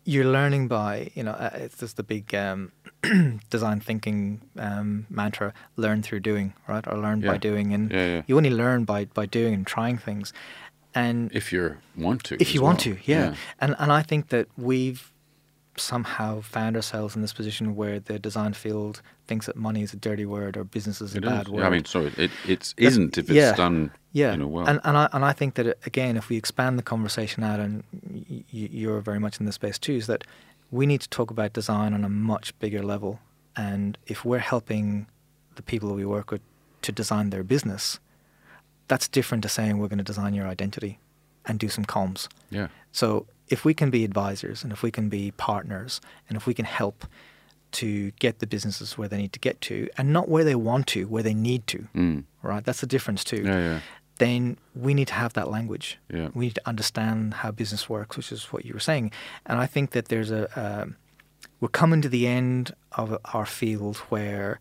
you're 0.05 0.25
learning 0.25 0.67
by, 0.67 1.11
you 1.13 1.23
know, 1.23 1.31
uh, 1.31 1.51
it's 1.53 1.77
just 1.77 1.97
the 1.97 2.03
big 2.03 2.33
um, 2.33 2.71
design 3.49 3.79
thinking 3.79 4.41
um, 4.57 5.05
mantra: 5.09 5.53
learn 5.75 6.01
through 6.01 6.21
doing, 6.21 6.53
right, 6.67 6.85
or 6.87 6.97
learn 6.97 7.21
Yeah. 7.21 7.31
by 7.31 7.37
doing. 7.37 7.73
And 7.73 7.91
Yeah, 7.91 8.05
yeah. 8.15 8.21
you 8.27 8.37
only 8.37 8.49
learn 8.49 8.85
by 8.85 9.05
by 9.05 9.25
doing 9.25 9.53
and 9.53 9.65
trying 9.67 9.97
things. 9.97 10.33
And 10.95 11.29
If 11.33 11.53
you 11.53 11.77
want 11.95 12.23
to. 12.25 12.35
if 12.41 12.55
you 12.55 12.61
want 12.63 12.85
well. 12.85 12.95
to, 12.95 13.01
yeah. 13.11 13.35
And 13.59 13.75
and 13.77 13.91
I 13.91 14.01
think 14.01 14.29
that 14.29 14.47
we've 14.57 15.11
somehow 15.79 16.41
found 16.41 16.75
ourselves 16.75 17.15
in 17.15 17.21
this 17.21 17.33
position 17.33 17.75
where 17.75 17.99
the 17.99 18.19
design 18.19 18.53
field 18.53 19.01
thinks 19.27 19.45
that 19.45 19.55
money 19.55 19.81
is 19.81 19.93
a 19.93 19.97
dirty 19.97 20.25
word 20.25 20.57
or 20.57 20.63
business 20.63 21.01
is 21.01 21.13
a 21.15 21.17
It 21.17 21.23
bad 21.25 21.47
is. 21.47 21.49
word. 21.53 21.61
Yeah, 21.61 21.67
I 21.67 21.69
mean, 21.69 21.85
sorry, 21.85 22.07
it 22.17 22.17
it 22.17 22.31
That's- 22.47 22.73
isn't 22.77 23.17
if 23.17 23.25
it's 23.29 23.35
yeah, 23.35 23.53
done. 23.55 23.91
yeah, 24.11 24.31
You 24.31 24.37
know, 24.37 24.47
well. 24.47 24.67
and 24.67 24.79
and 24.83 24.95
I 24.97 25.09
and 25.13 25.23
I 25.25 25.33
think 25.33 25.55
that 25.55 25.77
again, 25.85 26.17
if 26.17 26.29
we 26.29 26.37
expand 26.37 26.77
the 26.79 26.83
conversation 26.83 27.43
out, 27.43 27.59
and 27.59 27.83
y- 28.09 28.43
you're 28.51 29.01
very 29.01 29.19
much 29.19 29.39
in 29.39 29.45
this 29.45 29.55
space 29.55 29.77
too, 29.79 29.93
is 29.93 30.07
that 30.07 30.23
we 30.71 30.85
need 30.85 31.01
to 31.01 31.09
talk 31.09 31.31
about 31.31 31.53
design 31.53 31.93
on 31.93 32.03
a 32.03 32.09
much 32.09 32.57
bigger 32.59 32.83
level. 32.83 33.19
And 33.55 33.97
if 34.07 34.23
we're 34.23 34.37
helping 34.53 35.07
the 35.55 35.61
people 35.63 35.93
we 35.93 36.05
work 36.05 36.31
with 36.31 36.41
to 36.83 36.91
design 36.91 37.29
their 37.31 37.43
business, 37.43 37.99
that's 38.87 39.07
different 39.07 39.41
to 39.43 39.49
saying 39.49 39.77
we're 39.79 39.87
going 39.87 39.97
to 39.97 40.03
design 40.03 40.33
your 40.33 40.47
identity 40.47 40.99
and 41.45 41.59
do 41.59 41.67
some 41.69 41.85
comms. 41.85 42.27
yeah. 42.51 42.67
So 42.91 43.25
if 43.49 43.65
we 43.65 43.73
can 43.73 43.89
be 43.89 44.03
advisors 44.05 44.63
and 44.63 44.71
if 44.71 44.83
we 44.83 44.91
can 44.91 45.09
be 45.09 45.31
partners 45.31 45.99
and 46.27 46.37
if 46.37 46.45
we 46.47 46.53
can 46.53 46.65
help 46.65 47.05
to 47.71 48.11
get 48.19 48.39
the 48.39 48.47
businesses 48.47 48.97
where 48.97 49.07
they 49.07 49.17
need 49.17 49.33
to 49.33 49.39
get 49.39 49.59
to 49.61 49.87
and 49.97 50.11
not 50.13 50.27
where 50.29 50.43
they 50.43 50.55
want 50.55 50.87
to, 50.87 51.05
where 51.07 51.23
they 51.23 51.33
need 51.33 51.67
to, 51.67 51.87
Mm. 51.95 52.23
right? 52.41 52.63
That's 52.63 52.81
the 52.81 52.87
difference 52.87 53.23
too. 53.23 53.43
Yeah, 53.43 53.59
yeah. 53.59 53.79
Then 54.17 54.57
we 54.75 54.93
need 54.93 55.07
to 55.09 55.13
have 55.13 55.33
that 55.33 55.49
language. 55.49 55.97
Yeah. 56.13 56.29
We 56.33 56.45
need 56.47 56.55
to 56.55 56.67
understand 56.67 57.35
how 57.35 57.51
business 57.51 57.87
works, 57.87 58.17
which 58.17 58.31
is 58.31 58.45
what 58.51 58.65
you 58.65 58.73
were 58.73 58.79
saying. 58.79 59.11
And 59.45 59.59
I 59.59 59.65
think 59.65 59.91
that 59.91 60.05
there's 60.09 60.31
a 60.31 60.43
um, 60.59 60.95
we're 61.61 61.69
coming 61.69 62.01
to 62.01 62.09
the 62.09 62.27
end 62.27 62.73
of 62.93 63.17
our 63.33 63.45
field 63.45 63.97
where 64.09 64.59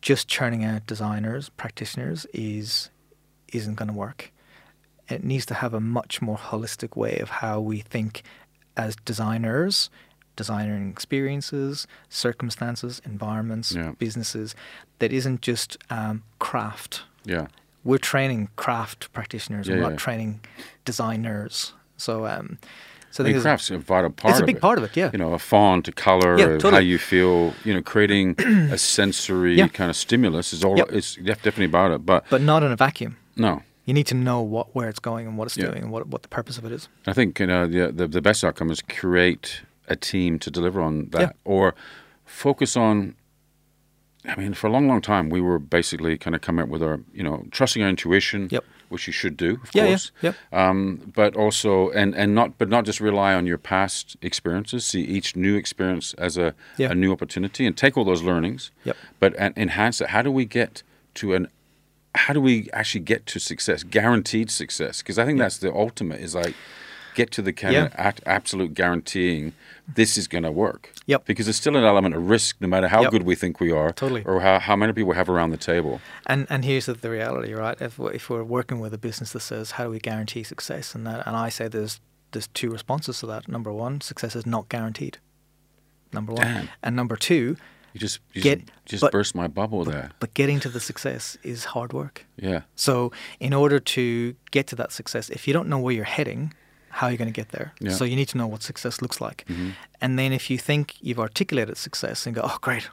just 0.00 0.28
churning 0.28 0.64
out 0.64 0.86
designers, 0.86 1.48
practitioners 1.50 2.26
is 2.32 2.90
isn't 3.52 3.74
going 3.74 3.88
to 3.88 3.94
work. 3.94 4.30
It 5.08 5.24
needs 5.24 5.46
to 5.46 5.54
have 5.54 5.72
a 5.74 5.80
much 5.80 6.20
more 6.20 6.36
holistic 6.36 6.96
way 6.96 7.18
of 7.18 7.30
how 7.30 7.60
we 7.60 7.80
think 7.80 8.22
as 8.76 8.94
designers, 9.04 9.90
designing 10.36 10.90
experiences, 10.90 11.86
circumstances, 12.08 13.00
environments, 13.04 13.72
Yeah. 13.74 13.92
businesses. 13.98 14.54
That 14.98 15.12
isn't 15.12 15.40
just 15.42 15.76
um, 15.90 16.22
craft. 16.38 17.02
Yeah. 17.24 17.46
We're 17.84 17.98
training 17.98 18.48
craft 18.56 19.12
practitioners. 19.12 19.66
Yeah, 19.66 19.76
we're 19.76 19.82
yeah. 19.82 19.88
not 19.90 19.98
training 19.98 20.40
designers. 20.84 21.72
So, 21.96 22.26
um, 22.26 22.58
so 23.10 23.22
I 23.22 23.24
I 23.24 23.26
think 23.26 23.36
it's- 23.36 23.42
craft's 23.42 23.70
a 23.70 23.78
vital 23.78 24.10
part 24.10 24.32
it's 24.32 24.40
a 24.40 24.42
of 24.42 24.46
big 24.46 24.56
it. 24.56 24.62
part 24.62 24.78
of 24.78 24.84
it. 24.84 24.96
Yeah. 24.96 25.10
You 25.12 25.18
know, 25.18 25.32
a 25.32 25.38
font, 25.38 25.88
a 25.88 25.92
color, 25.92 26.38
Yeah, 26.38 26.46
totally. 26.46 26.72
how 26.74 26.78
you 26.80 26.98
feel, 26.98 27.54
you 27.64 27.72
know, 27.74 27.82
creating 27.82 28.34
a 28.72 28.78
sensory 28.78 29.54
Yeah. 29.56 29.68
kind 29.68 29.90
of 29.90 29.96
stimulus 29.96 30.52
is 30.52 30.64
all, 30.64 30.76
Yep. 30.76 30.88
it's 30.92 31.14
definitely 31.16 31.64
about 31.66 31.90
it. 31.92 32.04
But, 32.04 32.24
but 32.30 32.42
not 32.42 32.62
in 32.62 32.70
a 32.72 32.76
vacuum. 32.76 33.16
no, 33.36 33.62
You 33.88 33.94
need 33.94 34.06
to 34.08 34.14
know 34.14 34.42
what 34.42 34.74
where 34.76 34.90
it's 34.90 35.00
going 35.00 35.26
and 35.26 35.38
what 35.38 35.46
it's 35.48 35.56
Yeah. 35.56 35.68
doing 35.70 35.82
and 35.84 35.90
what 35.90 36.06
what 36.08 36.20
the 36.22 36.28
purpose 36.28 36.58
of 36.58 36.64
it 36.66 36.72
is. 36.72 36.88
I 37.06 37.14
think 37.14 37.40
you 37.40 37.46
know 37.46 37.66
the, 37.66 37.90
the 37.90 38.06
the 38.06 38.20
best 38.20 38.44
outcome 38.44 38.70
is 38.70 38.82
create 38.82 39.62
a 39.88 39.96
team 39.96 40.38
to 40.40 40.50
deliver 40.50 40.82
on 40.82 41.08
that, 41.12 41.20
Yeah. 41.20 41.32
or 41.54 41.74
focus 42.26 42.76
on. 42.76 43.14
I 44.26 44.36
mean, 44.36 44.52
for 44.52 44.66
a 44.66 44.70
long, 44.70 44.86
long 44.88 45.00
time, 45.00 45.30
we 45.30 45.40
were 45.40 45.58
basically 45.58 46.18
kind 46.18 46.34
of 46.36 46.42
coming 46.42 46.62
up 46.64 46.68
with 46.68 46.82
our, 46.82 47.00
you 47.14 47.22
know, 47.22 47.44
trusting 47.50 47.82
our 47.82 47.88
intuition, 47.88 48.48
Yep. 48.50 48.64
which 48.90 49.06
you 49.06 49.12
should 49.12 49.36
do, 49.38 49.52
of 49.62 49.70
Yeah, 49.72 49.86
yeah, 49.86 49.98
yep. 50.20 50.34
Um, 50.52 51.10
but 51.14 51.34
also, 51.34 51.88
and 52.00 52.14
and 52.14 52.34
not, 52.34 52.58
but 52.58 52.68
not 52.68 52.84
just 52.84 53.00
rely 53.00 53.32
on 53.32 53.46
your 53.46 53.58
past 53.58 54.16
experiences. 54.20 54.84
See 54.84 55.00
each 55.16 55.34
new 55.34 55.54
experience 55.56 56.12
as 56.18 56.36
a 56.36 56.52
Yeah. 56.76 56.90
a 56.90 56.94
new 56.94 57.10
opportunity, 57.12 57.64
and 57.66 57.74
take 57.74 57.96
all 57.96 58.04
those 58.04 58.22
learnings. 58.22 58.70
Yep. 58.84 58.96
But 59.20 59.34
and 59.38 59.56
enhance 59.56 60.02
it. 60.02 60.08
How 60.10 60.20
do 60.20 60.30
we 60.30 60.44
get 60.44 60.82
to 61.14 61.32
an 61.34 61.48
how 62.14 62.32
do 62.34 62.40
we 62.40 62.68
actually 62.72 63.00
get 63.02 63.26
to 63.26 63.38
success, 63.38 63.82
guaranteed 63.82 64.50
success? 64.50 65.02
Because 65.02 65.18
I 65.18 65.24
think 65.24 65.38
that's 65.38 65.58
the 65.58 65.72
ultimate. 65.72 66.20
Is 66.20 66.34
like 66.34 66.54
get 67.14 67.30
to 67.32 67.42
the 67.42 67.52
kind 67.52 67.74
Yeah. 67.74 67.84
of 67.86 67.94
at, 67.94 68.20
absolute 68.26 68.74
guaranteeing 68.74 69.52
this 69.92 70.16
is 70.16 70.28
going 70.28 70.44
to 70.44 70.52
work. 70.52 70.92
Yep. 71.06 71.24
Because 71.24 71.46
there's 71.46 71.56
still 71.56 71.76
an 71.76 71.82
element 71.82 72.14
of 72.14 72.28
risk, 72.30 72.56
no 72.60 72.68
matter 72.68 72.86
how 72.88 73.02
Yep. 73.02 73.10
good 73.10 73.22
we 73.24 73.34
think 73.34 73.58
we 73.58 73.72
are, 73.72 73.90
Totally. 73.92 74.22
or 74.24 74.40
how, 74.40 74.58
how 74.60 74.76
many 74.76 74.92
people 74.92 75.08
we 75.10 75.16
have 75.16 75.28
around 75.28 75.50
the 75.50 75.56
table. 75.56 76.00
And 76.26 76.46
and 76.48 76.64
here's 76.64 76.86
the, 76.86 76.94
the 76.94 77.10
reality, 77.10 77.52
right? 77.54 77.80
If 77.80 77.98
we're, 77.98 78.12
if 78.12 78.30
we're 78.30 78.44
working 78.44 78.78
with 78.80 78.94
a 78.94 78.98
business 78.98 79.32
that 79.32 79.40
says 79.40 79.72
how 79.72 79.84
do 79.84 79.90
we 79.90 79.98
guarantee 79.98 80.44
success, 80.44 80.94
and 80.94 81.06
that, 81.06 81.26
and 81.26 81.34
I 81.36 81.48
say 81.48 81.66
there's 81.68 82.00
there's 82.32 82.48
two 82.48 82.70
responses 82.70 83.18
to 83.20 83.26
that. 83.26 83.48
Number 83.48 83.72
one, 83.72 84.00
success 84.02 84.36
is 84.36 84.44
not 84.46 84.68
guaranteed. 84.68 85.18
Number 86.12 86.32
one, 86.34 86.42
Damn. 86.46 86.68
and 86.82 86.94
number 86.94 87.16
two, 87.16 87.56
You 87.98 88.06
just 88.06 88.20
you 88.32 88.42
Get- 88.42 88.60
just, 88.86 89.00
but- 89.00 89.12
burst 89.12 89.34
my 89.34 89.48
bubble 89.48 89.82
there. 89.84 90.10
but 90.20 90.30
getting 90.34 90.60
to 90.60 90.68
the 90.68 90.80
success 90.80 91.36
is 91.42 91.64
hard 91.74 91.92
work. 91.92 92.24
Yeah. 92.36 92.60
So 92.76 93.10
in 93.40 93.52
order 93.52 93.80
to 93.80 94.34
get 94.52 94.66
to 94.68 94.76
that 94.76 94.92
success, 94.92 95.28
if 95.30 95.46
you 95.48 95.52
don't 95.56 95.68
know 95.68 95.80
where 95.84 95.94
you're 95.96 96.14
heading, 96.18 96.54
how 96.90 97.06
are 97.06 97.12
you 97.12 97.18
going 97.18 97.32
to 97.34 97.40
get 97.42 97.48
there? 97.50 97.72
Yeah. 97.80 97.90
So 97.98 98.04
you 98.04 98.16
need 98.16 98.28
to 98.28 98.38
know 98.38 98.46
what 98.46 98.62
success 98.62 99.02
looks 99.02 99.20
like. 99.20 99.44
Mhm. 99.48 99.72
And 100.00 100.18
then 100.18 100.32
if 100.32 100.48
you 100.50 100.58
think 100.58 100.94
you've 101.00 101.18
articulated 101.28 101.76
success 101.76 102.26
and 102.26 102.34
go, 102.36 102.42
oh, 102.44 102.58
great, 102.60 102.88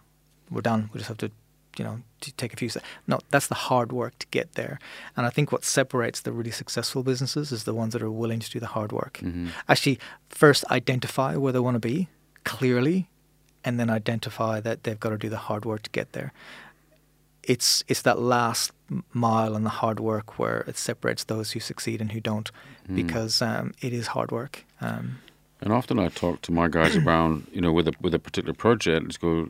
we're 0.49 0.61
done. 0.71 0.89
We 0.91 0.97
just 0.99 1.07
have 1.09 1.17
to, 1.25 1.29
you 1.77 1.83
know, 1.85 1.99
take 2.37 2.53
a 2.53 2.57
few 2.57 2.69
steps. 2.69 2.85
No, 3.07 3.19
that's 3.29 3.47
the 3.47 3.59
hard 3.69 3.91
work 3.91 4.13
to 4.19 4.27
get 4.31 4.47
there. 4.53 4.79
And 5.15 5.25
I 5.27 5.29
think 5.29 5.51
what 5.51 5.63
separates 5.63 6.21
the 6.21 6.31
really 6.31 6.51
successful 6.51 7.03
businesses 7.03 7.51
is 7.51 7.63
the 7.63 7.73
ones 7.73 7.93
that 7.93 8.01
are 8.01 8.11
willing 8.23 8.39
to 8.45 8.49
do 8.49 8.59
the 8.59 8.71
hard 8.77 8.91
work. 8.91 9.19
Mhm. 9.21 9.49
Actually, 9.69 9.99
first 10.29 10.63
identify 10.71 11.35
where 11.35 11.53
they 11.53 11.59
want 11.67 11.75
to 11.75 11.87
be 11.93 12.07
clearly, 12.43 13.07
and 13.65 13.79
then 13.79 13.89
identify 13.89 14.61
that 14.61 14.83
they've 14.83 14.99
got 14.99 15.09
to 15.09 15.17
do 15.17 15.29
the 15.29 15.37
hard 15.49 15.65
work 15.65 15.81
to 15.83 15.89
get 15.89 16.11
there. 16.13 16.31
It's 17.43 17.83
it's 17.87 18.01
that 18.03 18.19
last 18.19 18.71
mile 19.13 19.55
and 19.55 19.65
the 19.65 19.69
hard 19.81 19.99
work 19.99 20.39
where 20.39 20.61
it 20.67 20.77
separates 20.77 21.23
those 21.25 21.51
who 21.51 21.59
succeed 21.59 22.01
and 22.01 22.11
who 22.11 22.19
don't, 22.19 22.51
Mm. 22.89 22.95
because 22.95 23.41
um, 23.41 23.73
it 23.81 23.93
is 23.93 24.07
hard 24.07 24.31
work. 24.31 24.63
Um, 24.81 25.17
And 25.61 25.73
often 25.73 25.97
I 25.99 26.09
talk 26.09 26.41
to 26.41 26.51
my 26.51 26.67
guys 26.67 26.95
around, 27.03 27.47
you 27.51 27.61
know, 27.61 27.73
with 27.73 27.87
a 27.87 27.93
with 28.01 28.13
a 28.13 28.19
particular 28.19 28.53
project. 28.53 29.03
Let's 29.05 29.17
go. 29.17 29.47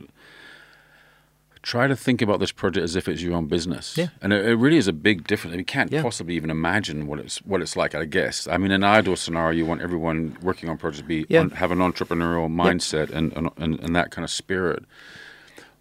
Try 1.72 1.88
to 1.88 1.96
think 1.96 2.22
about 2.22 2.38
this 2.38 2.52
project 2.52 2.84
as 2.84 2.94
if 2.94 3.08
it's 3.08 3.20
your 3.22 3.34
own 3.34 3.46
business. 3.48 3.96
Yeah. 3.96 4.08
And 4.22 4.32
it, 4.32 4.46
it 4.46 4.54
really 4.54 4.76
is 4.76 4.86
a 4.86 4.92
big 4.92 5.26
difference. 5.26 5.56
We 5.56 5.64
can't 5.64 5.90
Yeah. 5.90 6.02
possibly 6.02 6.34
even 6.36 6.48
imagine 6.50 7.08
what 7.08 7.18
it's 7.18 7.38
what 7.50 7.60
it's 7.60 7.76
like. 7.76 7.92
I 8.02 8.04
guess. 8.04 8.46
I 8.46 8.56
mean, 8.56 8.70
in 8.70 8.84
an 8.84 8.98
ideal 8.98 9.16
scenario, 9.16 9.50
you 9.58 9.66
want 9.66 9.80
everyone 9.82 10.36
working 10.42 10.68
on 10.70 10.78
projects 10.78 11.00
to 11.02 11.08
be 11.08 11.26
Yeah. 11.28 11.40
on, 11.40 11.50
have 11.62 11.72
an 11.72 11.78
entrepreneurial 11.88 12.48
mindset 12.64 13.10
and, 13.10 13.32
and 13.36 13.50
and 13.56 13.80
and 13.84 13.96
that 13.96 14.12
kind 14.12 14.24
of 14.24 14.30
spirit. 14.30 14.84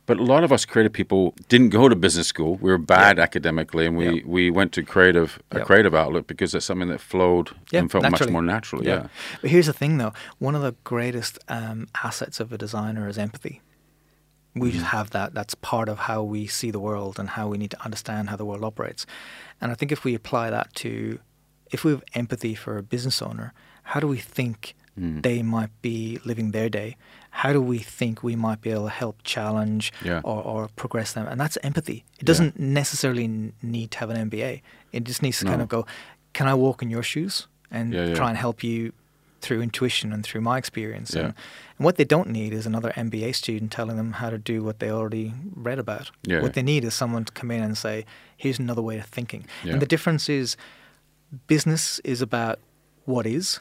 But 0.08 0.18
a 0.20 0.24
lot 0.24 0.44
of 0.44 0.52
us 0.52 0.66
creative 0.66 0.94
people 0.94 1.34
didn't 1.50 1.70
go 1.70 1.90
to 1.90 1.96
business 1.96 2.28
school. 2.28 2.56
We 2.62 2.70
were 2.72 2.78
bad 2.80 3.18
academically, 3.20 3.86
and 3.88 3.98
we, 3.98 4.24
we 4.26 4.52
went 4.52 4.72
to 4.74 4.84
creative 4.84 5.40
a 5.52 5.60
creative 5.62 5.96
outlet 5.96 6.28
because 6.28 6.52
that's 6.52 6.66
something 6.66 6.90
that 6.90 7.02
flowed 7.02 7.50
and 7.74 7.92
felt 7.92 8.10
much 8.12 8.30
more 8.30 8.44
natural. 8.44 8.84
Yeah. 8.84 9.08
But 9.42 9.50
here's 9.50 9.66
the 9.66 9.74
thing, 9.74 9.98
though. 9.98 10.14
One 10.38 10.54
of 10.56 10.62
the 10.62 10.76
greatest 10.84 11.40
um, 11.48 11.88
assets 12.04 12.40
of 12.40 12.52
a 12.54 12.58
designer 12.58 13.08
is 13.08 13.18
empathy. 13.18 13.62
We 14.56 14.72
just 14.72 14.86
have 14.86 15.10
that. 15.12 15.34
That's 15.34 15.53
part 15.56 15.89
of 15.89 15.97
how 15.99 16.24
we 16.24 16.47
see 16.47 16.72
the 16.72 16.80
world 16.80 17.20
and 17.20 17.30
how 17.32 17.47
we 17.49 17.58
need 17.58 17.72
to 17.72 17.82
understand 17.84 18.30
how 18.30 18.38
the 18.38 18.45
world 18.45 18.64
operates. 18.64 19.06
And 19.60 19.72
I 19.72 19.76
think 19.76 19.91
if 19.91 20.03
we 20.06 20.16
apply 20.16 20.49
that 20.49 20.74
to, 20.76 21.20
if 21.72 21.84
we 21.84 21.91
have 21.91 22.03
empathy 22.14 22.56
for 22.56 22.78
a 22.78 22.84
business 22.84 23.22
owner, 23.22 23.53
how 23.84 23.99
do 23.99 24.08
we 24.08 24.18
think 24.18 24.76
Mm. 24.97 25.24
they 25.24 25.41
might 25.43 25.72
be 25.82 26.20
living 26.24 26.51
their 26.51 26.70
day? 26.70 26.95
How 27.32 27.51
do 27.51 27.62
we 27.62 27.80
think 27.80 28.24
we 28.24 28.38
might 28.38 28.62
be 28.62 28.70
able 28.72 28.86
to 28.86 28.89
help 29.03 29.18
challenge 29.24 29.91
Yeah. 30.01 30.22
or, 30.24 30.41
or 30.41 30.70
progress 30.78 31.12
them? 31.12 31.28
And 31.28 31.38
that's 31.38 31.58
empathy. 31.64 32.06
It 32.18 32.24
doesn't 32.26 32.58
necessarily 32.58 33.51
need 33.62 33.91
to 33.91 33.97
have 33.99 34.10
an 34.10 34.30
MBA. 34.30 34.62
It 34.93 35.03
just 35.03 35.22
needs 35.22 35.39
to 35.39 35.45
kind 35.45 35.62
of 35.62 35.68
go, 35.68 35.86
can 36.32 36.47
I 36.47 36.53
walk 36.53 36.82
in 36.82 36.89
your 36.89 37.03
shoes 37.03 37.47
and 37.70 37.93
Yeah, 37.93 38.06
yeah. 38.06 38.14
try 38.16 38.30
and 38.30 38.38
help 38.38 38.64
you 38.64 38.93
through 39.46 39.62
intuition 39.62 40.12
and 40.14 40.24
through 40.26 40.41
my 40.41 40.58
experience. 40.58 41.14
Yeah. 41.14 41.26
And, 41.26 41.34
and 41.78 41.86
what 41.86 41.96
they 41.98 42.04
don't 42.16 42.30
need 42.30 42.52
is 42.54 42.66
another 42.66 42.91
MBA 43.06 43.36
student 43.36 43.72
telling 43.72 43.98
them 43.98 44.14
how 44.14 44.30
to 44.30 44.38
do 44.38 44.64
what 44.64 44.80
they 44.80 44.89
already 44.89 45.34
read 45.68 45.80
about. 45.80 46.12
Yeah. 46.24 46.41
What 46.41 46.54
they 46.54 46.64
need 46.64 46.84
is 46.84 46.93
someone 46.93 47.26
to 47.26 47.32
come 47.39 47.52
in 47.52 47.62
and 47.64 47.78
say, 47.78 48.06
here's 48.36 48.60
another 48.60 48.82
way 48.82 48.98
of 49.00 49.06
thinking. 49.06 49.46
Yeah. 49.64 49.74
And 49.74 49.82
the 49.82 49.86
difference 49.96 50.28
is 50.30 50.58
business 51.48 52.00
is 52.00 52.22
about 52.22 52.60
what 53.06 53.26
is 53.26 53.60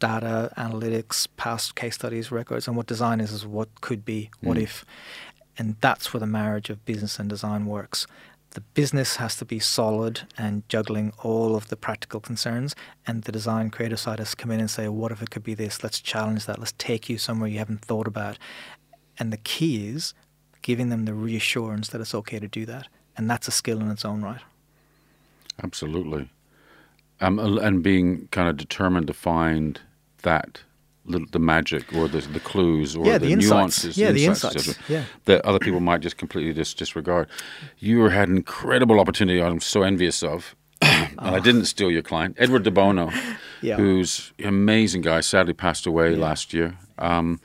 data, 0.00 0.50
analytics, 0.56 1.28
past 1.36 1.74
case 1.74 1.94
studies, 1.94 2.30
records, 2.30 2.66
and 2.66 2.76
what 2.76 2.86
design 2.86 3.20
is 3.20 3.32
is 3.32 3.46
what 3.46 3.68
could 3.80 4.04
be, 4.04 4.30
what 4.40 4.56
Mm. 4.56 4.62
if. 4.62 4.84
And 5.56 5.76
that's 5.80 6.12
where 6.12 6.20
the 6.20 6.26
marriage 6.26 6.68
of 6.68 6.84
business 6.84 7.18
and 7.18 7.28
design 7.28 7.66
works. 7.66 8.06
The 8.54 8.60
business 8.60 9.16
has 9.16 9.36
to 9.36 9.44
be 9.44 9.58
solid 9.58 10.22
and 10.38 10.66
juggling 10.68 11.12
all 11.22 11.56
of 11.56 11.68
the 11.68 11.76
practical 11.76 12.20
concerns, 12.20 12.74
and 13.06 13.24
the 13.24 13.32
design 13.32 13.70
creative 13.70 13.98
side 14.00 14.20
has 14.20 14.30
to 14.30 14.36
come 14.36 14.52
in 14.52 14.60
and 14.60 14.70
say, 14.70 14.88
what 14.88 15.12
if 15.12 15.20
it 15.20 15.30
could 15.30 15.42
be 15.42 15.54
this? 15.54 15.82
Let's 15.82 16.00
challenge 16.00 16.46
that. 16.46 16.58
Let's 16.58 16.74
take 16.78 17.08
you 17.08 17.18
somewhere 17.18 17.48
you 17.48 17.58
haven't 17.58 17.84
thought 17.84 18.06
about. 18.06 18.38
And 19.18 19.32
the 19.32 19.38
key 19.38 19.88
is 19.88 20.14
giving 20.62 20.88
them 20.88 21.04
the 21.04 21.14
reassurance 21.14 21.88
that 21.88 22.00
it's 22.00 22.14
okay 22.14 22.38
to 22.38 22.48
do 22.48 22.64
that. 22.66 22.88
And 23.16 23.28
that's 23.28 23.48
a 23.48 23.50
skill 23.50 23.80
in 23.80 23.90
its 23.90 24.04
own 24.04 24.22
right. 24.22 24.40
Absolutely. 25.62 26.30
Um, 27.20 27.38
and 27.38 27.82
being 27.82 28.28
kind 28.30 28.48
of 28.48 28.56
determined 28.56 29.08
to 29.08 29.14
find 29.14 29.80
that 30.22 30.62
little, 31.06 31.26
the 31.32 31.38
magic 31.38 31.92
or 31.94 32.08
the 32.08 32.20
the 32.20 32.40
clues 32.40 32.96
or 32.96 33.04
Yeah, 33.06 33.18
the, 33.18 33.26
the 33.28 33.36
nuances, 33.36 33.96
Yeah, 33.96 34.12
the 34.12 34.24
insights, 34.26 34.56
insights. 34.68 34.88
Yeah. 34.88 35.04
that 35.26 35.44
other 35.44 35.58
people 35.58 35.80
might 35.80 36.00
just 36.00 36.16
completely 36.16 36.52
just 36.54 36.78
disregard. 36.78 37.28
You 37.78 38.04
had 38.04 38.28
an 38.28 38.36
incredible 38.36 39.00
opportunity. 39.00 39.42
I'm 39.42 39.60
so 39.60 39.82
envious 39.82 40.22
of. 40.22 40.54
and 40.82 41.18
I 41.20 41.38
didn't 41.40 41.64
steal 41.66 41.90
your 41.90 42.02
client, 42.02 42.36
Edward 42.38 42.62
De 42.64 42.70
Bono, 42.70 43.10
Yeah. 43.62 43.76
who's 43.76 44.32
an 44.38 44.46
amazing 44.48 45.02
guy. 45.02 45.20
Sadly, 45.20 45.54
passed 45.54 45.86
away 45.86 46.14
last 46.16 46.52
year. 46.52 46.76
Um, 46.98 47.40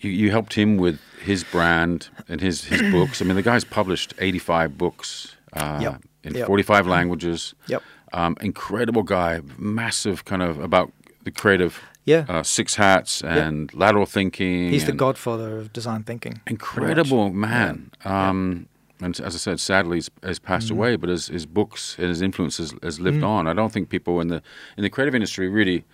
you, 0.00 0.10
you 0.10 0.30
helped 0.30 0.54
him 0.54 0.76
with 0.76 1.00
his 1.22 1.42
brand 1.44 2.08
and 2.28 2.40
his, 2.40 2.64
his 2.64 2.82
books. 2.92 3.20
I 3.20 3.24
mean, 3.24 3.34
the 3.36 3.42
guy's 3.42 3.64
published 3.64 4.14
85 4.18 4.76
books 4.78 5.36
uh, 5.54 5.78
Yep. 5.82 6.02
in 6.24 6.34
Yep. 6.34 6.46
45 6.46 6.86
languages. 6.86 7.54
Yep. 7.66 7.82
Um, 8.12 8.36
incredible 8.40 9.02
guy, 9.02 9.40
massive 9.58 10.24
kind 10.24 10.42
of 10.42 10.60
about 10.60 10.92
the 11.24 11.32
creative 11.32 11.80
Yeah. 12.04 12.24
uh, 12.28 12.42
six 12.42 12.74
hats 12.76 13.22
and 13.22 13.72
lateral 13.74 14.06
thinking. 14.06 14.70
He's 14.70 14.84
the 14.86 14.92
godfather 14.92 15.58
of 15.58 15.72
design 15.72 16.02
thinking. 16.04 16.40
Incredible 16.46 17.30
man. 17.32 17.90
Um, 18.04 18.66
And 19.02 19.20
as 19.20 19.34
I 19.34 19.38
said, 19.38 19.58
sadly, 19.60 19.96
he's, 19.96 20.10
has 20.22 20.38
passed 20.38 20.68
Mm. 20.68 20.76
away. 20.76 20.96
But 20.96 21.08
his, 21.10 21.26
his 21.28 21.46
books 21.46 21.96
and 21.98 22.08
his 22.08 22.22
influence 22.22 22.58
has, 22.58 22.72
has 22.82 23.00
lived 23.00 23.22
on. 23.24 23.46
I 23.48 23.52
don't 23.52 23.72
think 23.72 23.88
people 23.88 24.20
in 24.22 24.28
the 24.28 24.40
in 24.76 24.82
the 24.82 24.90
creative 24.90 25.14
industry 25.16 25.48
really 25.48 25.84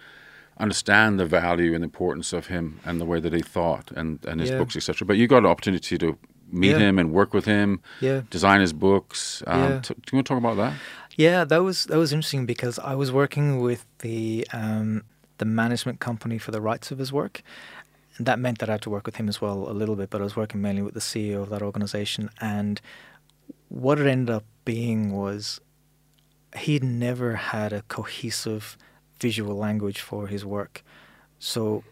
understand 0.59 1.19
the 1.19 1.25
value 1.25 1.75
and 1.75 1.83
importance 1.83 2.33
of 2.37 2.47
him 2.49 2.79
and 2.85 3.01
the 3.01 3.05
way 3.07 3.19
that 3.21 3.33
he 3.33 3.41
thought 3.41 3.91
and, 3.97 4.19
and 4.27 4.41
his 4.41 4.51
Yeah. 4.51 4.59
books, 4.59 4.77
etc. 4.77 5.07
But 5.07 5.17
you 5.17 5.27
got 5.27 5.39
an 5.39 5.47
opportunity 5.47 5.97
to 5.99 6.19
meet 6.53 6.73
Yeah. 6.73 6.79
him 6.89 6.99
and 6.99 7.13
work 7.13 7.33
with 7.33 7.47
him, 7.47 7.81
Yeah. 8.01 8.21
design 8.31 8.61
his 8.61 8.73
books. 8.73 9.43
Um, 9.47 9.61
Yeah. 9.61 9.81
do 9.81 9.95
you 10.13 10.17
want 10.17 10.27
to 10.27 10.35
talk 10.35 10.39
about 10.39 10.57
that? 10.57 10.73
Yeah, 11.17 11.45
that 11.45 11.63
was 11.65 11.87
that 11.87 11.99
was 11.99 12.13
interesting 12.13 12.47
because 12.47 12.79
I 12.79 12.95
was 12.95 13.11
working 13.11 13.61
with 13.61 13.87
the 14.01 14.47
um, 14.53 15.03
the 15.41 15.45
management 15.63 15.99
company 16.09 16.39
for 16.39 16.51
the 16.57 16.61
rights 16.71 16.91
of 16.93 16.99
his 16.99 17.11
work. 17.13 17.43
And 18.17 18.27
that 18.29 18.39
meant 18.39 18.59
that 18.61 18.69
I 18.69 18.73
had 18.73 18.83
to 18.83 18.91
work 18.91 19.05
with 19.09 19.17
him 19.17 19.29
as 19.29 19.41
well 19.41 19.59
a 19.69 19.77
little 19.81 19.97
bit, 20.01 20.09
but 20.11 20.21
I 20.21 20.25
was 20.25 20.37
working 20.37 20.61
mainly 20.67 20.83
with 20.83 20.95
the 20.95 21.01
CEO 21.11 21.39
of 21.43 21.49
that 21.51 21.63
organization. 21.63 22.31
And 22.41 22.81
what 23.69 23.99
it 23.99 24.07
ended 24.07 24.35
up 24.39 24.45
being 24.65 25.01
was 25.13 25.61
he'd 26.65 26.85
never 26.85 27.31
had 27.37 27.73
a 27.73 27.83
cohesive 27.97 28.77
visual 29.19 29.57
language 29.57 30.01
for 30.01 30.27
his 30.27 30.43
work. 30.45 30.83
So 31.39 31.83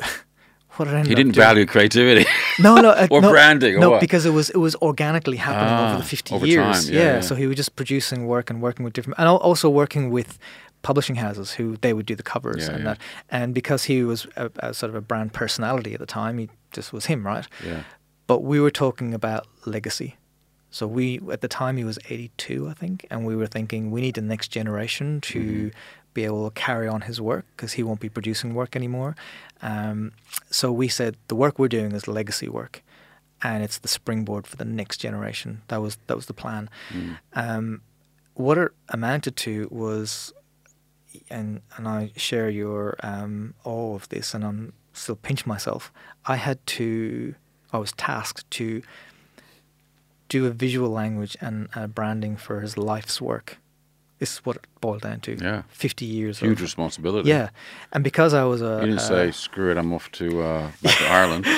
what 0.76 0.88
it 0.88 0.92
ended 0.94 1.08
He 1.08 1.14
didn't 1.14 1.34
value 1.36 1.66
creativity. 1.66 2.24
no, 2.58 2.76
no, 2.76 2.90
uh, 3.02 3.06
Or 3.10 3.20
no, 3.20 3.30
branding, 3.30 3.76
or 3.76 3.80
no, 3.80 3.90
what? 3.90 4.00
because 4.00 4.24
it 4.24 4.30
was 4.38 4.48
it 4.50 4.56
was 4.66 4.74
organically 4.76 5.36
happening 5.36 5.74
Ah, 5.74 5.88
over 5.90 5.98
the 6.02 6.08
fifty 6.08 6.34
years. 6.36 6.86
time, 6.86 6.94
yeah, 6.94 7.00
yeah. 7.14 7.20
so 7.20 7.34
he 7.34 7.46
was 7.46 7.56
just 7.56 7.76
producing 7.76 8.26
work 8.26 8.50
and 8.50 8.62
working 8.62 8.84
with 8.84 8.94
different, 8.94 9.18
and 9.18 9.28
also 9.28 9.68
working 9.68 10.10
with 10.10 10.38
publishing 10.84 11.16
houses 11.16 11.52
who 11.58 11.76
they 11.78 11.92
would 11.92 12.06
do 12.06 12.14
the 12.14 12.22
covers 12.22 12.62
Yeah, 12.68 12.74
and 12.74 12.78
yeah. 12.84 12.90
that. 12.90 12.98
And 13.30 13.54
because 13.54 13.84
he 13.84 14.04
was 14.04 14.26
a, 14.36 14.50
a 14.68 14.72
sort 14.74 14.90
of 14.90 14.94
a 14.96 15.00
brand 15.00 15.32
personality 15.32 15.92
at 15.94 16.00
the 16.00 16.06
time, 16.06 16.38
he 16.38 16.48
just 16.72 16.92
was 16.92 17.06
him, 17.06 17.26
right? 17.26 17.46
yeah. 17.66 17.82
But 18.26 18.40
we 18.42 18.60
were 18.60 18.70
talking 18.70 19.12
about 19.14 19.46
legacy. 19.66 20.16
So 20.70 20.86
we 20.86 21.20
at 21.32 21.40
the 21.40 21.48
time 21.48 21.76
he 21.76 21.84
was 21.84 21.98
82, 22.08 22.68
I 22.68 22.74
think, 22.74 23.06
and 23.10 23.26
we 23.26 23.34
were 23.36 23.46
thinking 23.48 23.90
we 23.90 24.00
need 24.00 24.14
the 24.14 24.22
next 24.34 24.48
generation 24.48 25.20
to 25.32 25.40
Mm-hmm. 25.40 25.68
be 26.14 26.24
able 26.24 26.48
to 26.50 26.54
carry 26.66 26.86
on 26.88 27.00
his 27.02 27.20
work 27.20 27.44
because 27.56 27.72
he 27.78 27.82
won't 27.82 28.00
be 28.00 28.08
producing 28.08 28.54
work 28.54 28.76
anymore. 28.76 29.14
Um, 29.62 30.12
so 30.50 30.70
we 30.72 30.88
said 30.88 31.16
the 31.28 31.34
work 31.34 31.58
we're 31.58 31.68
doing 31.78 31.92
is 31.92 32.06
legacy 32.06 32.48
work, 32.48 32.82
and 33.42 33.62
it's 33.64 33.78
the 33.78 33.88
springboard 33.88 34.46
for 34.46 34.56
the 34.56 34.64
next 34.80 34.96
generation. 35.06 35.50
That 35.68 35.80
was 35.84 35.98
that 36.06 36.16
was 36.16 36.26
the 36.26 36.34
plan. 36.42 36.68
Mm. 36.92 37.18
Um, 37.34 37.80
what 38.34 38.58
it 38.58 38.72
amounted 38.88 39.34
to 39.46 39.68
was, 39.70 40.32
and 41.30 41.60
and 41.76 41.86
I 41.88 42.12
share 42.16 42.48
your 42.50 42.96
um, 43.02 43.54
awe 43.64 43.94
of 43.94 44.08
this, 44.08 44.34
and 44.34 44.44
I'm 44.44 44.72
still 44.92 45.16
pinch 45.16 45.46
myself. 45.46 45.92
I 46.26 46.36
had 46.36 46.64
to, 46.78 47.34
I 47.72 47.78
was 47.78 47.92
tasked 47.92 48.50
to 48.52 48.82
do 50.28 50.46
a 50.46 50.50
visual 50.50 50.90
language 50.90 51.36
and 51.40 51.68
uh, 51.74 51.86
branding 51.86 52.36
for 52.36 52.60
his 52.60 52.76
life's 52.78 53.20
work. 53.20 53.58
This 54.18 54.34
is 54.34 54.38
what 54.46 54.56
it 54.56 54.66
boiled 54.80 55.02
down 55.02 55.20
to. 55.20 55.34
Yeah. 55.36 55.62
fifty 55.68 56.04
years. 56.06 56.38
Huge 56.38 56.58
of, 56.58 56.62
responsibility. 56.62 57.28
Yeah, 57.28 57.50
and 57.92 58.02
because 58.04 58.32
I 58.32 58.44
was 58.44 58.62
a, 58.62 58.76
You 58.80 58.86
didn't 58.86 58.98
a- 58.98 59.00
say, 59.00 59.30
screw 59.32 59.70
it, 59.70 59.76
I'm 59.76 59.92
off 59.92 60.10
to, 60.12 60.40
uh, 60.42 60.70
back 60.82 60.98
to 60.98 61.06
Ireland. 61.08 61.46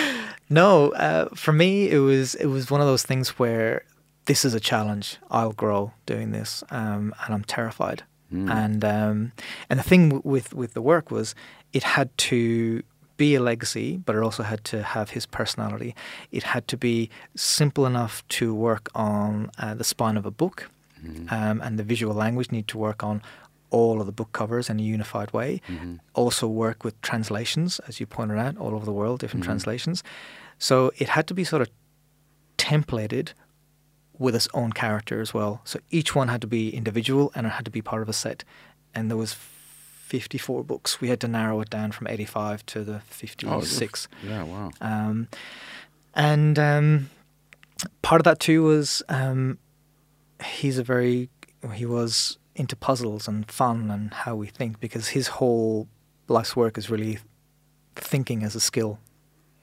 No, 0.48 0.92
uh, 0.92 1.28
for 1.34 1.52
me, 1.52 1.90
it 1.90 1.98
was 1.98 2.36
it 2.36 2.46
was 2.46 2.70
one 2.70 2.80
of 2.80 2.86
those 2.86 3.02
things 3.02 3.30
where 3.30 3.82
this 4.26 4.44
is 4.44 4.54
a 4.54 4.60
challenge. 4.60 5.16
I'll 5.28 5.50
grow 5.52 5.90
doing 6.06 6.30
this, 6.30 6.62
um, 6.70 7.12
and 7.24 7.34
I'm 7.34 7.42
terrified. 7.42 8.04
Hmm. 8.30 8.50
And 8.50 8.84
um, 8.84 9.32
and 9.70 9.78
the 9.78 9.84
thing 9.84 10.08
w- 10.10 10.22
with 10.24 10.52
with 10.54 10.72
the 10.74 10.82
work 10.82 11.10
was 11.10 11.34
it 11.72 11.82
had 11.84 12.08
to 12.30 12.82
be 13.16 13.34
a 13.34 13.40
legacy, 13.40 13.96
but 14.04 14.14
it 14.16 14.22
also 14.22 14.42
had 14.42 14.62
to 14.64 14.82
have 14.82 15.10
his 15.10 15.26
personality. 15.26 15.94
It 16.32 16.42
had 16.42 16.66
to 16.68 16.76
be 16.76 17.08
simple 17.34 17.86
enough 17.86 18.22
to 18.38 18.54
work 18.54 18.88
on 18.94 19.50
uh, 19.58 19.74
the 19.74 19.84
spine 19.84 20.16
of 20.18 20.26
a 20.26 20.30
book, 20.30 20.68
Hmm. 21.00 21.26
um, 21.30 21.60
and 21.62 21.78
the 21.78 21.84
visual 21.84 22.14
language 22.14 22.50
need 22.50 22.66
to 22.68 22.78
work 22.78 23.02
on 23.04 23.22
all 23.70 24.00
of 24.00 24.06
the 24.06 24.12
book 24.12 24.32
covers 24.32 24.70
in 24.70 24.78
a 24.80 24.82
unified 24.82 25.32
way. 25.32 25.60
Mm-hmm. 25.68 25.94
Also 26.14 26.46
work 26.48 26.84
with 26.84 26.94
translations, 27.02 27.80
as 27.88 28.00
you 28.00 28.06
pointed 28.06 28.38
out, 28.38 28.56
all 28.58 28.74
over 28.74 28.84
the 28.84 28.92
world, 28.92 29.20
different 29.20 29.42
Mhm. 29.44 29.46
translations. 29.48 30.02
So 30.58 30.90
it 30.98 31.08
had 31.08 31.26
to 31.26 31.34
be 31.34 31.44
sort 31.44 31.62
of 31.62 31.68
templated 32.58 33.32
with 34.18 34.34
its 34.34 34.48
own 34.54 34.72
character 34.72 35.20
as 35.20 35.34
well. 35.34 35.60
So 35.64 35.78
each 35.90 36.14
one 36.14 36.28
had 36.28 36.40
to 36.40 36.46
be 36.46 36.70
individual 36.74 37.32
and 37.34 37.46
it 37.46 37.50
had 37.50 37.64
to 37.66 37.70
be 37.70 37.82
part 37.82 38.02
of 38.02 38.08
a 38.08 38.12
set. 38.12 38.44
And 38.94 39.10
there 39.10 39.16
was 39.18 39.34
54 39.34 40.64
books. 40.64 41.00
We 41.00 41.08
had 41.08 41.20
to 41.20 41.28
narrow 41.28 41.60
it 41.60 41.70
down 41.70 41.92
from 41.92 42.06
85 42.06 42.64
to 42.66 42.84
the 42.84 42.94
Oh, 43.46 43.60
56. 43.60 44.08
yeah, 44.24 44.42
wow. 44.44 44.70
Um, 44.80 45.28
and 46.14 46.58
um, 46.58 47.10
part 48.02 48.20
of 48.20 48.24
that 48.24 48.40
too 48.40 48.62
was 48.62 49.02
um, 49.08 49.58
he's 50.42 50.78
a 50.78 50.82
very 50.82 51.28
he 51.74 51.84
was 51.84 52.38
into 52.54 52.76
puzzles 52.76 53.26
and 53.28 53.50
fun 53.50 53.90
and 53.90 54.14
how 54.14 54.34
we 54.36 54.46
think 54.46 54.78
because 54.80 55.08
his 55.08 55.28
whole 55.28 55.88
life's 56.28 56.54
work 56.56 56.78
is 56.78 56.88
really 56.88 57.18
thinking 57.96 58.42
as 58.44 58.54
a 58.54 58.60
skill 58.60 58.98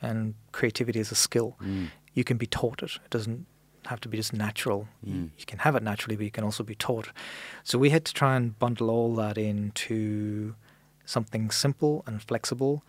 and 0.01 0.35
creativity 0.51 0.99
as 0.99 1.11
a 1.11 1.15
skill. 1.15 1.55
Mm. 1.63 1.87
You 2.13 2.23
can 2.23 2.37
be 2.37 2.45
taught 2.45 2.83
it. 2.83 2.91
It 3.03 3.09
doesn't 3.09 3.45
have 3.87 3.99
to 4.01 4.09
be 4.09 4.17
just 4.17 4.33
natural. 4.33 4.87
You- 5.03 5.13
Mm. 5.13 5.29
You 5.37 5.45
can 5.45 5.59
have 5.59 5.75
it 5.75 5.83
naturally, 5.83 6.15
but 6.15 6.23
you 6.25 6.31
can 6.31 6.43
also 6.43 6.63
be 6.63 6.75
taught. 6.75 7.09
So 7.63 7.77
we 7.77 7.89
had 7.89 8.05
to 8.05 8.13
try 8.13 8.35
and 8.35 8.57
bundle 8.59 8.89
all 8.89 9.15
that 9.15 9.37
into 9.37 10.55
something 11.05 11.51
simple 11.51 12.03
and 12.07 12.21
flexible 12.21 12.83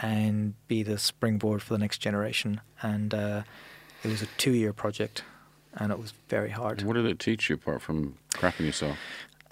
and 0.00 0.54
be 0.68 0.82
the 0.82 0.96
springboard 0.98 1.62
for 1.62 1.74
the 1.74 1.78
next 1.78 1.98
generation. 1.98 2.60
And 2.82 3.12
uh, 3.14 3.42
it 4.04 4.08
was 4.08 4.22
a 4.22 4.26
two 4.38 4.52
year 4.52 4.72
project 4.72 5.22
and 5.74 5.92
it 5.92 5.98
was 5.98 6.12
very 6.28 6.50
hard. 6.50 6.82
What 6.82 6.94
did 6.94 7.04
it 7.06 7.18
teach 7.18 7.48
you 7.50 7.56
apart 7.56 7.82
from 7.82 8.16
crapping 8.34 8.64
yourself? 8.66 8.96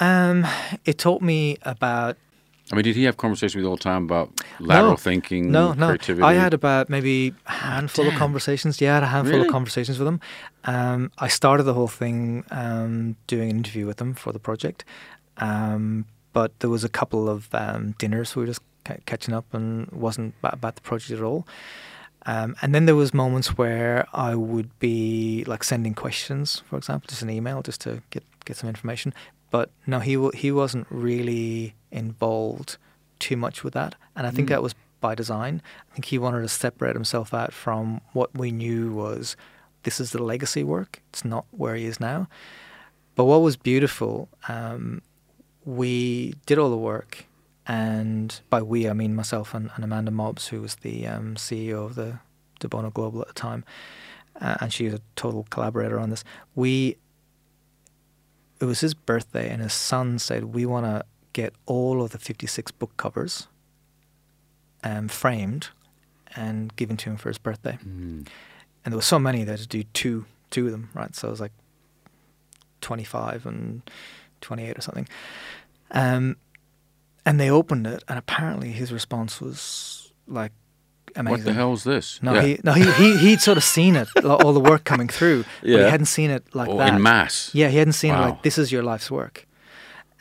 Um, 0.01 0.47
it 0.84 0.99
taught 0.99 1.22
me 1.22 1.59
about 1.62 2.16
I 2.72 2.74
mean, 2.74 2.82
did 2.82 2.96
he 2.96 3.04
have 3.04 3.16
conversations 3.16 3.54
with 3.54 3.62
you 3.64 3.68
all 3.70 3.76
the 3.76 3.82
time 3.82 4.04
about 4.04 4.40
lateral 4.58 4.90
no, 4.92 4.96
thinking, 4.96 5.52
No, 5.52 5.72
no. 5.72 5.86
creativity? 5.86 6.24
I 6.24 6.32
had 6.34 6.52
about 6.52 6.88
maybe 6.90 7.32
a 7.46 7.50
handful 7.52 8.08
of 8.08 8.14
conversations. 8.14 8.80
Yeah, 8.80 8.90
I 8.90 8.94
had 8.94 9.02
a 9.04 9.06
handful 9.06 9.36
Really? 9.36 9.46
of 9.46 9.52
conversations 9.52 9.98
with 10.00 10.08
him. 10.08 10.20
Um, 10.64 11.12
I 11.18 11.28
started 11.28 11.62
the 11.62 11.74
whole 11.74 11.86
thing 11.86 12.44
um, 12.50 13.14
doing 13.28 13.50
an 13.50 13.56
interview 13.58 13.86
with 13.86 14.00
him 14.00 14.14
for 14.14 14.32
the 14.32 14.40
project, 14.40 14.84
um, 15.38 16.06
but 16.32 16.58
there 16.60 16.70
was 16.70 16.82
a 16.82 16.88
couple 16.88 17.28
of 17.28 17.48
um, 17.54 17.94
dinners 17.98 18.34
where 18.34 18.42
we 18.42 18.46
were 18.48 18.52
just 18.54 18.62
ca- 18.84 18.96
catching 19.06 19.32
up 19.32 19.52
and 19.54 19.88
wasn't 19.92 20.34
about 20.42 20.74
the 20.74 20.82
project 20.82 21.12
at 21.12 21.22
all. 21.22 21.46
Um, 22.28 22.56
and 22.60 22.74
then 22.74 22.86
there 22.86 22.96
was 22.96 23.14
moments 23.14 23.56
where 23.56 24.06
I 24.12 24.34
would 24.34 24.76
be 24.80 25.44
like 25.46 25.62
sending 25.62 25.94
questions, 25.94 26.64
for 26.68 26.76
example, 26.76 27.06
just 27.08 27.22
an 27.22 27.30
email, 27.30 27.62
just 27.62 27.80
to 27.82 28.02
get 28.10 28.24
get 28.44 28.56
some 28.56 28.68
information. 28.68 29.14
But 29.51 29.70
no, 29.86 30.01
he 30.01 30.12
he 30.34 30.51
wasn't 30.53 30.86
really 30.90 31.74
involved 31.90 32.76
too 33.18 33.36
much 33.36 33.64
with 33.64 33.74
that, 33.74 33.94
and 34.14 34.26
I 34.26 34.30
think 34.30 34.47
Mm. 34.49 34.51
that 34.51 34.62
was 34.62 34.74
by 35.01 35.14
design. 35.14 35.62
I 35.90 35.94
think 35.94 36.07
he 36.07 36.18
wanted 36.18 36.42
to 36.42 36.49
separate 36.49 36.94
himself 36.97 37.32
out 37.32 37.53
from 37.53 38.01
what 38.12 38.36
we 38.36 38.51
knew 38.51 38.92
was 38.92 39.36
this 39.84 40.01
is 40.01 40.11
the 40.11 40.22
legacy 40.22 40.64
work. 40.64 41.03
It's 41.11 41.24
not 41.24 41.44
where 41.51 41.76
he 41.76 41.84
is 41.84 42.01
now. 42.01 42.28
But 43.14 43.24
what 43.24 43.40
was 43.42 43.57
beautiful, 43.57 44.28
um, 44.49 45.01
we 45.64 46.34
did 46.47 46.59
all 46.59 46.70
the 46.70 46.76
work, 46.76 47.24
and 47.66 48.38
by 48.51 48.62
we 48.62 48.88
I 48.88 48.92
mean 48.92 49.14
myself 49.14 49.55
and, 49.55 49.70
and 49.74 49.84
Amanda 49.84 50.11
Mobbs, 50.11 50.49
who 50.49 50.61
was 50.61 50.76
the 50.76 51.07
um, 51.07 51.36
CEO 51.36 51.84
of 51.86 51.94
the 51.94 52.18
De 52.61 52.68
Bono 52.68 52.90
Global 52.90 53.22
at 53.22 53.28
the 53.28 53.34
time, 53.34 53.64
uh, 54.40 54.57
and 54.61 54.72
she 54.72 54.84
was 54.84 54.94
a 54.94 55.01
total 55.14 55.47
collaborator 55.51 55.99
on 55.99 56.11
this. 56.11 56.24
We 56.55 56.97
it 58.61 58.64
was 58.64 58.80
his 58.80 58.94
birthday, 58.94 59.50
and 59.50 59.62
his 59.62 59.72
son 59.72 60.18
said 60.18 60.54
we 60.54 60.66
want 60.66 60.86
to 60.86 61.04
get 61.32 61.52
all 61.66 62.02
of 62.02 62.11
the 62.11 62.18
fifty-six 62.18 62.70
book 62.70 62.96
covers 62.96 63.48
um, 64.82 65.09
framed 65.09 65.68
and 66.34 66.74
given 66.76 66.96
to 66.96 67.11
him 67.11 67.16
for 67.16 67.28
his 67.28 67.38
birthday. 67.38 67.78
Mm. 67.84 68.26
And 68.84 68.92
there 68.92 68.96
were 68.96 69.02
so 69.02 69.18
many 69.18 69.44
that 69.44 69.59
to 69.59 69.66
do 69.66 69.82
two 69.92 70.24
two 70.50 70.66
of 70.66 70.72
them, 70.72 70.90
right? 70.94 71.14
So 71.14 71.28
it 71.28 71.30
was 71.32 71.40
like 71.40 71.52
twenty-five 72.80 73.44
and 73.46 73.82
twenty-eight 74.40 74.78
or 74.78 74.82
something. 74.82 75.09
Um, 75.90 76.36
and 77.24 77.40
they 77.40 77.50
opened 77.50 77.86
it, 77.86 78.04
and 78.09 78.18
apparently 78.18 78.70
his 78.70 78.92
response 78.92 79.40
was 79.40 80.12
like 80.26 80.52
amazing. 81.16 81.30
What 81.30 81.44
the 81.44 81.52
hell's 81.54 81.84
this? 81.84 82.20
No, 82.22 82.34
Yeah. 82.34 82.42
he 82.42 82.60
no 82.64 82.72
he, 82.72 82.84
he 82.92 83.16
he'd 83.18 83.40
sort 83.40 83.56
of 83.58 83.64
seen 83.64 83.96
it, 83.96 84.08
lo- 84.22 84.36
all 84.36 84.52
the 84.52 84.60
work 84.60 84.84
coming 84.84 85.08
through, 85.08 85.44
but 85.62 85.70
Yeah. 85.70 85.84
he 85.84 85.90
hadn't 85.90 86.06
seen 86.06 86.30
it 86.30 86.42
like 86.54 86.68
Or 86.68 86.78
that. 86.78 86.94
in 86.94 87.02
mass. 87.02 87.50
Yeah, 87.52 87.68
he 87.68 87.78
hadn't 87.78 87.94
seen 87.94 88.14
it 88.14 88.18
like 88.18 88.42
this 88.42 88.58
is 88.58 88.70
your 88.72 88.82
life's 88.82 89.10
work, 89.10 89.46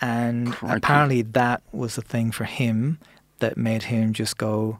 and 0.01 0.51
Crikey. 0.53 0.77
apparently 0.77 1.21
that 1.21 1.61
was 1.71 1.95
the 1.95 2.01
thing 2.01 2.31
for 2.31 2.45
him 2.45 2.99
that 3.39 3.57
made 3.57 3.83
him 3.83 4.13
just 4.13 4.37
go, 4.37 4.79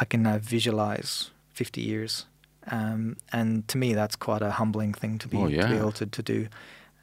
I 0.00 0.04
can 0.04 0.22
now 0.22 0.38
visualize 0.38 1.30
fifty 1.52 1.80
years, 1.82 2.26
um, 2.70 3.16
and 3.32 3.66
to 3.68 3.78
me 3.78 3.94
that's 3.94 4.16
quite 4.16 4.42
a 4.42 4.50
humbling 4.52 4.92
thing 4.94 5.18
to 5.18 5.28
be 5.28 5.36
Oh, 5.38 5.48
to 5.48 5.54
yeah. 5.54 5.66
be 5.68 5.76
able 5.76 5.92
to 5.92 6.06
to 6.06 6.22
do. 6.22 6.48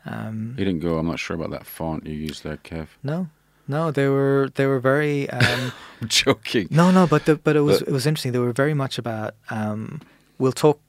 Um, 0.05 0.55
He 0.57 0.65
didn't 0.65 0.81
go. 0.81 0.97
I'm 0.97 1.07
not 1.07 1.19
sure 1.19 1.35
about 1.35 1.51
that 1.51 1.65
font 1.65 2.05
you 2.05 2.13
used 2.13 2.43
there, 2.43 2.57
Kev. 2.57 2.87
no, 3.03 3.29
no, 3.67 3.91
they 3.91 4.07
were 4.07 4.49
they 4.55 4.65
were 4.65 4.79
very. 4.79 5.29
Um, 5.29 5.71
I'm 6.01 6.07
joking. 6.09 6.67
No, 6.69 6.91
no, 6.91 7.07
but 7.07 7.25
the, 7.25 7.35
but 7.35 7.55
it 7.55 7.61
was 7.61 7.79
But- 7.79 7.87
it 7.89 7.91
was 7.91 8.05
interesting. 8.05 8.31
They 8.33 8.39
were 8.39 8.51
very 8.53 8.73
much 8.73 8.97
about. 8.97 9.35
Um, 9.49 10.01
we'll 10.37 10.51
talk 10.51 10.79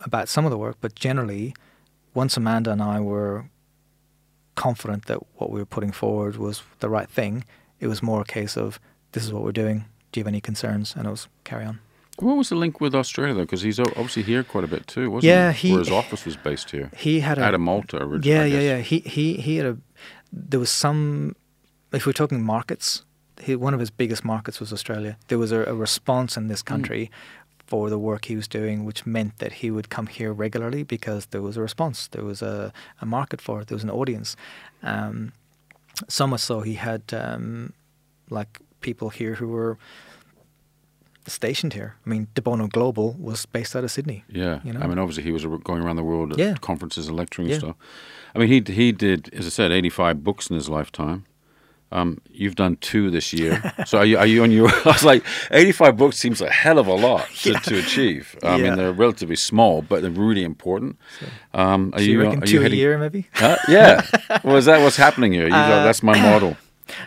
about 0.00 0.28
some 0.28 0.44
of 0.44 0.50
the 0.50 0.58
work, 0.58 0.76
but 0.80 0.94
generally, 0.94 1.54
once 2.14 2.36
Amanda 2.36 2.70
and 2.70 2.82
I 2.82 3.00
were 3.00 3.46
confident 4.54 5.06
that 5.06 5.18
what 5.36 5.50
we 5.50 5.58
were 5.58 5.66
putting 5.66 5.92
forward 5.92 6.36
was 6.36 6.62
the 6.80 6.88
right 6.88 7.08
thing, 7.08 7.44
it 7.80 7.86
was 7.88 8.02
more 8.02 8.20
a 8.20 8.24
case 8.24 8.56
of 8.56 8.78
this 9.12 9.24
is 9.24 9.32
what 9.32 9.42
we're 9.42 9.52
doing. 9.52 9.84
Do 10.12 10.20
you 10.20 10.24
have 10.24 10.28
any 10.28 10.40
concerns? 10.40 10.94
And 10.96 11.06
it 11.06 11.10
was 11.10 11.28
carry 11.44 11.64
on. 11.64 11.80
What 12.18 12.36
was 12.36 12.48
the 12.50 12.54
link 12.54 12.80
with 12.80 12.94
Australia 12.94 13.34
though? 13.34 13.40
Because 13.40 13.62
he's 13.62 13.80
obviously 13.80 14.22
here 14.22 14.44
quite 14.44 14.62
a 14.62 14.68
bit 14.68 14.86
too, 14.86 15.10
wasn't 15.10 15.28
Yeah, 15.30 15.50
he? 15.52 15.70
Where 15.72 15.80
his 15.80 15.90
office 15.90 16.24
was 16.24 16.36
based 16.36 16.70
here. 16.70 16.90
He 16.96 17.20
had 17.20 17.38
a 17.38 17.42
Out 17.42 17.54
of 17.54 17.60
Malta 17.60 17.96
originally. 17.96 18.30
yeah, 18.30 18.44
yeah, 18.44 18.76
yeah. 18.76 18.78
He 18.78 19.00
he 19.00 19.34
he 19.34 19.56
had 19.56 19.66
a. 19.66 19.76
There 20.32 20.60
was 20.60 20.70
some. 20.70 21.34
If 21.94 22.06
we're 22.06 22.12
talking 22.12 22.42
markets, 22.42 23.04
he, 23.42 23.56
one 23.56 23.74
of 23.74 23.80
his 23.80 23.90
biggest 23.90 24.24
markets 24.24 24.60
was 24.60 24.72
Australia. 24.72 25.16
There 25.28 25.38
was 25.38 25.52
a, 25.52 25.60
a 25.64 25.74
response 25.74 26.36
in 26.36 26.48
this 26.48 26.60
Hmm. 26.62 26.66
country 26.74 27.10
for 27.66 27.88
the 27.90 27.98
work 27.98 28.26
he 28.26 28.36
was 28.36 28.46
doing, 28.48 28.84
which 28.84 29.06
meant 29.06 29.38
that 29.38 29.52
he 29.62 29.70
would 29.70 29.88
come 29.88 30.06
here 30.06 30.32
regularly 30.32 30.82
because 30.82 31.26
there 31.26 31.40
was 31.42 31.56
a 31.56 31.62
response. 31.62 32.08
There 32.08 32.24
was 32.24 32.42
a, 32.42 32.72
a 33.00 33.06
market 33.06 33.40
for 33.40 33.60
it. 33.60 33.68
There 33.68 33.76
was 33.76 33.84
an 33.84 33.90
audience. 33.90 34.36
Um, 34.82 35.32
so 36.08 36.26
much 36.26 36.40
so 36.40 36.60
he 36.60 36.74
had 36.74 37.02
um, 37.12 37.72
like 38.28 38.60
people 38.80 39.08
here 39.10 39.34
who 39.36 39.48
were 39.48 39.78
stationed 41.26 41.72
here. 41.72 41.94
I 42.04 42.08
mean, 42.10 42.26
De 42.34 42.42
Bono 42.42 42.66
Global 42.68 43.16
was 43.18 43.46
based 43.46 43.74
out 43.74 43.84
of 43.84 43.90
Sydney. 43.90 44.24
Yeah, 44.28 44.60
You 44.62 44.72
know? 44.74 44.80
I 44.80 44.86
mean, 44.86 44.98
obviously 44.98 45.22
he 45.22 45.32
was 45.32 45.44
going 45.64 45.82
around 45.82 45.96
the 45.96 46.04
world 46.04 46.32
at 46.32 46.38
Yeah. 46.38 46.54
conferences 46.60 47.08
and 47.08 47.16
lecturing 47.16 47.48
Yeah. 47.48 47.54
and 47.54 47.62
stuff. 47.62 47.76
I 48.34 48.38
mean, 48.40 48.48
he 48.48 48.72
he 48.74 48.92
did, 48.92 49.32
as 49.32 49.46
I 49.46 49.48
said, 49.50 49.72
eighty-five 49.72 50.22
books 50.22 50.50
in 50.50 50.56
his 50.56 50.68
lifetime. 50.68 51.24
Um, 51.94 52.20
you've 52.30 52.56
done 52.56 52.76
two 52.80 53.10
this 53.10 53.32
year, 53.32 53.62
so 53.86 53.98
are 53.98 54.04
you, 54.04 54.18
are 54.18 54.26
you 54.26 54.42
on 54.42 54.50
your? 54.50 54.68
I 54.84 54.92
was 54.96 55.04
like, 55.04 55.24
eighty-five 55.52 55.96
books 55.96 56.16
seems 56.18 56.40
a 56.40 56.50
hell 56.50 56.78
of 56.78 56.86
a 56.88 56.94
lot 56.94 57.26
to, 57.42 57.52
to 57.54 57.78
achieve. 57.78 58.36
I 58.42 58.56
Yeah. 58.56 58.62
mean, 58.64 58.76
they're 58.76 58.92
relatively 58.92 59.36
small, 59.36 59.80
but 59.82 60.02
they're 60.02 60.10
really 60.26 60.42
important. 60.44 60.96
Um, 61.52 61.92
are 61.94 62.00
So 62.00 62.04
you? 62.04 62.22
you 62.22 62.28
are 62.30 62.40
two 62.40 62.60
you 62.60 62.66
a 62.66 62.68
year, 62.70 62.98
maybe? 62.98 63.28
Huh? 63.32 63.56
yeah. 63.68 64.02
well, 64.44 64.56
is 64.56 64.64
that 64.66 64.80
what's 64.82 64.96
happening 64.96 65.32
here? 65.32 65.44
You 65.44 65.50
go, 65.50 65.56
Uh, 65.56 65.84
that's 65.84 66.02
my 66.02 66.20
model. 66.20 66.56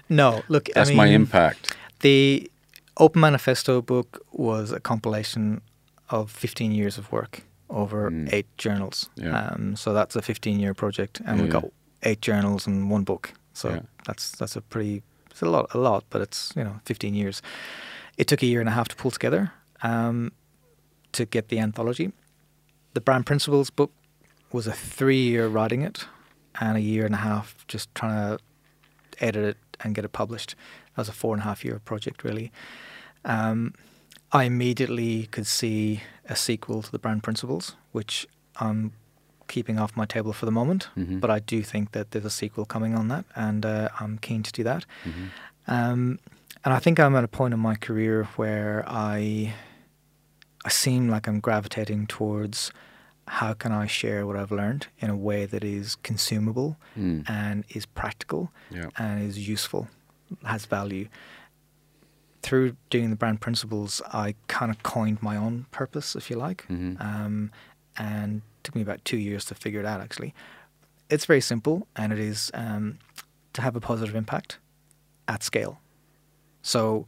No, 0.10 0.42
look, 0.50 0.70
That's 0.74 0.90
I 0.90 0.96
my 0.96 1.06
impact. 1.08 1.76
The 2.00 2.50
Open 2.98 3.22
Manifesto 3.22 3.82
book 3.82 4.26
was 4.32 4.72
a 4.72 4.80
compilation 4.80 5.62
of 6.10 6.32
15 6.32 6.72
years 6.72 6.98
of 6.98 7.12
work 7.12 7.42
over 7.70 8.10
Mm. 8.10 8.34
eight 8.34 8.48
journals. 8.58 9.10
Yeah. 9.16 9.38
Um, 9.38 9.76
so 9.76 9.94
that's 9.94 10.16
a 10.16 10.22
15 10.22 10.60
year 10.60 10.74
project, 10.74 11.22
and 11.26 11.38
we 11.42 11.48
Yeah, 11.48 11.54
yeah. 11.54 11.62
got 11.62 11.66
eight 12.04 12.22
journals 12.22 12.66
and 12.68 12.90
one 12.90 13.04
book. 13.04 13.34
So 13.58 13.70
Yeah. 13.70 13.82
that's 14.06 14.32
that's 14.38 14.56
a 14.56 14.62
pretty 14.62 15.02
it's 15.32 15.42
a 15.42 15.46
lot 15.50 15.74
a 15.74 15.78
lot, 15.78 16.04
but 16.10 16.22
it's 16.22 16.54
you 16.56 16.64
know 16.64 16.80
15 16.86 17.16
years. 17.16 17.42
It 18.18 18.28
took 18.28 18.44
a 18.44 18.46
year 18.46 18.60
and 18.60 18.70
a 18.70 18.74
half 18.74 18.88
to 18.88 18.96
pull 18.96 19.12
together 19.12 19.52
um, 19.84 20.32
to 21.12 21.26
get 21.26 21.48
the 21.50 21.60
anthology. 21.60 22.12
The 22.94 23.02
Brand 23.02 23.26
Principles 23.26 23.70
book 23.72 23.92
was 24.52 24.68
a 24.68 24.72
three 24.74 25.22
year 25.30 25.48
writing 25.48 25.82
it, 25.82 26.08
and 26.62 26.78
a 26.78 26.82
year 26.82 27.06
and 27.06 27.16
a 27.16 27.18
half 27.18 27.66
just 27.68 27.94
trying 27.96 28.38
to 28.38 28.44
edit 29.20 29.44
it 29.46 29.58
and 29.84 29.96
get 29.96 30.06
it 30.06 30.12
published. 30.12 30.56
That 30.96 31.02
was 31.02 31.10
a 31.10 31.14
four 31.14 31.34
and 31.34 31.42
a 31.42 31.46
half 31.46 31.66
year 31.66 31.80
project, 31.80 32.24
really. 32.24 32.52
Um, 33.26 33.74
I 34.32 34.44
immediately 34.44 35.28
could 35.32 35.48
see 35.48 36.02
a 36.30 36.36
sequel 36.36 36.82
to 36.84 36.92
the 36.92 37.00
Brand 37.00 37.24
Principles, 37.24 37.76
which 37.92 38.28
I'm 38.60 38.92
keeping 39.48 39.80
off 39.80 39.96
my 39.96 40.06
table 40.06 40.34
for 40.34 40.46
the 40.46 40.52
moment. 40.52 40.90
Mhm. 40.98 41.20
But 41.20 41.30
I 41.30 41.40
do 41.40 41.62
think 41.64 41.92
that 41.92 42.12
there's 42.12 42.26
a 42.26 42.30
sequel 42.30 42.66
coming 42.66 42.96
on 42.96 43.08
that, 43.10 43.26
and 43.36 43.66
uh, 43.66 43.90
I'm 44.00 44.18
keen 44.18 44.44
to 44.44 44.52
do 44.52 44.64
that. 44.64 44.86
Mhm. 45.06 45.30
Um, 45.68 46.20
and 46.64 46.74
I 46.74 46.80
think 46.80 47.00
I'm 47.00 47.16
at 47.16 47.24
a 47.24 47.28
point 47.28 47.54
in 47.54 47.60
my 47.60 47.76
career 47.76 48.26
where 48.36 48.84
I 48.88 49.54
I 50.66 50.70
seem 50.70 51.08
like 51.08 51.28
I'm 51.30 51.40
gravitating 51.40 52.08
towards 52.08 52.72
how 53.28 53.54
can 53.54 53.72
I 53.72 53.88
share 53.88 54.26
what 54.28 54.36
I've 54.36 54.52
learned 54.52 54.88
in 55.00 55.10
a 55.10 55.16
way 55.16 55.46
that 55.46 55.64
is 55.64 55.96
consumable 56.04 56.78
Mm. 56.98 57.24
and 57.30 57.64
is 57.70 57.86
practical 57.86 58.52
Yeah. 58.70 58.90
and 58.98 59.22
is 59.22 59.48
useful, 59.50 59.88
has 60.44 60.66
value. 60.66 61.08
Through 62.42 62.76
doing 62.90 63.10
the 63.10 63.16
brand 63.16 63.40
principles, 63.42 64.02
I 64.14 64.36
kind 64.48 64.72
of 64.72 64.82
coined 64.84 65.22
my 65.22 65.36
own 65.36 65.66
purpose, 65.72 66.16
if 66.16 66.30
you 66.30 66.38
like, 66.38 66.66
Mhm. 66.70 67.00
um, 67.02 67.52
and 67.98 68.42
took 68.68 68.76
me 68.76 68.82
about 68.82 69.04
two 69.06 69.18
years 69.18 69.46
to 69.46 69.56
figure 69.56 69.80
it 69.80 69.86
out. 69.86 70.02
Actually, 70.02 70.34
it's 71.10 71.26
very 71.26 71.40
simple, 71.42 71.88
and 71.96 72.12
it 72.12 72.20
is 72.20 72.52
um, 72.54 73.00
to 73.54 73.62
have 73.62 73.76
a 73.78 73.80
positive 73.80 74.14
impact 74.14 74.60
at 75.28 75.42
scale. 75.42 75.80
So 76.62 77.08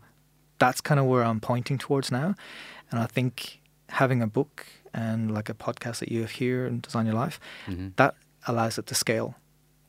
that's 0.58 0.80
kind 0.82 1.00
of 1.02 1.06
where 1.06 1.24
I'm 1.24 1.40
pointing 1.42 1.78
towards 1.78 2.12
now, 2.12 2.36
and 2.90 3.00
I 3.00 3.06
think 3.08 3.60
having 3.90 4.22
a 4.22 4.28
book 4.28 4.66
and 4.94 5.34
like 5.34 5.50
a 5.50 5.54
podcast 5.54 6.00
that 6.00 6.10
you 6.12 6.22
have 6.22 6.32
here 6.32 6.66
and 6.66 6.82
Design 6.82 7.06
Your 7.06 7.16
Life, 7.16 7.40
Mhm. 7.68 7.96
that 7.98 8.16
allows 8.48 8.78
it 8.78 8.86
to 8.88 8.96
scale. 8.96 9.36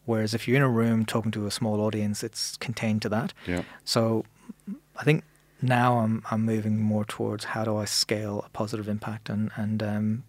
Whereas 0.07 0.35
if 0.35 0.49
you're 0.49 0.57
in 0.57 0.62
a 0.62 0.68
room 0.68 1.05
talking 1.07 1.31
to 1.33 1.47
a 1.47 1.51
small 1.51 1.81
audience, 1.81 2.25
it's 2.25 2.57
contained 2.57 3.03
to 3.03 3.09
that. 3.11 3.33
Yeah. 3.47 3.62
So 3.85 4.25
I 4.97 5.05
think 5.05 5.23
now 5.62 5.99
I'm 5.99 6.23
I'm 6.31 6.45
moving 6.45 6.83
more 6.83 7.05
towards 7.05 7.45
how 7.45 7.64
do 7.64 7.77
I 7.77 7.85
scale 7.85 8.43
a 8.45 8.49
positive 8.49 8.89
impact 8.89 9.29
and 9.31 9.51
and 9.57 9.83
um, 9.83 10.25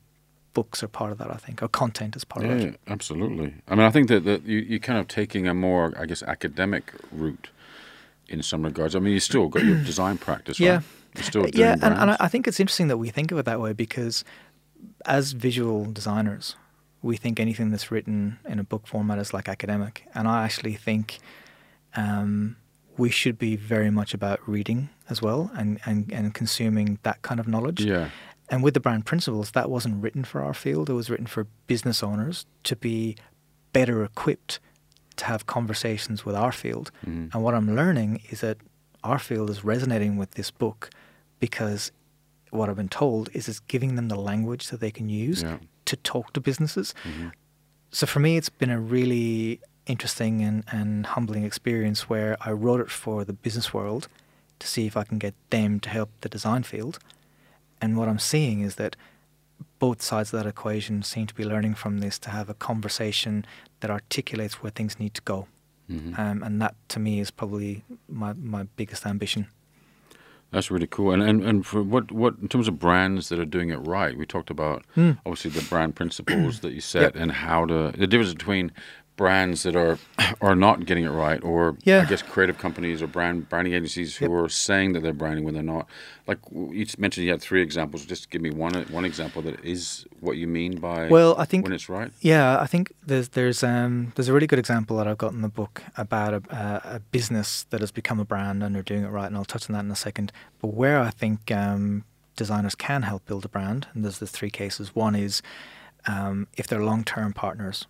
books 0.54 0.84
are 0.84 0.88
part 0.88 1.12
of 1.12 1.18
that. 1.20 1.30
I 1.32 1.36
think 1.38 1.62
or 1.64 1.68
content 1.68 2.16
is 2.16 2.24
part 2.24 2.46
Yeah, 2.46 2.52
of 2.54 2.62
yeah, 2.62 2.68
it. 2.70 2.80
absolutely. 2.88 3.54
I 3.68 3.76
mean, 3.76 3.86
I 3.86 3.90
think 3.92 4.08
that, 4.10 4.26
that 4.26 4.44
you, 4.44 4.60
you're 4.60 4.80
kind 4.80 5.00
of 5.00 5.08
taking 5.08 5.48
a 5.48 5.54
more, 5.54 5.94
I 5.98 6.06
guess, 6.06 6.24
academic 6.24 6.94
route 7.12 7.50
in 8.28 8.42
some 8.44 8.64
regards. 8.64 8.96
I 8.96 9.00
mean, 9.00 9.14
you 9.14 9.20
still 9.20 9.48
got 9.48 9.64
your 9.64 9.78
design 9.92 10.18
practice, 10.18 10.60
right? 10.60 10.66
Yeah. 10.66 10.82
You're 11.16 11.24
still 11.24 11.42
doing 11.44 11.54
yeah, 11.56 11.74
and, 11.74 11.94
and 11.94 12.12
I. 12.12 12.18
I 12.22 12.28
think 12.30 12.48
it's 12.48 12.60
interesting 12.60 12.88
that 12.88 12.98
we 12.98 13.10
think 13.10 13.32
of 13.34 13.38
it 13.38 13.44
that 13.46 13.60
way 13.60 13.74
because 13.74 14.24
as 15.06 15.34
visual 15.34 15.92
designers, 15.92 16.56
we 17.02 17.18
think 17.18 17.38
anything 17.38 17.70
that's 17.70 17.92
written 17.92 18.40
in 18.48 18.60
a 18.60 18.64
book 18.64 18.88
format 18.88 19.20
is 19.20 19.34
like 19.34 19.50
academic, 19.50 20.06
and 20.16 20.26
I 20.26 20.46
actually 20.46 20.76
think 20.76 21.20
um, 21.98 22.56
we 22.98 23.10
should 23.10 23.38
be 23.38 23.58
very 23.58 23.90
much 23.92 24.14
about 24.14 24.40
reading 24.48 24.88
as 25.10 25.22
well 25.22 25.52
and, 25.56 25.80
and, 25.86 26.10
and 26.14 26.34
consuming 26.34 26.98
that 27.04 27.22
kind 27.24 27.40
of 27.42 27.48
knowledge. 27.48 27.82
yeah. 27.82 28.10
And 28.52 28.62
with 28.64 28.74
the 28.76 28.80
brand 28.82 29.06
principles, 29.06 29.52
that 29.52 29.70
wasn't 29.70 30.04
written 30.04 30.24
for 30.26 30.42
our 30.44 30.54
field. 30.54 30.90
It 30.90 30.94
was 30.94 31.10
written 31.10 31.26
for 31.26 31.48
business 31.68 32.04
owners 32.04 32.46
to 32.66 32.76
be 32.76 33.16
better 33.74 34.04
equipped 34.04 34.60
to 35.16 35.26
have 35.26 35.46
conversations 35.46 36.26
with 36.26 36.36
our 36.36 36.52
field. 36.52 36.92
Mhm. 37.06 37.34
And 37.34 37.44
what 37.44 37.54
I'm 37.56 37.76
learning 37.76 38.22
is 38.30 38.42
that 38.42 38.58
our 39.04 39.18
field 39.20 39.50
is 39.50 39.64
resonating 39.64 40.18
with 40.18 40.32
this 40.32 40.52
book 40.52 40.90
because 41.40 41.92
what 42.52 42.68
I've 42.70 42.76
been 42.76 42.90
told 42.90 43.30
is 43.34 43.48
it's 43.48 43.62
giving 43.62 43.96
them 43.96 44.10
the 44.10 44.16
language 44.18 44.68
that 44.68 44.80
they 44.82 44.92
can 44.92 45.08
use 45.10 45.42
Yeah. 45.44 45.58
to 45.86 45.96
talk 45.96 46.34
to 46.34 46.42
businesses. 46.42 46.94
Mhm. 47.06 47.32
So 47.92 48.06
for 48.06 48.20
me, 48.20 48.36
it's 48.38 48.50
been 48.50 48.70
a 48.70 48.80
really 48.80 49.62
interesting 49.88 50.42
and, 50.42 50.64
and 50.72 51.06
humbling 51.06 51.44
experience 51.46 52.10
where 52.10 52.36
I 52.42 52.52
wrote 52.52 52.82
it 52.82 52.92
for 52.92 53.24
the 53.24 53.34
business 53.34 53.74
world 53.74 54.08
to 54.60 54.68
see 54.68 54.86
if 54.86 54.96
I 54.98 55.04
can 55.06 55.18
get 55.18 55.34
them 55.50 55.80
to 55.80 55.90
help 55.90 56.10
the 56.22 56.30
design 56.30 56.64
field. 56.64 57.00
And 57.82 57.98
what 57.98 58.08
I'm 58.08 58.20
seeing 58.20 58.62
is 58.62 58.76
that 58.76 58.96
both 59.80 60.02
sides 60.02 60.32
of 60.34 60.40
that 60.44 60.48
equation 60.50 61.02
seem 61.04 61.26
to 61.28 61.34
be 61.34 61.44
learning 61.44 61.74
from 61.76 62.00
this 62.00 62.20
to 62.20 62.30
have 62.30 62.50
a 62.50 62.54
conversation 62.54 63.46
that 63.80 63.90
articulates 63.90 64.62
where 64.62 64.72
things 64.72 65.00
need 65.00 65.14
to 65.16 65.22
go. 65.24 65.48
Mhm. 65.90 66.18
Um, 66.20 66.44
and 66.44 66.62
that 66.62 66.76
to 66.90 67.00
me 67.00 67.20
is 67.20 67.32
probably 67.32 67.84
my, 68.08 68.34
my 68.34 68.64
biggest 68.76 69.06
ambition. 69.06 69.48
That's 70.52 70.70
really 70.70 70.88
cool. 70.88 71.12
And, 71.14 71.24
and 71.24 71.44
and 71.46 71.66
for 71.66 71.82
what 71.82 72.12
what 72.12 72.36
in 72.42 72.50
terms 72.50 72.68
of 72.68 72.78
brands 72.78 73.30
that 73.30 73.40
are 73.40 73.46
doing 73.46 73.70
it 73.70 73.78
right, 73.78 74.18
we 74.18 74.26
talked 74.26 74.50
about 74.50 74.84
Hmm. 74.96 75.12
obviously 75.26 75.52
the 75.52 75.62
brand 75.70 75.96
principles 75.96 76.60
that 76.64 76.74
you 76.74 76.82
set 76.82 77.02
Yep. 77.02 77.16
and 77.16 77.32
how 77.32 77.66
to 77.66 77.94
the 77.98 78.06
difference 78.06 78.34
between 78.34 78.72
brands 79.22 79.62
that 79.62 79.76
are 79.76 80.00
are 80.42 80.56
not 80.56 80.86
getting 80.88 81.04
it 81.04 81.10
right, 81.10 81.44
or 81.44 81.78
Yeah. 81.84 82.02
I 82.02 82.06
guess 82.06 82.24
creative 82.24 82.58
companies 82.58 83.04
or 83.04 83.08
brand 83.08 83.50
branding 83.50 83.74
agencies 83.76 84.18
who 84.18 84.26
Yep. 84.26 84.44
are 84.44 84.50
saying 84.50 84.94
that 84.94 85.02
they're 85.04 85.22
branding 85.24 85.46
when 85.46 85.54
they're 85.54 85.72
not. 85.78 85.86
Like 86.26 86.40
you 86.52 86.86
mentioned, 86.98 87.26
you 87.26 87.32
had 87.32 87.42
three 87.42 87.62
examples. 87.62 88.04
Just 88.04 88.32
give 88.32 88.42
me 88.42 88.50
one 88.50 88.74
one 88.98 89.06
example 89.06 89.44
that 89.44 89.64
is 89.64 90.06
what 90.22 90.38
you 90.38 90.48
mean 90.48 90.80
by 90.80 91.08
Well, 91.08 91.36
I 91.38 91.46
think 91.46 91.66
when 91.66 91.74
it's 91.74 91.88
right. 91.88 92.12
Yeah, 92.20 92.60
I 92.60 92.66
think 92.66 92.94
there's 93.06 93.30
there's 93.38 93.62
um 93.64 94.12
there's 94.16 94.30
a 94.32 94.34
really 94.34 94.48
good 94.48 94.60
example 94.66 94.98
that 94.98 95.08
I've 95.08 95.20
got 95.26 95.34
in 95.34 95.42
the 95.42 95.56
book 95.62 95.84
about 95.98 96.32
a, 96.34 96.42
a, 96.96 97.00
business 97.12 97.66
that 97.70 97.82
has 97.82 97.92
become 97.92 98.20
a 98.20 98.26
brand 98.26 98.64
and 98.64 98.74
they're 98.74 98.90
doing 98.94 99.04
it 99.04 99.10
right, 99.10 99.28
and 99.28 99.38
I'll 99.38 99.54
touch 99.54 99.70
on 99.70 99.74
that 99.76 99.86
in 99.86 99.92
a 99.92 100.04
second. 100.10 100.32
But 100.62 100.70
where 100.74 101.00
I 101.00 101.12
think 101.12 101.52
um, 101.52 102.06
designers 102.36 102.74
can 102.74 103.04
help 103.04 103.22
build 103.26 103.46
a 103.46 103.50
brand, 103.50 103.88
and 103.94 104.04
there's 104.04 104.18
the 104.18 104.34
three 104.38 104.50
cases. 104.50 104.96
One 104.96 105.16
is 105.28 105.44
um, 106.08 106.48
if 106.58 106.66
they're 106.68 106.84
long-term 106.84 107.34
partners, 107.34 107.86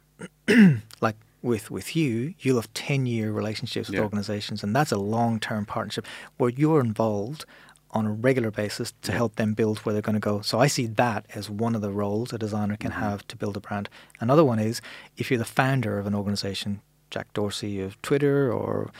like 1.01 1.15
with 1.41 1.71
with 1.71 1.95
you, 1.95 2.33
you'll 2.39 2.57
have 2.57 2.73
ten-year 2.73 3.31
relationships 3.31 3.87
with 3.89 3.95
Yeah. 3.97 4.03
organizations, 4.03 4.63
and 4.63 4.75
that's 4.75 4.91
a 4.91 4.97
long-term 4.97 5.65
partnership 5.65 6.05
where 6.37 6.49
you're 6.51 6.79
involved 6.81 7.45
on 7.93 8.05
a 8.05 8.11
regular 8.11 8.51
basis 8.51 8.93
to 9.01 9.11
Yeah. 9.11 9.17
help 9.17 9.35
them 9.35 9.53
build 9.53 9.79
where 9.79 9.91
they're 9.93 10.01
going 10.01 10.13
to 10.13 10.19
go. 10.19 10.39
So 10.41 10.59
I 10.61 10.67
see 10.67 10.85
that 10.85 11.25
as 11.35 11.49
one 11.49 11.75
of 11.75 11.81
the 11.81 11.91
roles 11.91 12.31
a 12.31 12.37
designer 12.37 12.77
can 12.77 12.91
Mhm. 12.91 12.99
have 12.99 13.27
to 13.27 13.35
build 13.35 13.57
a 13.57 13.59
brand. 13.59 13.89
Another 14.21 14.45
one 14.45 14.59
is 14.59 14.81
if 15.17 15.29
you're 15.29 15.37
the 15.37 15.43
founder 15.45 15.99
of 15.99 16.07
an 16.07 16.15
organization, 16.15 16.79
Jack 17.09 17.33
Dorsey 17.33 17.81
of 17.81 18.01
Twitter 18.01 18.51
or 18.53 18.91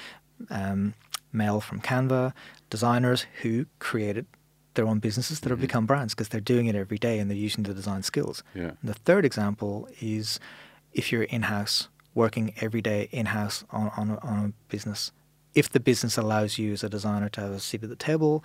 um, 0.50 0.96
Mel 1.32 1.62
from 1.62 1.80
Canva, 1.80 2.34
designers 2.70 3.28
who 3.44 3.66
created 3.80 4.26
their 4.74 4.88
own 4.88 5.00
businesses 5.00 5.40
that 5.42 5.50
have 5.52 5.60
Mhm. 5.60 5.68
become 5.70 5.86
brands 5.86 6.14
because 6.16 6.30
they're 6.30 6.42
doing 6.42 6.66
it 6.66 6.76
every 6.76 6.98
day 6.98 7.20
and 7.20 7.30
they're 7.30 7.38
using 7.38 7.64
the 7.64 7.74
design 7.74 8.02
skills. 8.04 8.42
Yeah. 8.56 8.72
The 8.84 8.94
third 8.96 9.24
example 9.24 9.88
is 10.02 10.40
if 10.94 11.12
you're 11.12 11.24
in 11.24 11.44
house, 11.44 11.88
working 12.14 12.54
every 12.62 12.82
day 12.82 13.08
in 13.12 13.28
house 13.28 13.64
on, 13.72 13.92
on, 13.98 14.12
a, 14.12 14.18
on 14.20 14.46
a 14.46 14.72
business. 14.72 15.12
If 15.56 15.70
the 15.70 15.80
business 15.80 16.18
allows 16.18 16.58
you 16.58 16.74
as 16.74 16.84
a 16.84 16.90
designer 16.90 17.30
to 17.30 17.42
have 17.42 17.52
a 17.52 17.60
seat 17.60 17.84
at 17.84 17.90
the 17.90 17.96
table, 17.96 18.44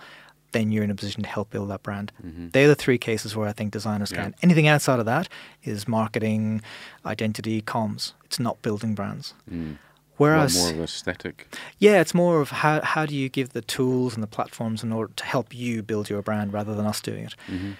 then 0.53 0.71
you're 0.71 0.83
in 0.83 0.89
a 0.91 0.95
position 0.95 1.23
to 1.23 1.29
help 1.29 1.49
build 1.49 1.69
that 1.69 1.83
brand. 1.83 2.11
Mhm. 2.25 2.51
They're 2.53 2.69
the 2.69 2.75
three 2.75 2.97
cases 2.97 3.35
where 3.35 3.47
I 3.49 3.51
think 3.53 3.71
designers 3.73 4.11
Yeah. 4.11 4.23
can. 4.23 4.35
Anything 4.41 4.67
outside 4.67 4.99
of 4.99 5.05
that 5.05 5.27
is 5.63 5.87
marketing, 5.87 6.61
identity, 7.05 7.61
comms. 7.61 8.13
It's 8.25 8.39
not 8.39 8.61
building 8.61 8.95
brands. 8.95 9.33
Mm. 9.51 9.77
Whereas, 10.17 10.55
more 10.55 10.71
of 10.71 10.79
aesthetic. 10.81 11.47
yeah, 11.77 12.01
it's 12.01 12.13
more 12.15 12.41
of 12.41 12.49
how, 12.49 12.81
how 12.81 13.05
do 13.05 13.13
you 13.15 13.29
give 13.29 13.49
the 13.49 13.61
tools 13.61 14.15
and 14.15 14.23
the 14.23 14.27
platforms 14.27 14.83
in 14.83 14.91
order 14.91 15.13
to 15.15 15.23
help 15.25 15.53
you 15.53 15.83
build 15.83 16.09
your 16.09 16.23
brand 16.23 16.53
rather 16.53 16.73
than 16.73 16.85
us 16.87 17.01
doing 17.01 17.25
it. 17.25 17.35
hmm 17.47 17.71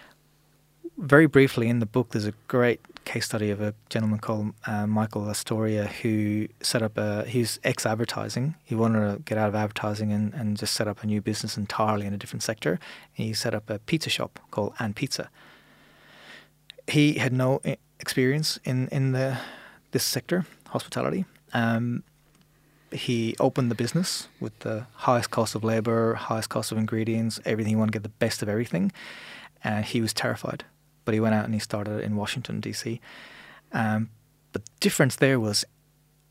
very 0.98 1.28
briefly 1.28 1.70
in 1.70 1.80
the 1.80 1.86
book, 1.86 2.12
there's 2.12 2.26
a 2.26 2.34
great 2.48 2.82
case 3.06 3.26
study 3.26 3.50
of 3.50 3.62
a 3.62 3.74
gentleman 3.90 4.20
called 4.20 4.54
uh, 4.66 4.86
Michael 4.86 5.22
Lastoria 5.22 5.88
who 5.88 6.48
set 6.62 6.82
up 6.82 6.98
a. 6.98 7.24
He's 7.26 7.60
ex 7.64 7.86
advertising. 7.86 8.56
He 8.64 8.76
wanted 8.76 9.00
to 9.14 9.22
get 9.24 9.38
out 9.38 9.48
of 9.48 9.56
advertising 9.56 10.12
and, 10.12 10.34
and 10.34 10.58
just 10.58 10.74
set 10.74 10.88
up 10.88 11.04
a 11.04 11.08
new 11.08 11.22
business 11.22 11.58
entirely 11.58 12.06
in 12.06 12.14
a 12.14 12.18
different 12.18 12.44
sector. 12.44 12.80
And 13.18 13.28
he 13.28 13.34
set 13.34 13.54
up 13.54 13.70
a 13.70 13.80
pizza 13.80 14.10
shop 14.10 14.40
called 14.52 14.74
&pizza. 14.96 15.30
He 16.88 17.14
had 17.14 17.34
no 17.34 17.62
experience 18.00 18.60
in 18.64 18.88
in 18.90 19.12
the 19.14 19.38
this 19.92 20.04
sector, 20.04 20.46
hospitality. 20.68 21.26
Um, 21.54 22.04
he 22.92 23.36
opened 23.40 23.70
the 23.70 23.76
business 23.76 24.28
with 24.40 24.58
the 24.60 24.88
highest 24.94 25.30
cost 25.32 25.56
of 25.56 25.64
labor, 25.64 26.14
highest 26.16 26.50
cost 26.50 26.72
of 26.72 26.78
ingredients, 26.78 27.40
everything. 27.46 27.72
He 27.72 27.76
wanted 27.76 27.92
to 27.94 28.00
get 28.00 28.04
the 28.04 28.18
best 28.26 28.42
of 28.42 28.50
everything, 28.50 28.92
and 29.64 29.86
he 29.86 30.02
was 30.02 30.14
terrified. 30.14 30.66
But 31.08 31.14
he 31.14 31.22
went 31.22 31.36
out 31.36 31.46
and 31.46 31.54
he 31.54 31.60
started 31.62 32.02
in 32.04 32.18
Washington 32.18 32.60
D.C. 32.60 33.00
Um, 33.72 34.10
but 34.52 34.66
the 34.66 34.72
difference 34.82 35.16
there 35.16 35.40
was 35.40 35.64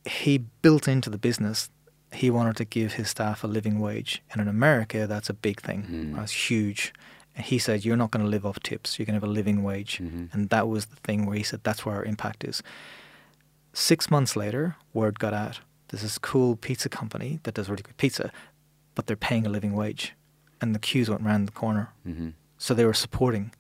he 0.05 0.37
built 0.61 0.87
into 0.87 1.09
the 1.09 1.17
business. 1.29 1.71
He 2.13 2.29
wanted 2.31 2.57
to 2.57 2.67
give 2.67 2.93
his 2.93 3.09
staff 3.09 3.43
a 3.43 3.47
living 3.47 3.79
wage, 3.81 4.23
and 4.31 4.39
in 4.43 4.49
America, 4.49 5.07
that's 5.07 5.31
a 5.31 5.35
big 5.35 5.63
thing. 5.63 5.81
Mhm. 5.85 6.17
That's 6.17 6.51
huge. 6.51 6.93
And 7.35 7.47
he 7.47 7.59
said, 7.59 7.87
"You're 7.87 7.97
not 7.97 8.11
going 8.11 8.23
to 8.27 8.29
live 8.31 8.45
off 8.45 8.61
tips. 8.61 8.99
You're 8.99 9.07
going 9.07 9.19
to 9.19 9.25
have 9.25 9.31
a 9.31 9.39
living 9.41 9.63
wage." 9.63 9.93
Mhm. 9.99 10.29
And 10.35 10.51
that 10.51 10.69
was 10.69 10.87
the 10.93 10.97
thing 11.07 11.25
where 11.25 11.39
he 11.39 11.43
said, 11.43 11.61
"That's 11.65 11.87
where 11.87 11.97
our 11.97 12.05
impact 12.05 12.45
is." 12.45 12.63
Six 13.73 14.11
months 14.11 14.37
later, 14.37 14.77
word 14.93 15.19
got 15.19 15.33
out. 15.35 15.61
There's 15.89 16.03
this 16.03 16.19
cool 16.19 16.57
pizza 16.57 16.89
company 16.91 17.41
that 17.45 17.55
does 17.55 17.69
really 17.71 17.83
good 17.83 17.97
pizza, 17.97 18.31
but 18.95 19.07
they're 19.07 19.17
paying 19.29 19.47
a 19.47 19.51
living 19.51 19.73
wage, 19.73 20.13
and 20.61 20.75
the 20.75 20.79
queues 20.79 21.09
went 21.09 21.23
round 21.23 21.49
the 21.49 21.53
corner. 21.53 21.89
hmm 22.05 22.31
So 22.59 22.75
they 22.75 22.85
were 22.87 22.95
supporting. 23.07 23.53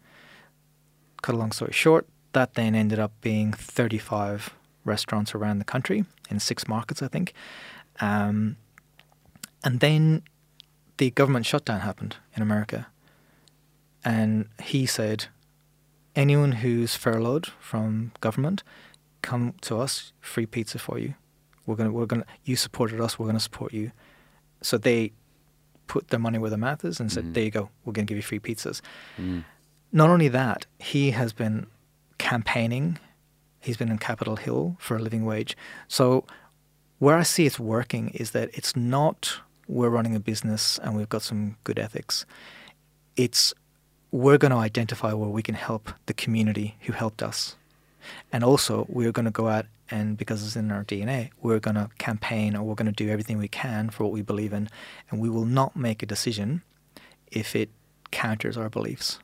Cut 1.26 1.34
a 1.34 1.38
long 1.38 1.50
story 1.50 1.72
short, 1.72 2.06
that 2.34 2.54
then 2.54 2.76
ended 2.76 3.00
up 3.00 3.10
being 3.20 3.52
35 3.52 4.54
restaurants 4.84 5.34
around 5.34 5.58
the 5.58 5.64
country 5.64 6.04
in 6.30 6.38
six 6.38 6.68
markets, 6.68 7.02
I 7.02 7.08
think. 7.08 7.32
Um, 8.00 8.58
and 9.64 9.80
then 9.80 10.22
the 10.98 11.10
government 11.10 11.44
shutdown 11.44 11.80
happened 11.80 12.14
in 12.36 12.42
America. 12.42 12.86
And 14.04 14.48
he 14.62 14.86
said, 14.86 15.26
anyone 16.14 16.52
who's 16.52 16.94
furloughed 16.94 17.46
from 17.58 18.12
government, 18.20 18.62
come 19.22 19.54
to 19.62 19.80
us, 19.80 20.12
free 20.20 20.46
pizza 20.46 20.78
for 20.78 20.96
you. 20.96 21.14
We're 21.66 21.74
gonna, 21.74 21.90
we're 21.90 22.06
gonna. 22.06 22.26
You 22.44 22.54
supported 22.54 23.00
us. 23.00 23.18
We're 23.18 23.26
gonna 23.26 23.40
support 23.40 23.72
you. 23.72 23.90
So 24.62 24.78
they 24.78 25.10
put 25.88 26.06
their 26.10 26.20
money 26.20 26.38
where 26.38 26.50
their 26.50 26.58
mouth 26.58 26.84
is 26.84 27.00
and 27.00 27.10
said, 27.10 27.24
Mhm. 27.24 27.34
"There 27.34 27.42
you 27.42 27.50
go. 27.50 27.70
We're 27.84 27.92
gonna 27.94 28.06
give 28.06 28.16
you 28.16 28.22
free 28.22 28.38
pizzas." 28.38 28.80
Mm. 29.18 29.42
Not 29.96 30.10
only 30.10 30.28
that, 30.28 30.66
he 30.78 31.12
has 31.12 31.32
been 31.32 31.68
campaigning. 32.18 32.98
He's 33.60 33.78
been 33.78 33.88
in 33.90 33.96
Capitol 33.96 34.36
Hill 34.36 34.76
for 34.78 34.94
a 34.94 35.00
living 35.00 35.24
wage. 35.24 35.56
So 35.88 36.26
where 36.98 37.16
I 37.16 37.22
see 37.22 37.46
it's 37.46 37.58
working 37.58 38.10
is 38.10 38.32
that 38.32 38.50
it's 38.52 38.76
not 38.76 39.40
we're 39.66 39.88
running 39.88 40.14
a 40.14 40.20
business 40.20 40.78
and 40.82 40.94
we've 40.94 41.08
got 41.08 41.22
some 41.22 41.56
good 41.64 41.78
ethics. 41.78 42.26
It's 43.16 43.54
we're 44.10 44.36
going 44.36 44.50
to 44.50 44.58
identify 44.58 45.14
where 45.14 45.30
we 45.30 45.42
can 45.42 45.54
help 45.54 45.90
the 46.04 46.12
community 46.12 46.76
who 46.82 46.92
helped 46.92 47.22
us. 47.22 47.56
And 48.30 48.44
also, 48.44 48.84
we're 48.90 49.12
going 49.12 49.24
to 49.24 49.30
go 49.30 49.48
out 49.48 49.64
and 49.90 50.18
because 50.18 50.44
it's 50.44 50.56
in 50.56 50.70
our 50.70 50.84
DNA, 50.84 51.30
we're 51.40 51.58
going 51.58 51.76
to 51.76 51.88
campaign 51.96 52.54
or 52.54 52.64
we're 52.64 52.74
going 52.74 52.92
to 52.94 53.04
do 53.04 53.08
everything 53.08 53.38
we 53.38 53.48
can 53.48 53.88
for 53.88 54.04
what 54.04 54.12
we 54.12 54.20
believe 54.20 54.52
in. 54.52 54.68
And 55.10 55.22
we 55.22 55.30
will 55.30 55.46
not 55.46 55.74
make 55.74 56.02
a 56.02 56.06
decision 56.06 56.60
if 57.32 57.56
it 57.56 57.70
counters 58.10 58.58
our 58.58 58.68
beliefs 58.68 59.20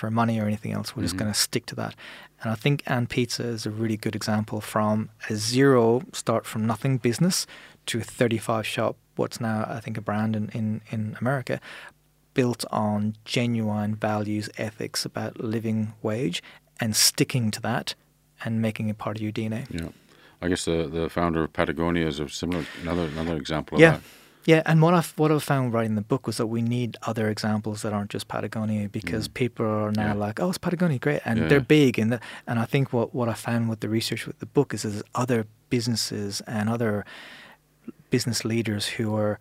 for 0.00 0.10
money 0.10 0.40
or 0.40 0.46
anything 0.46 0.72
else. 0.72 0.96
We're 0.96 1.02
just 1.02 1.14
Mhm. 1.16 1.18
going 1.20 1.32
to 1.32 1.38
stick 1.38 1.66
to 1.66 1.74
that. 1.76 1.94
And 2.42 2.50
I 2.50 2.54
think 2.54 2.82
&pizza 3.08 3.44
is 3.44 3.66
a 3.66 3.70
really 3.70 3.98
good 3.98 4.16
example 4.16 4.60
from 4.62 5.10
a 5.28 5.34
zero 5.36 6.02
start 6.12 6.46
from 6.46 6.66
nothing 6.66 6.96
business 6.98 7.46
to 7.86 7.98
a 7.98 8.02
35 8.02 8.66
shop, 8.66 8.96
what's 9.16 9.40
now, 9.40 9.66
I 9.68 9.80
think, 9.80 9.98
a 9.98 10.00
brand 10.00 10.34
in, 10.34 10.48
in, 10.50 10.80
in 10.90 11.16
America, 11.20 11.60
built 12.32 12.64
on 12.70 13.14
genuine 13.26 13.94
values, 13.94 14.48
ethics 14.56 15.04
about 15.04 15.38
living 15.56 15.92
wage 16.02 16.42
and 16.80 16.96
sticking 16.96 17.50
to 17.50 17.60
that 17.60 17.94
and 18.42 18.62
making 18.62 18.88
it 18.88 18.96
part 18.96 19.16
of 19.18 19.22
your 19.22 19.32
DNA. 19.32 19.66
Yeah. 19.70 19.88
I 20.40 20.48
guess 20.48 20.64
the, 20.64 20.88
the 20.88 21.10
founder 21.10 21.42
of 21.44 21.52
Patagonia 21.52 22.06
is 22.06 22.18
a 22.20 22.28
similar 22.30 22.64
another 22.82 23.04
another 23.14 23.36
example 23.36 23.76
of 23.76 23.82
Yeah. 23.82 23.90
that. 23.96 24.02
Yeah, 24.46 24.62
and 24.64 24.80
what 24.80 24.94
I've 24.94 25.12
what 25.18 25.30
I've 25.30 25.42
found 25.42 25.74
writing 25.74 25.96
the 25.96 26.00
book 26.02 26.26
was 26.26 26.38
that 26.38 26.46
we 26.46 26.62
need 26.62 26.96
other 27.02 27.28
examples 27.28 27.82
that 27.82 27.92
aren't 27.92 28.10
just 28.10 28.26
Patagonia 28.26 28.88
because 28.88 29.28
Mm. 29.28 29.34
people 29.34 29.66
are 29.66 29.92
now 29.92 30.06
Yeah. 30.08 30.12
like, 30.14 30.40
oh, 30.40 30.48
it's 30.48 30.58
Patagonia, 30.58 30.98
great, 30.98 31.20
and 31.26 31.40
Yeah, 31.40 31.48
they're 31.48 31.60
big, 31.60 31.98
and 31.98 32.10
the, 32.12 32.20
and 32.46 32.58
I 32.58 32.64
think 32.64 32.92
what 32.92 33.14
what 33.14 33.28
I 33.28 33.34
found 33.34 33.68
with 33.68 33.80
the 33.80 33.88
research 33.88 34.26
with 34.26 34.38
the 34.38 34.46
book 34.46 34.72
is 34.74 34.82
there's 34.82 35.02
other 35.14 35.46
businesses 35.68 36.40
and 36.46 36.68
other 36.70 37.04
business 38.08 38.44
leaders 38.44 38.86
who 38.96 39.14
are 39.14 39.38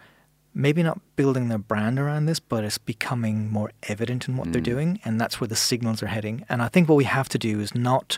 maybe 0.54 0.84
not 0.84 1.00
building 1.16 1.48
their 1.48 1.58
brand 1.60 1.98
around 1.98 2.26
this, 2.26 2.40
but 2.42 2.64
it's 2.64 2.78
becoming 2.78 3.50
more 3.50 3.72
evident 3.84 4.28
in 4.28 4.36
what 4.36 4.52
they're 4.52 4.62
Mm. 4.62 4.66
doing, 4.76 5.00
and 5.06 5.20
that's 5.22 5.40
where 5.40 5.48
the 5.48 5.56
signals 5.56 6.04
are 6.04 6.08
heading. 6.08 6.44
And 6.50 6.62
I 6.62 6.68
think 6.68 6.90
what 6.90 6.96
we 6.96 7.06
have 7.06 7.30
to 7.30 7.38
do 7.38 7.60
is 7.62 7.74
not 7.74 8.18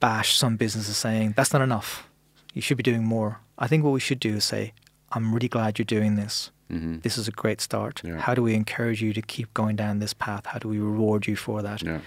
bash 0.00 0.36
some 0.36 0.56
businesses 0.56 0.96
saying 0.96 1.32
that's 1.36 1.52
not 1.52 1.62
enough. 1.62 2.06
You 2.52 2.60
should 2.62 2.76
be 2.76 2.82
doing 2.82 3.04
more. 3.04 3.40
I 3.58 3.66
think 3.66 3.82
what 3.82 3.92
we 3.92 4.00
should 4.00 4.20
do 4.20 4.36
is 4.36 4.44
say, 4.44 4.72
I'm 5.12 5.32
really 5.34 5.48
glad 5.48 5.78
you're 5.78 6.00
doing 6.00 6.16
this. 6.16 6.50
hmm 6.70 6.98
This 7.02 7.16
is 7.18 7.28
a 7.28 7.32
great 7.32 7.60
start. 7.60 8.02
Yeah. 8.04 8.18
How 8.20 8.34
do 8.34 8.42
we 8.42 8.54
encourage 8.54 9.00
you 9.02 9.12
to 9.14 9.22
keep 9.22 9.48
going 9.54 9.76
down 9.76 9.98
this 10.00 10.14
path? 10.14 10.44
How 10.46 10.58
do 10.58 10.68
we 10.68 10.78
reward 10.78 11.26
you 11.26 11.36
for 11.36 11.62
that? 11.62 11.82
Yeah. 11.82 12.00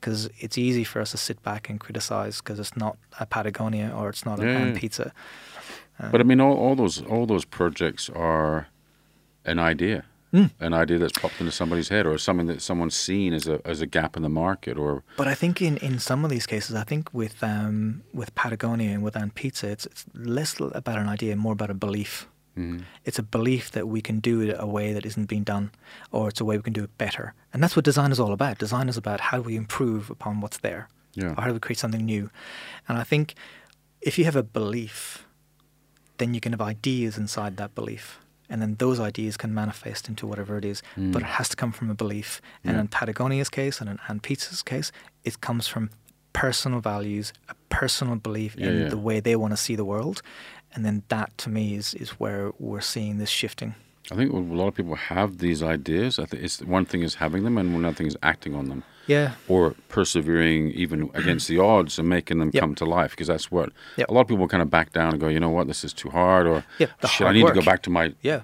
Because 0.00 0.30
it's 0.38 0.56
easy 0.58 0.84
for 0.84 1.00
us 1.02 1.10
to 1.10 1.16
sit 1.16 1.42
back 1.42 1.70
and 1.70 1.80
criticize 1.80 2.38
because 2.40 2.58
it's 2.60 2.76
not 2.76 2.96
a 3.20 3.26
Patagonia 3.26 3.92
or 3.96 4.08
it's 4.08 4.24
not 4.24 4.38
a 4.40 4.44
Yeah, 4.44 4.72
pizza. 4.80 5.12
Um, 6.00 6.10
But 6.12 6.20
I 6.20 6.24
mean, 6.24 6.40
all, 6.40 6.56
all 6.56 6.76
those 6.76 7.02
all 7.02 7.26
those 7.26 7.44
projects 7.46 8.10
are 8.14 8.66
an 9.44 9.58
idea, 9.58 10.02
Mm. 10.32 10.50
an 10.60 10.74
idea 10.82 10.98
that's 10.98 11.18
popped 11.20 11.40
into 11.40 11.50
somebody's 11.52 11.88
head, 11.88 12.06
or 12.06 12.18
something 12.18 12.46
that 12.48 12.60
someone's 12.62 12.94
seen 12.94 13.32
as 13.32 13.48
a 13.48 13.60
as 13.64 13.80
a 13.80 13.86
gap 13.86 14.16
in 14.16 14.22
the 14.22 14.28
market, 14.28 14.76
or 14.78 15.02
But 15.16 15.26
I 15.26 15.34
think 15.34 15.60
in, 15.62 15.76
in 15.78 15.98
some 15.98 16.24
of 16.26 16.30
these 16.30 16.46
cases, 16.46 16.74
I 16.76 16.84
think 16.84 17.08
with 17.14 17.42
um, 17.42 18.02
with 18.14 18.30
Patagonia 18.34 18.90
and 18.94 19.02
with 19.02 19.16
&pizza, 19.34 19.66
it's 19.68 19.86
it's 19.86 20.04
less 20.14 20.60
about 20.60 20.98
an 20.98 21.08
idea, 21.14 21.34
more 21.36 21.52
about 21.54 21.70
a 21.70 21.74
belief. 21.74 22.26
Mhm. 22.58 22.82
It's 23.04 23.18
a 23.18 23.22
belief 23.22 23.70
that 23.70 23.86
we 23.88 24.00
can 24.00 24.18
do 24.20 24.40
it 24.40 24.56
a 24.58 24.66
way 24.66 24.92
that 24.92 25.06
isn't 25.06 25.26
being 25.26 25.44
done, 25.44 25.70
or 26.10 26.28
it's 26.28 26.40
a 26.40 26.44
way 26.44 26.56
we 26.56 26.62
can 26.62 26.72
do 26.72 26.84
it 26.84 26.96
better. 26.98 27.34
And 27.52 27.62
that's 27.62 27.76
what 27.76 27.84
design 27.84 28.10
is 28.12 28.20
all 28.20 28.32
about. 28.32 28.58
Design 28.58 28.88
is 28.88 28.96
about 28.96 29.20
how 29.20 29.36
do 29.38 29.42
we 29.44 29.56
improve 29.56 30.10
upon 30.10 30.40
what's 30.40 30.58
there, 30.58 30.88
yeah, 31.14 31.32
or 31.36 31.42
how 31.42 31.46
do 31.48 31.54
we 31.54 31.60
create 31.60 31.78
something 31.78 32.04
new. 32.04 32.30
And 32.88 32.98
I 32.98 33.04
think 33.04 33.34
if 34.00 34.18
you 34.18 34.24
have 34.24 34.36
a 34.36 34.42
belief, 34.42 35.24
then 36.18 36.34
you 36.34 36.40
can 36.40 36.52
have 36.52 36.60
ideas 36.60 37.16
inside 37.16 37.56
that 37.58 37.74
belief. 37.74 38.18
And 38.50 38.62
then 38.62 38.76
those 38.76 38.98
ideas 38.98 39.36
can 39.36 39.52
manifest 39.52 40.08
into 40.08 40.26
whatever 40.26 40.56
it 40.56 40.64
is. 40.64 40.82
Mm. 40.96 41.12
But 41.12 41.20
it 41.22 41.26
has 41.38 41.48
to 41.50 41.56
come 41.56 41.70
from 41.70 41.90
a 41.90 41.94
belief. 41.94 42.40
And 42.64 42.74
Yeah. 42.76 42.80
in 42.80 42.88
Patagonia's 42.88 43.50
case 43.50 43.80
and 43.80 43.90
in 43.90 43.98
&pizza's 44.20 44.62
case, 44.62 44.90
it 45.22 45.40
comes 45.42 45.68
from 45.68 45.90
personal 46.32 46.80
values, 46.80 47.32
a 47.48 47.54
personal 47.68 48.16
belief 48.16 48.54
Yeah, 48.56 48.68
in 48.68 48.80
yeah. 48.82 48.88
the 48.88 48.96
way 48.96 49.20
they 49.20 49.36
want 49.36 49.52
to 49.52 49.56
see 49.56 49.76
the 49.76 49.84
world. 49.84 50.22
And 50.74 50.84
then 50.84 51.02
that 51.08 51.36
to 51.38 51.50
me 51.50 51.74
is, 51.74 51.94
is 51.94 52.10
where 52.20 52.52
we're 52.58 52.80
seeing 52.80 53.18
this 53.18 53.30
shifting. 53.30 53.74
I 54.10 54.14
think 54.14 54.32
a 54.32 54.36
lot 54.36 54.68
of 54.68 54.74
people 54.74 54.94
have 54.94 55.38
these 55.38 55.62
ideas. 55.62 56.18
I 56.18 56.24
think 56.24 56.42
it's 56.42 56.62
one 56.62 56.86
thing 56.86 57.02
is 57.02 57.16
having 57.16 57.44
them, 57.44 57.58
and 57.58 57.74
another 57.74 57.94
thing 57.94 58.06
is 58.06 58.16
acting 58.22 58.54
on 58.54 58.70
them, 58.70 58.82
Yeah. 59.06 59.32
or 59.48 59.74
persevering 59.90 60.70
even 60.70 61.10
against 61.12 61.46
the 61.46 61.58
odds 61.58 61.98
and 61.98 62.08
making 62.08 62.38
them 62.38 62.50
Yep. 62.54 62.60
come 62.62 62.74
to 62.76 62.86
life. 62.86 63.10
Because 63.10 63.26
that's 63.26 63.50
what 63.50 63.70
Yep. 63.98 64.08
a 64.08 64.12
lot 64.14 64.22
of 64.22 64.28
people 64.28 64.48
kind 64.48 64.62
of 64.62 64.70
back 64.70 64.92
down 64.92 65.10
and 65.12 65.20
go, 65.20 65.28
you 65.28 65.38
know 65.40 65.50
what, 65.50 65.66
this 65.66 65.84
is 65.84 65.92
too 65.92 66.08
hard, 66.08 66.46
or 66.46 66.64
Yep, 66.78 66.90
shit, 67.06 67.26
I 67.26 67.32
need 67.32 67.46
to 67.46 67.52
go 67.52 67.60
back 67.60 67.82
to 67.82 67.90
my 67.90 68.14
Yeah. 68.22 68.40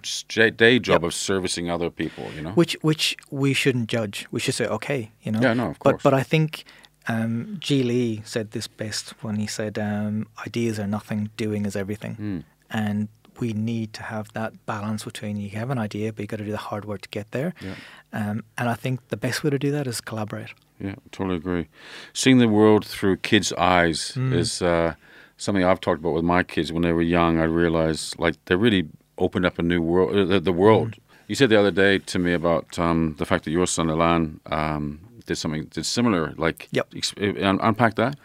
day 0.56 0.78
job 0.78 1.02
of 1.02 1.14
servicing 1.14 1.70
other 1.70 1.88
people. 1.88 2.30
You 2.36 2.42
know, 2.42 2.50
which 2.50 2.76
which 2.82 3.16
we 3.30 3.54
shouldn't 3.54 3.88
judge. 3.88 4.26
We 4.30 4.40
should 4.40 4.54
say, 4.54 4.66
okay, 4.66 5.12
you 5.22 5.32
know. 5.32 5.40
Yeah, 5.40 5.54
no, 5.54 5.68
of 5.70 5.78
But 5.82 5.92
course. 5.92 6.02
but 6.02 6.12
I 6.12 6.22
think 6.22 6.64
um, 7.08 7.56
G. 7.60 7.82
Lee 7.82 8.22
said 8.24 8.50
this 8.52 8.66
best 8.66 9.10
when 9.22 9.36
he 9.36 9.46
said, 9.46 9.78
um, 9.78 10.26
"Ideas 10.46 10.78
are 10.78 10.86
nothing, 10.86 11.30
doing 11.36 11.66
is 11.66 11.76
everything," 11.76 12.16
Mm. 12.16 12.44
and 12.70 13.08
we 13.40 13.52
need 13.52 13.92
to 13.94 14.02
have 14.02 14.32
that 14.32 14.52
balance 14.64 15.04
between 15.04 15.36
you 15.36 15.50
have 15.50 15.70
an 15.70 15.78
idea, 15.78 16.12
but 16.12 16.20
you 16.22 16.26
got 16.28 16.36
to 16.38 16.44
do 16.44 16.52
the 16.52 16.56
hard 16.70 16.84
work 16.84 17.00
to 17.02 17.08
get 17.08 17.30
there. 17.32 17.52
Yeah. 17.60 17.74
Um, 18.12 18.44
and 18.56 18.68
I 18.68 18.74
think 18.74 19.08
the 19.08 19.16
best 19.16 19.42
way 19.42 19.50
to 19.50 19.58
do 19.58 19.72
that 19.72 19.86
is 19.88 20.00
collaborate. 20.00 20.50
Yeah, 20.80 20.94
totally 21.10 21.36
agree. 21.36 21.66
Seeing 22.12 22.38
the 22.38 22.48
world 22.48 22.84
through 22.86 23.16
kids' 23.18 23.52
eyes 23.58 24.12
Mm. 24.16 24.32
is 24.32 24.62
uh, 24.62 24.94
something 25.36 25.64
I've 25.64 25.80
talked 25.80 25.98
about 26.00 26.14
with 26.14 26.24
my 26.24 26.42
kids. 26.44 26.72
When 26.72 26.82
they 26.82 26.92
were 26.92 27.02
young, 27.02 27.38
I 27.40 27.44
realized 27.44 28.18
like 28.20 28.36
they 28.44 28.54
really 28.56 28.86
opened 29.18 29.46
up 29.46 29.58
a 29.58 29.62
new 29.62 29.82
world. 29.82 30.14
Uh, 30.16 30.24
the, 30.24 30.40
the 30.40 30.52
world. 30.52 30.90
Mm. 30.92 30.98
You 31.26 31.34
said 31.34 31.48
the 31.50 31.58
other 31.58 31.70
day 31.72 31.98
to 31.98 32.18
me 32.18 32.34
about 32.34 32.78
um, 32.78 33.14
the 33.18 33.24
fact 33.26 33.44
that 33.44 33.50
your 33.50 33.66
son 33.66 33.88
Elan 33.90 34.40
um, 34.46 35.00
did 35.26 35.36
something 35.36 35.64
did 35.66 35.84
similar. 35.86 36.32
Like, 36.36 36.68
Yep. 36.72 36.88
ex- 36.96 37.14
un- 37.18 37.60
unpack 37.62 37.94
that. 37.96 38.16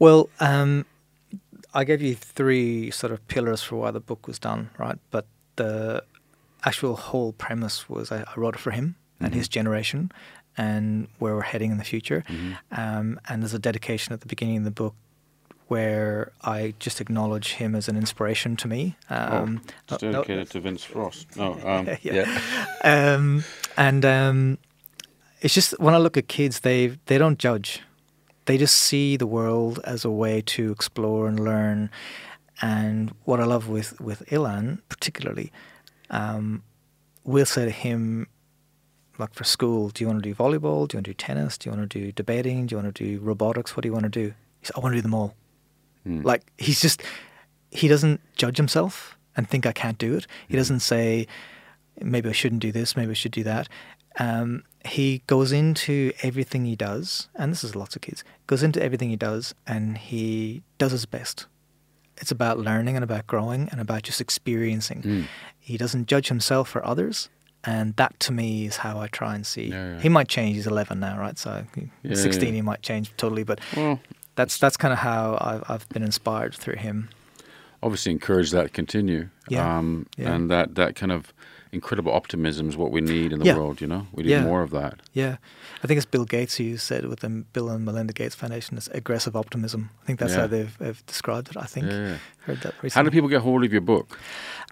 Well, 0.00 0.28
um, 0.40 0.84
I 1.74 1.84
gave 1.84 2.02
you 2.02 2.14
three 2.14 2.90
sort 2.90 3.12
of 3.12 3.26
pillars 3.28 3.62
for 3.62 3.76
why 3.76 3.90
the 3.92 4.00
book 4.00 4.26
was 4.26 4.38
done, 4.38 4.70
right? 4.78 4.98
But 5.10 5.26
the 5.56 6.02
actual 6.64 6.96
whole 6.96 7.32
premise 7.32 7.88
was 7.88 8.10
I, 8.12 8.22
I 8.22 8.32
wrote 8.36 8.54
it 8.56 8.60
for 8.60 8.70
him 8.72 8.96
and 9.20 9.34
his 9.34 9.48
generation 9.48 10.10
and 10.56 11.06
where 11.18 11.34
we're 11.34 11.42
heading 11.42 11.70
in 11.70 11.78
the 11.78 11.84
future. 11.84 12.24
Um, 12.72 13.20
and 13.28 13.42
there's 13.42 13.54
a 13.54 13.58
dedication 13.58 14.12
at 14.12 14.20
the 14.20 14.26
beginning 14.26 14.56
of 14.58 14.64
the 14.64 14.70
book 14.70 14.94
where 15.68 16.32
I 16.42 16.74
just 16.80 17.00
acknowledge 17.00 17.52
him 17.52 17.74
as 17.76 17.88
an 17.88 17.96
inspiration 17.96 18.56
to 18.56 18.66
me. 18.68 18.96
Um, 19.08 19.62
oh, 19.90 19.98
no- 20.02 20.10
no- 20.22 20.44
to 20.44 20.60
Vince 20.60 20.82
Frost. 20.82 21.36
No, 21.36 21.52
um, 21.64 21.86
Yeah. 22.02 22.26
yeah. 22.82 23.14
um, 23.14 23.44
and 23.76 24.04
um, 24.04 24.58
it's 25.40 25.54
just 25.54 25.78
when 25.80 25.94
I 25.94 25.98
look 25.98 26.16
at 26.16 26.28
kids, 26.28 26.60
they 26.60 26.98
they 27.06 27.18
don't 27.18 27.38
judge. 27.38 27.82
They 28.46 28.58
just 28.58 28.76
see 28.76 29.16
the 29.16 29.26
world 29.26 29.80
as 29.84 30.04
a 30.04 30.10
way 30.10 30.42
to 30.42 30.72
explore 30.72 31.28
and 31.28 31.38
learn. 31.38 31.90
And 32.62 33.14
what 33.24 33.40
I 33.40 33.44
love 33.44 33.68
with 33.68 34.00
with 34.00 34.24
Ilan 34.26 34.80
particularly, 34.88 35.52
um, 36.10 36.62
we'll 37.24 37.46
say 37.46 37.64
to 37.64 37.70
him, 37.70 38.26
like 39.18 39.34
for 39.34 39.44
school, 39.44 39.88
do 39.88 40.04
you 40.04 40.08
want 40.08 40.22
to 40.22 40.28
do 40.28 40.34
volleyball? 40.34 40.86
Do 40.86 40.94
you 40.94 40.98
want 40.98 41.06
to 41.06 41.10
do 41.10 41.14
tennis? 41.14 41.56
Do 41.56 41.70
you 41.70 41.76
want 41.76 41.90
to 41.90 41.98
do 41.98 42.12
debating? 42.12 42.66
Do 42.66 42.74
you 42.74 42.82
want 42.82 42.94
to 42.94 43.04
do 43.04 43.20
robotics? 43.20 43.76
What 43.76 43.82
do 43.82 43.88
you 43.88 43.92
want 43.92 44.04
to 44.04 44.10
do? 44.10 44.34
He 44.60 44.66
said, 44.66 44.76
I 44.76 44.80
want 44.80 44.92
to 44.92 44.98
do 44.98 45.02
them 45.02 45.14
all. 45.14 45.34
Mm. 46.06 46.24
Like 46.24 46.42
he's 46.58 46.80
just 46.80 47.02
he 47.70 47.88
doesn't 47.88 48.20
judge 48.36 48.56
himself 48.56 49.16
and 49.36 49.48
think 49.48 49.64
I 49.64 49.72
can't 49.72 49.98
do 49.98 50.16
it. 50.16 50.26
He 50.48 50.56
doesn't 50.56 50.80
say 50.80 51.26
maybe 52.00 52.28
I 52.28 52.32
shouldn't 52.32 52.62
do 52.62 52.72
this, 52.72 52.96
maybe 52.96 53.10
I 53.10 53.14
should 53.14 53.32
do 53.32 53.44
that. 53.44 53.68
Um, 54.18 54.64
he 54.84 55.22
goes 55.26 55.52
into 55.52 56.12
everything 56.22 56.64
he 56.64 56.76
does, 56.76 57.28
and 57.34 57.52
this 57.52 57.62
is 57.64 57.74
lots 57.76 57.96
of 57.96 58.02
kids, 58.02 58.24
goes 58.46 58.62
into 58.62 58.82
everything 58.82 59.10
he 59.10 59.16
does 59.16 59.54
and 59.66 59.98
he 59.98 60.62
does 60.78 60.92
his 60.92 61.06
best. 61.06 61.46
It's 62.16 62.30
about 62.30 62.58
learning 62.58 62.96
and 62.96 63.04
about 63.04 63.26
growing 63.26 63.68
and 63.70 63.80
about 63.80 64.02
just 64.02 64.20
experiencing. 64.20 65.02
Mm. 65.02 65.24
He 65.58 65.76
doesn't 65.76 66.06
judge 66.06 66.28
himself 66.28 66.74
or 66.76 66.84
others. 66.84 67.28
And 67.64 67.94
that 67.96 68.18
to 68.20 68.32
me 68.32 68.64
is 68.66 68.78
how 68.78 68.98
I 69.00 69.08
try 69.08 69.34
and 69.34 69.46
see. 69.46 69.66
Yeah, 69.68 69.94
yeah. 69.94 70.00
He 70.00 70.08
might 70.08 70.28
change. 70.28 70.56
He's 70.56 70.66
11 70.66 70.98
now, 70.98 71.18
right? 71.18 71.38
So 71.38 71.64
Yeah, 72.02 72.14
16, 72.14 72.48
yeah. 72.48 72.54
he 72.54 72.62
might 72.62 72.80
change 72.82 73.14
totally. 73.18 73.42
But 73.44 73.60
Well, 73.76 74.00
that's 74.34 74.56
that's 74.56 74.78
kind 74.78 74.92
of 74.92 74.98
how 75.00 75.36
I've, 75.40 75.62
I've 75.68 75.88
been 75.90 76.02
inspired 76.02 76.54
through 76.54 76.76
him. 76.76 77.10
obviously 77.82 78.12
encourage 78.12 78.50
that 78.52 78.62
to 78.64 78.68
continue. 78.70 79.28
Yeah. 79.48 79.78
Um. 79.78 80.06
And 80.18 80.50
that, 80.50 80.74
that 80.76 80.96
kind 80.96 81.12
of 81.12 81.32
incredible 81.72 82.12
optimism 82.12 82.68
is 82.68 82.76
what 82.76 82.90
we 82.90 83.00
need 83.00 83.32
in 83.32 83.38
the 83.38 83.44
Yeah. 83.44 83.56
world, 83.56 83.80
you 83.80 83.86
know? 83.86 84.06
We 84.12 84.24
need 84.24 84.30
Yeah. 84.30 84.42
more 84.42 84.62
of 84.62 84.70
that. 84.70 85.00
Yeah, 85.12 85.36
I 85.82 85.86
think 85.86 85.98
it's 85.98 86.06
Bill 86.06 86.24
Gates 86.24 86.56
who 86.56 86.76
said 86.76 87.06
with 87.06 87.20
the 87.20 87.28
Bill 87.52 87.68
and 87.70 87.84
Melinda 87.84 88.12
Gates 88.12 88.34
Foundation, 88.34 88.76
it's 88.76 88.88
aggressive 88.88 89.36
optimism. 89.36 89.90
I 90.02 90.06
think 90.06 90.18
that's 90.18 90.32
Yeah. 90.32 90.40
how 90.40 90.46
they've, 90.48 90.76
they've 90.78 91.06
described 91.06 91.48
it. 91.50 91.56
I 91.56 91.66
think 91.66 91.86
heard 91.86 92.60
that 92.62 92.74
recently. 92.82 92.90
How 92.90 93.02
do 93.02 93.10
people 93.10 93.28
get 93.28 93.42
hold 93.42 93.64
of 93.64 93.70
your 93.72 93.82
book? 93.82 94.18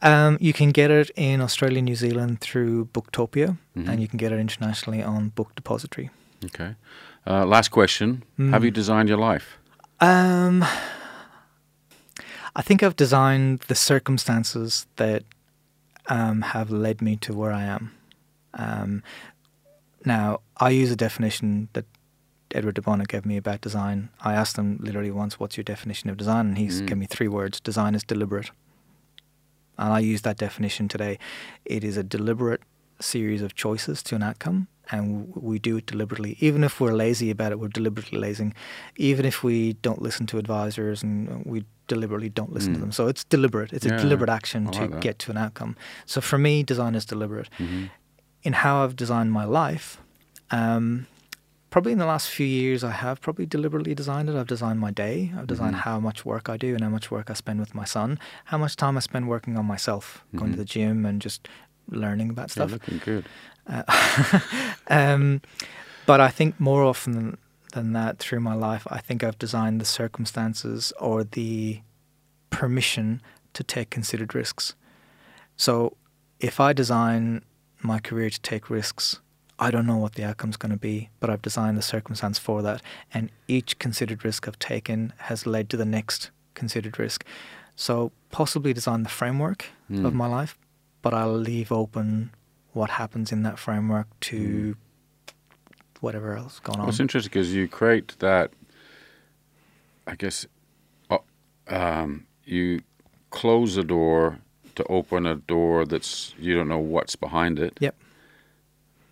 Um, 0.02 0.38
you 0.40 0.52
can 0.52 0.70
get 0.70 0.90
it 0.90 1.10
in 1.14 1.40
Australia, 1.40 1.82
New 1.82 1.94
Zealand 1.96 2.40
through 2.40 2.86
Booktopia, 2.86 3.58
Mhm. 3.76 3.88
and 3.88 4.00
you 4.02 4.08
can 4.08 4.16
get 4.16 4.32
it 4.32 4.40
internationally 4.40 5.02
on 5.02 5.28
Book 5.30 5.54
Depository. 5.54 6.10
Okay. 6.44 6.74
Uh, 7.26 7.44
last 7.46 7.68
question. 7.70 8.22
Have 8.38 8.62
Mm. 8.62 8.64
you 8.64 8.70
designed 8.72 9.08
your 9.08 9.18
life? 9.18 9.58
Um, 10.00 10.64
I 12.56 12.62
think 12.62 12.82
I've 12.82 12.96
designed 12.96 13.60
the 13.68 13.74
circumstances 13.74 14.86
that 14.96 15.22
um, 16.08 16.42
have 16.42 16.70
led 16.70 17.00
me 17.02 17.16
to 17.16 17.34
where 17.34 17.52
I 17.52 17.62
am. 17.64 17.92
Um, 18.54 19.02
now, 20.04 20.40
I 20.56 20.70
use 20.70 20.90
a 20.90 20.96
definition 20.96 21.68
that 21.72 21.84
Edward 22.52 22.76
de 22.76 22.82
Bono 22.82 23.04
gave 23.04 23.26
me 23.26 23.36
about 23.36 23.60
design. 23.60 24.08
I 24.20 24.32
asked 24.34 24.56
him 24.56 24.78
literally 24.80 25.10
once, 25.10 25.38
"What's 25.38 25.56
your 25.56 25.64
definition 25.64 26.08
of 26.08 26.16
design?" 26.16 26.46
And 26.48 26.58
he's 26.58 26.80
Mm. 26.80 26.86
gave 26.86 26.98
me 26.98 27.06
three 27.06 27.28
words: 27.28 27.60
"Design 27.60 27.94
is 27.94 28.04
deliberate." 28.04 28.50
And 29.76 29.92
I 29.92 30.00
use 30.00 30.22
that 30.22 30.38
definition 30.38 30.88
today. 30.88 31.18
It 31.64 31.84
is 31.84 31.96
a 31.96 32.02
deliberate 32.02 32.62
series 33.00 33.42
of 33.42 33.54
choices 33.54 34.02
to 34.04 34.16
an 34.16 34.22
outcome, 34.22 34.66
and 34.90 35.32
we 35.36 35.58
do 35.58 35.76
it 35.76 35.86
deliberately. 35.86 36.36
Even 36.40 36.64
if 36.64 36.80
we're 36.80 36.94
lazy 36.94 37.30
about 37.30 37.52
it, 37.52 37.60
we're 37.60 37.68
deliberately 37.68 38.18
lazy. 38.18 38.52
Even 38.96 39.24
if 39.24 39.44
we 39.44 39.74
don't 39.74 40.02
listen 40.02 40.26
to 40.26 40.38
advisors 40.38 41.02
and 41.02 41.44
we 41.44 41.64
deliberately 41.88 42.28
don't 42.28 42.52
listen 42.52 42.72
to 42.74 42.78
Mm. 42.78 42.82
them. 42.82 42.92
So 42.92 43.08
it's 43.08 43.24
deliberate. 43.24 43.72
It's 43.72 43.84
Yeah, 43.86 43.94
a 43.94 44.00
deliberate 44.00 44.30
action 44.30 44.68
I 44.68 44.70
to 44.72 44.86
that. 44.88 45.00
get 45.00 45.18
to 45.20 45.30
an 45.32 45.36
outcome. 45.38 45.74
So 46.06 46.20
for 46.20 46.38
me, 46.38 46.62
design 46.62 46.94
is 46.94 47.04
deliberate. 47.04 47.48
hmm 47.58 47.86
In 48.44 48.52
how 48.52 48.84
I've 48.84 48.94
designed 48.94 49.32
my 49.32 49.44
life, 49.44 49.98
um, 50.52 51.06
probably 51.70 51.92
in 51.92 51.98
the 51.98 52.06
last 52.06 52.30
few 52.30 52.46
years, 52.46 52.84
I 52.84 52.92
have 52.92 53.20
probably 53.20 53.46
deliberately 53.46 53.94
designed 53.94 54.28
it. 54.30 54.36
I've 54.36 54.46
designed 54.46 54.78
my 54.80 54.92
day. 54.92 55.32
I've 55.36 55.48
designed 55.48 55.74
Mhm. 55.76 55.80
how 55.88 55.98
much 56.00 56.24
work 56.24 56.48
I 56.48 56.56
do 56.56 56.74
and 56.74 56.82
how 56.84 56.90
much 56.90 57.10
work 57.10 57.30
I 57.30 57.34
spend 57.34 57.58
with 57.60 57.74
my 57.74 57.84
son. 57.84 58.18
How 58.44 58.58
much 58.58 58.76
time 58.76 58.96
I 58.96 59.00
spend 59.00 59.28
working 59.28 59.58
on 59.58 59.66
myself, 59.66 60.24
going 60.36 60.52
to 60.52 60.56
Mhm. 60.56 60.60
the 60.60 60.64
gym 60.64 61.04
and 61.04 61.20
just 61.20 61.48
learning 61.90 62.30
about 62.30 62.50
stuff. 62.50 62.70
looking 62.70 62.98
good. 63.04 63.24
Uh, 63.66 63.82
um, 64.88 65.40
but 66.06 66.20
I 66.20 66.28
think 66.28 66.58
more 66.60 66.82
often 66.84 67.12
than, 67.12 67.38
than 67.78 67.92
that, 67.94 68.18
through 68.18 68.40
my 68.40 68.54
life, 68.54 68.86
I 68.90 68.98
think 68.98 69.22
I've 69.24 69.38
designed 69.38 69.80
the 69.80 69.84
circumstances 69.84 70.92
or 71.00 71.24
the 71.24 71.80
permission 72.50 73.22
to 73.54 73.62
take 73.64 73.90
considered 73.90 74.34
risks. 74.34 74.74
So 75.56 75.96
if 76.40 76.60
I 76.60 76.72
design 76.72 77.42
my 77.82 77.98
career 77.98 78.30
to 78.30 78.40
take 78.40 78.70
risks, 78.70 79.20
I 79.58 79.70
don't 79.70 79.86
know 79.86 79.96
what 79.96 80.14
the 80.14 80.24
outcome's 80.24 80.56
going 80.56 80.70
to 80.72 80.78
be, 80.78 81.08
but 81.20 81.30
I've 81.30 81.42
designed 81.42 81.76
the 81.78 81.82
circumstance 81.82 82.38
for 82.38 82.62
that. 82.62 82.80
And 83.12 83.30
each 83.48 83.78
considered 83.78 84.24
risk 84.24 84.46
I've 84.46 84.58
taken 84.58 85.12
has 85.18 85.46
led 85.46 85.68
to 85.70 85.76
the 85.76 85.84
next 85.84 86.30
considered 86.54 86.98
risk. 86.98 87.24
So 87.74 88.12
possibly 88.30 88.72
design 88.72 89.02
the 89.02 89.08
framework 89.08 89.66
of 89.90 90.12
Mm. 90.12 90.12
my 90.14 90.26
life, 90.26 90.56
but 91.02 91.14
I'll 91.14 91.36
leave 91.38 91.70
open 91.72 92.30
what 92.72 92.90
happens 92.90 93.32
in 93.32 93.42
that 93.44 93.58
framework 93.58 94.06
to 94.20 94.36
Mm. 94.76 94.76
Whatever 96.00 96.36
else 96.36 96.58
going 96.60 96.78
Well, 96.78 96.84
on. 96.84 96.88
it's 96.90 97.00
interesting 97.00 97.30
because 97.30 97.52
you 97.54 97.68
create 97.68 98.16
that, 98.18 98.50
I 100.06 100.14
guess, 100.14 100.46
uh, 101.10 101.18
um, 101.68 102.26
you 102.44 102.80
close 103.30 103.76
a 103.76 103.84
door 103.84 104.38
to 104.74 104.84
open 104.84 105.26
a 105.26 105.34
door 105.36 105.84
that's, 105.84 106.34
you 106.38 106.54
don't 106.54 106.68
know 106.68 106.78
what's 106.78 107.16
behind 107.16 107.58
it. 107.58 107.76
Yep. 107.80 107.94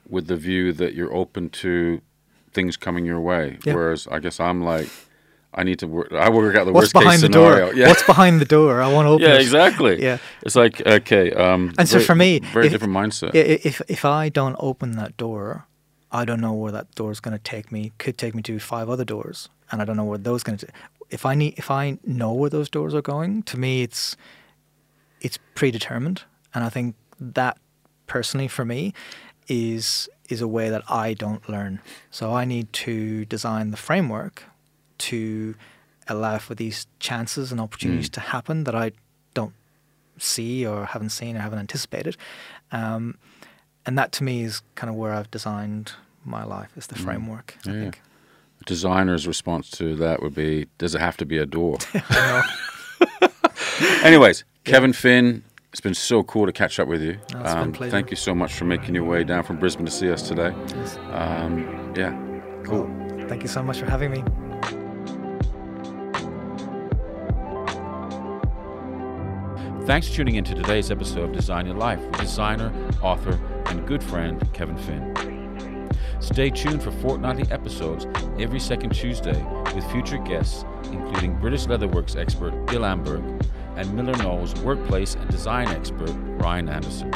With 0.08 0.28
the 0.28 0.36
view 0.36 0.72
that 0.72 0.94
you're 0.94 1.12
open 1.12 1.50
to 1.50 2.00
things 2.52 2.76
coming 2.76 3.04
your 3.04 3.20
way. 3.20 3.58
Yep. 3.64 3.74
Whereas 3.74 4.06
I 4.10 4.20
guess 4.20 4.38
I'm 4.40 4.62
like, 4.62 4.88
I 5.52 5.64
need 5.64 5.78
to 5.80 5.86
work, 5.88 6.12
I 6.12 6.28
work 6.30 6.54
out 6.54 6.64
the 6.66 6.72
What's 6.72 6.92
worst 6.92 6.94
case 6.94 7.02
behind 7.02 7.22
the 7.22 7.28
door? 7.28 7.72
Yeah. 7.74 7.88
What's 7.88 8.02
behind 8.04 8.40
the 8.40 8.44
door? 8.44 8.80
I 8.82 8.92
want 8.92 9.06
to 9.06 9.10
open 9.10 9.26
yeah, 9.26 9.34
it. 9.36 9.40
exactly. 9.40 10.00
Yeah. 10.02 10.18
It's 10.42 10.54
like, 10.54 10.80
okay. 10.86 11.32
Um, 11.32 11.72
And 11.78 11.88
so 11.88 11.94
very- 11.94 12.04
for 12.04 12.14
me, 12.14 12.38
very 12.52 12.66
if- 12.66 12.72
different 12.72 12.94
mindset. 12.94 13.34
If 13.34 13.82
if 13.88 14.04
I 14.04 14.28
don't 14.28 14.56
open 14.60 14.92
that 14.92 15.16
door, 15.16 15.66
I 16.20 16.24
don't 16.28 16.40
know 16.40 16.52
where 16.62 16.72
that 16.72 16.88
door 16.94 17.10
is 17.10 17.20
going 17.20 17.36
to 17.36 17.42
take 17.54 17.66
me. 17.76 17.92
Could 17.98 18.16
take 18.16 18.34
me 18.34 18.42
to 18.42 18.58
five 18.58 18.88
other 18.94 19.04
doors, 19.14 19.48
and 19.70 19.76
I 19.82 19.84
don't 19.86 19.96
know 20.00 20.08
where 20.12 20.18
those 20.28 20.42
going 20.42 20.58
to. 20.58 20.66
if 21.18 21.24
I 21.32 21.34
need 21.40 21.54
if 21.56 21.68
I 21.70 21.84
know 22.20 22.32
where 22.40 22.50
those 22.56 22.68
doors 22.76 22.92
are 22.98 23.02
going, 23.14 23.42
to 23.50 23.56
me 23.64 23.72
it's 23.86 24.16
it's 25.20 25.38
predetermined, 25.54 26.18
and 26.54 26.64
I 26.64 26.70
think 26.76 26.94
that 27.38 27.58
personally 28.06 28.48
for 28.48 28.64
me 28.64 28.92
is 29.48 30.08
is 30.28 30.40
a 30.40 30.48
way 30.48 30.70
that 30.70 30.82
I 30.90 31.14
don't 31.14 31.44
learn. 31.48 31.80
So 32.10 32.24
I 32.40 32.44
need 32.44 32.72
to 32.84 33.24
design 33.26 33.70
the 33.70 33.76
framework 33.76 34.42
to 34.98 35.54
allow 36.08 36.38
for 36.38 36.54
these 36.54 36.86
chances 36.98 37.52
and 37.52 37.60
opportunities 37.60 38.08
Mm. 38.10 38.12
to 38.14 38.20
happen 38.20 38.64
that 38.64 38.74
I 38.74 38.92
don't 39.34 39.54
see 40.18 40.66
or 40.66 40.86
haven't 40.86 41.10
seen 41.10 41.36
or 41.36 41.40
haven't 41.40 41.58
anticipated. 41.66 42.16
Um, 42.72 43.02
and 43.84 43.96
that 43.98 44.10
to 44.12 44.24
me 44.24 44.42
is 44.48 44.62
kind 44.74 44.90
of 44.90 44.96
where 44.96 45.12
I've 45.12 45.30
designed 45.30 45.92
my 46.26 46.44
life 46.44 46.76
is 46.76 46.86
the 46.88 46.96
Mm. 46.96 47.04
framework. 47.04 47.56
I 47.66 47.70
Yeah. 47.70 47.80
think. 47.82 48.02
Designer's 48.66 49.26
response 49.28 49.70
to 49.72 49.94
that 49.96 50.22
would 50.22 50.34
be, 50.34 50.66
"Does 50.78 50.94
it 50.94 51.00
have 51.00 51.16
to 51.18 51.26
be 51.26 51.38
a 51.38 51.46
door?" 51.46 51.78
I 52.10 52.42
know. 53.20 53.28
Anyways, 54.02 54.44
Kevin 54.64 54.92
Finn, 54.92 55.44
it's 55.72 55.80
been 55.80 55.94
so 55.94 56.22
cool 56.24 56.46
to 56.46 56.52
catch 56.52 56.80
up 56.80 56.88
with 56.88 57.02
you. 57.02 57.18
Oh, 57.34 57.40
it's 57.40 57.54
been 57.54 57.58
a 57.58 57.62
Um, 57.62 57.72
thank 57.90 58.10
you 58.10 58.16
so 58.16 58.34
much 58.34 58.54
for 58.54 58.64
making 58.64 58.94
your 58.94 59.04
way 59.04 59.22
down 59.24 59.42
from 59.44 59.58
Brisbane 59.58 59.86
to 59.86 59.92
see 59.92 60.10
us 60.10 60.26
today. 60.26 60.52
Yes. 60.74 60.98
Um, 61.12 61.92
yeah, 61.96 62.12
cool. 62.64 62.84
Well, 62.84 63.28
thank 63.28 63.42
you 63.42 63.48
so 63.48 63.62
much 63.62 63.78
for 63.78 63.86
having 63.88 64.10
me. 64.10 64.24
Thanks 69.86 70.08
for 70.08 70.14
tuning 70.14 70.34
in 70.34 70.42
to 70.44 70.54
today's 70.54 70.90
episode 70.90 71.30
of 71.30 71.32
Design 71.32 71.64
Your 71.66 71.76
Life 71.76 72.00
with 72.00 72.18
designer, 72.18 72.72
author, 73.02 73.38
and 73.66 73.86
good 73.86 74.02
friend 74.02 74.42
Kevin 74.52 74.76
Finn. 74.76 75.35
Stay 76.26 76.50
tuned 76.50 76.82
for 76.82 76.90
fortnightly 76.90 77.46
episodes 77.52 78.04
every 78.40 78.58
second 78.58 78.90
Tuesday 78.90 79.40
with 79.76 79.88
future 79.92 80.18
guests, 80.18 80.64
including 80.90 81.38
British 81.38 81.66
Leatherworks 81.66 82.16
expert 82.16 82.50
Bill 82.66 82.82
Amberg 82.82 83.22
and 83.76 83.88
MillerKnoll's 83.90 84.60
workplace 84.62 85.14
and 85.14 85.30
design 85.30 85.68
expert 85.68 86.10
Ryan 86.10 86.68
Anderson. 86.68 87.12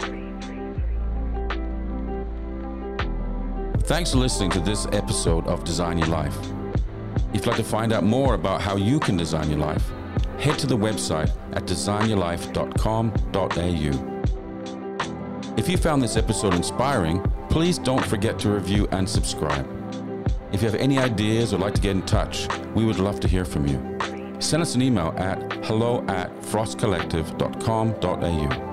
Thanks 3.80 4.12
for 4.12 4.18
listening 4.18 4.50
to 4.50 4.60
this 4.60 4.86
episode 4.92 5.48
of 5.48 5.64
Design 5.64 5.98
Your 5.98 6.06
Life. 6.06 6.38
If 7.30 7.34
you'd 7.34 7.46
like 7.46 7.56
to 7.56 7.64
find 7.64 7.92
out 7.92 8.04
more 8.04 8.34
about 8.34 8.62
how 8.62 8.76
you 8.76 9.00
can 9.00 9.16
design 9.16 9.50
your 9.50 9.58
life, 9.58 9.90
head 10.38 10.56
to 10.60 10.68
the 10.68 10.78
website 10.78 11.36
at 11.52 11.64
designyourlife.com.au. 11.64 14.09
If 15.56 15.68
you 15.68 15.76
found 15.76 16.02
this 16.02 16.16
episode 16.16 16.54
inspiring, 16.54 17.22
please 17.48 17.78
don't 17.78 18.04
forget 18.04 18.38
to 18.40 18.50
review 18.50 18.88
and 18.92 19.08
subscribe. 19.08 19.68
If 20.52 20.62
you 20.62 20.68
have 20.68 20.80
any 20.80 20.98
ideas 20.98 21.52
or 21.52 21.58
like 21.58 21.74
to 21.74 21.80
get 21.80 21.92
in 21.92 22.02
touch, 22.02 22.48
we 22.74 22.84
would 22.84 22.98
love 22.98 23.20
to 23.20 23.28
hear 23.28 23.44
from 23.44 23.66
you. 23.66 23.78
Send 24.40 24.62
us 24.62 24.74
an 24.74 24.82
email 24.82 25.14
at 25.16 25.52
hello 25.64 26.04
at 26.08 26.34
frostcollective.com.au. 26.42 28.69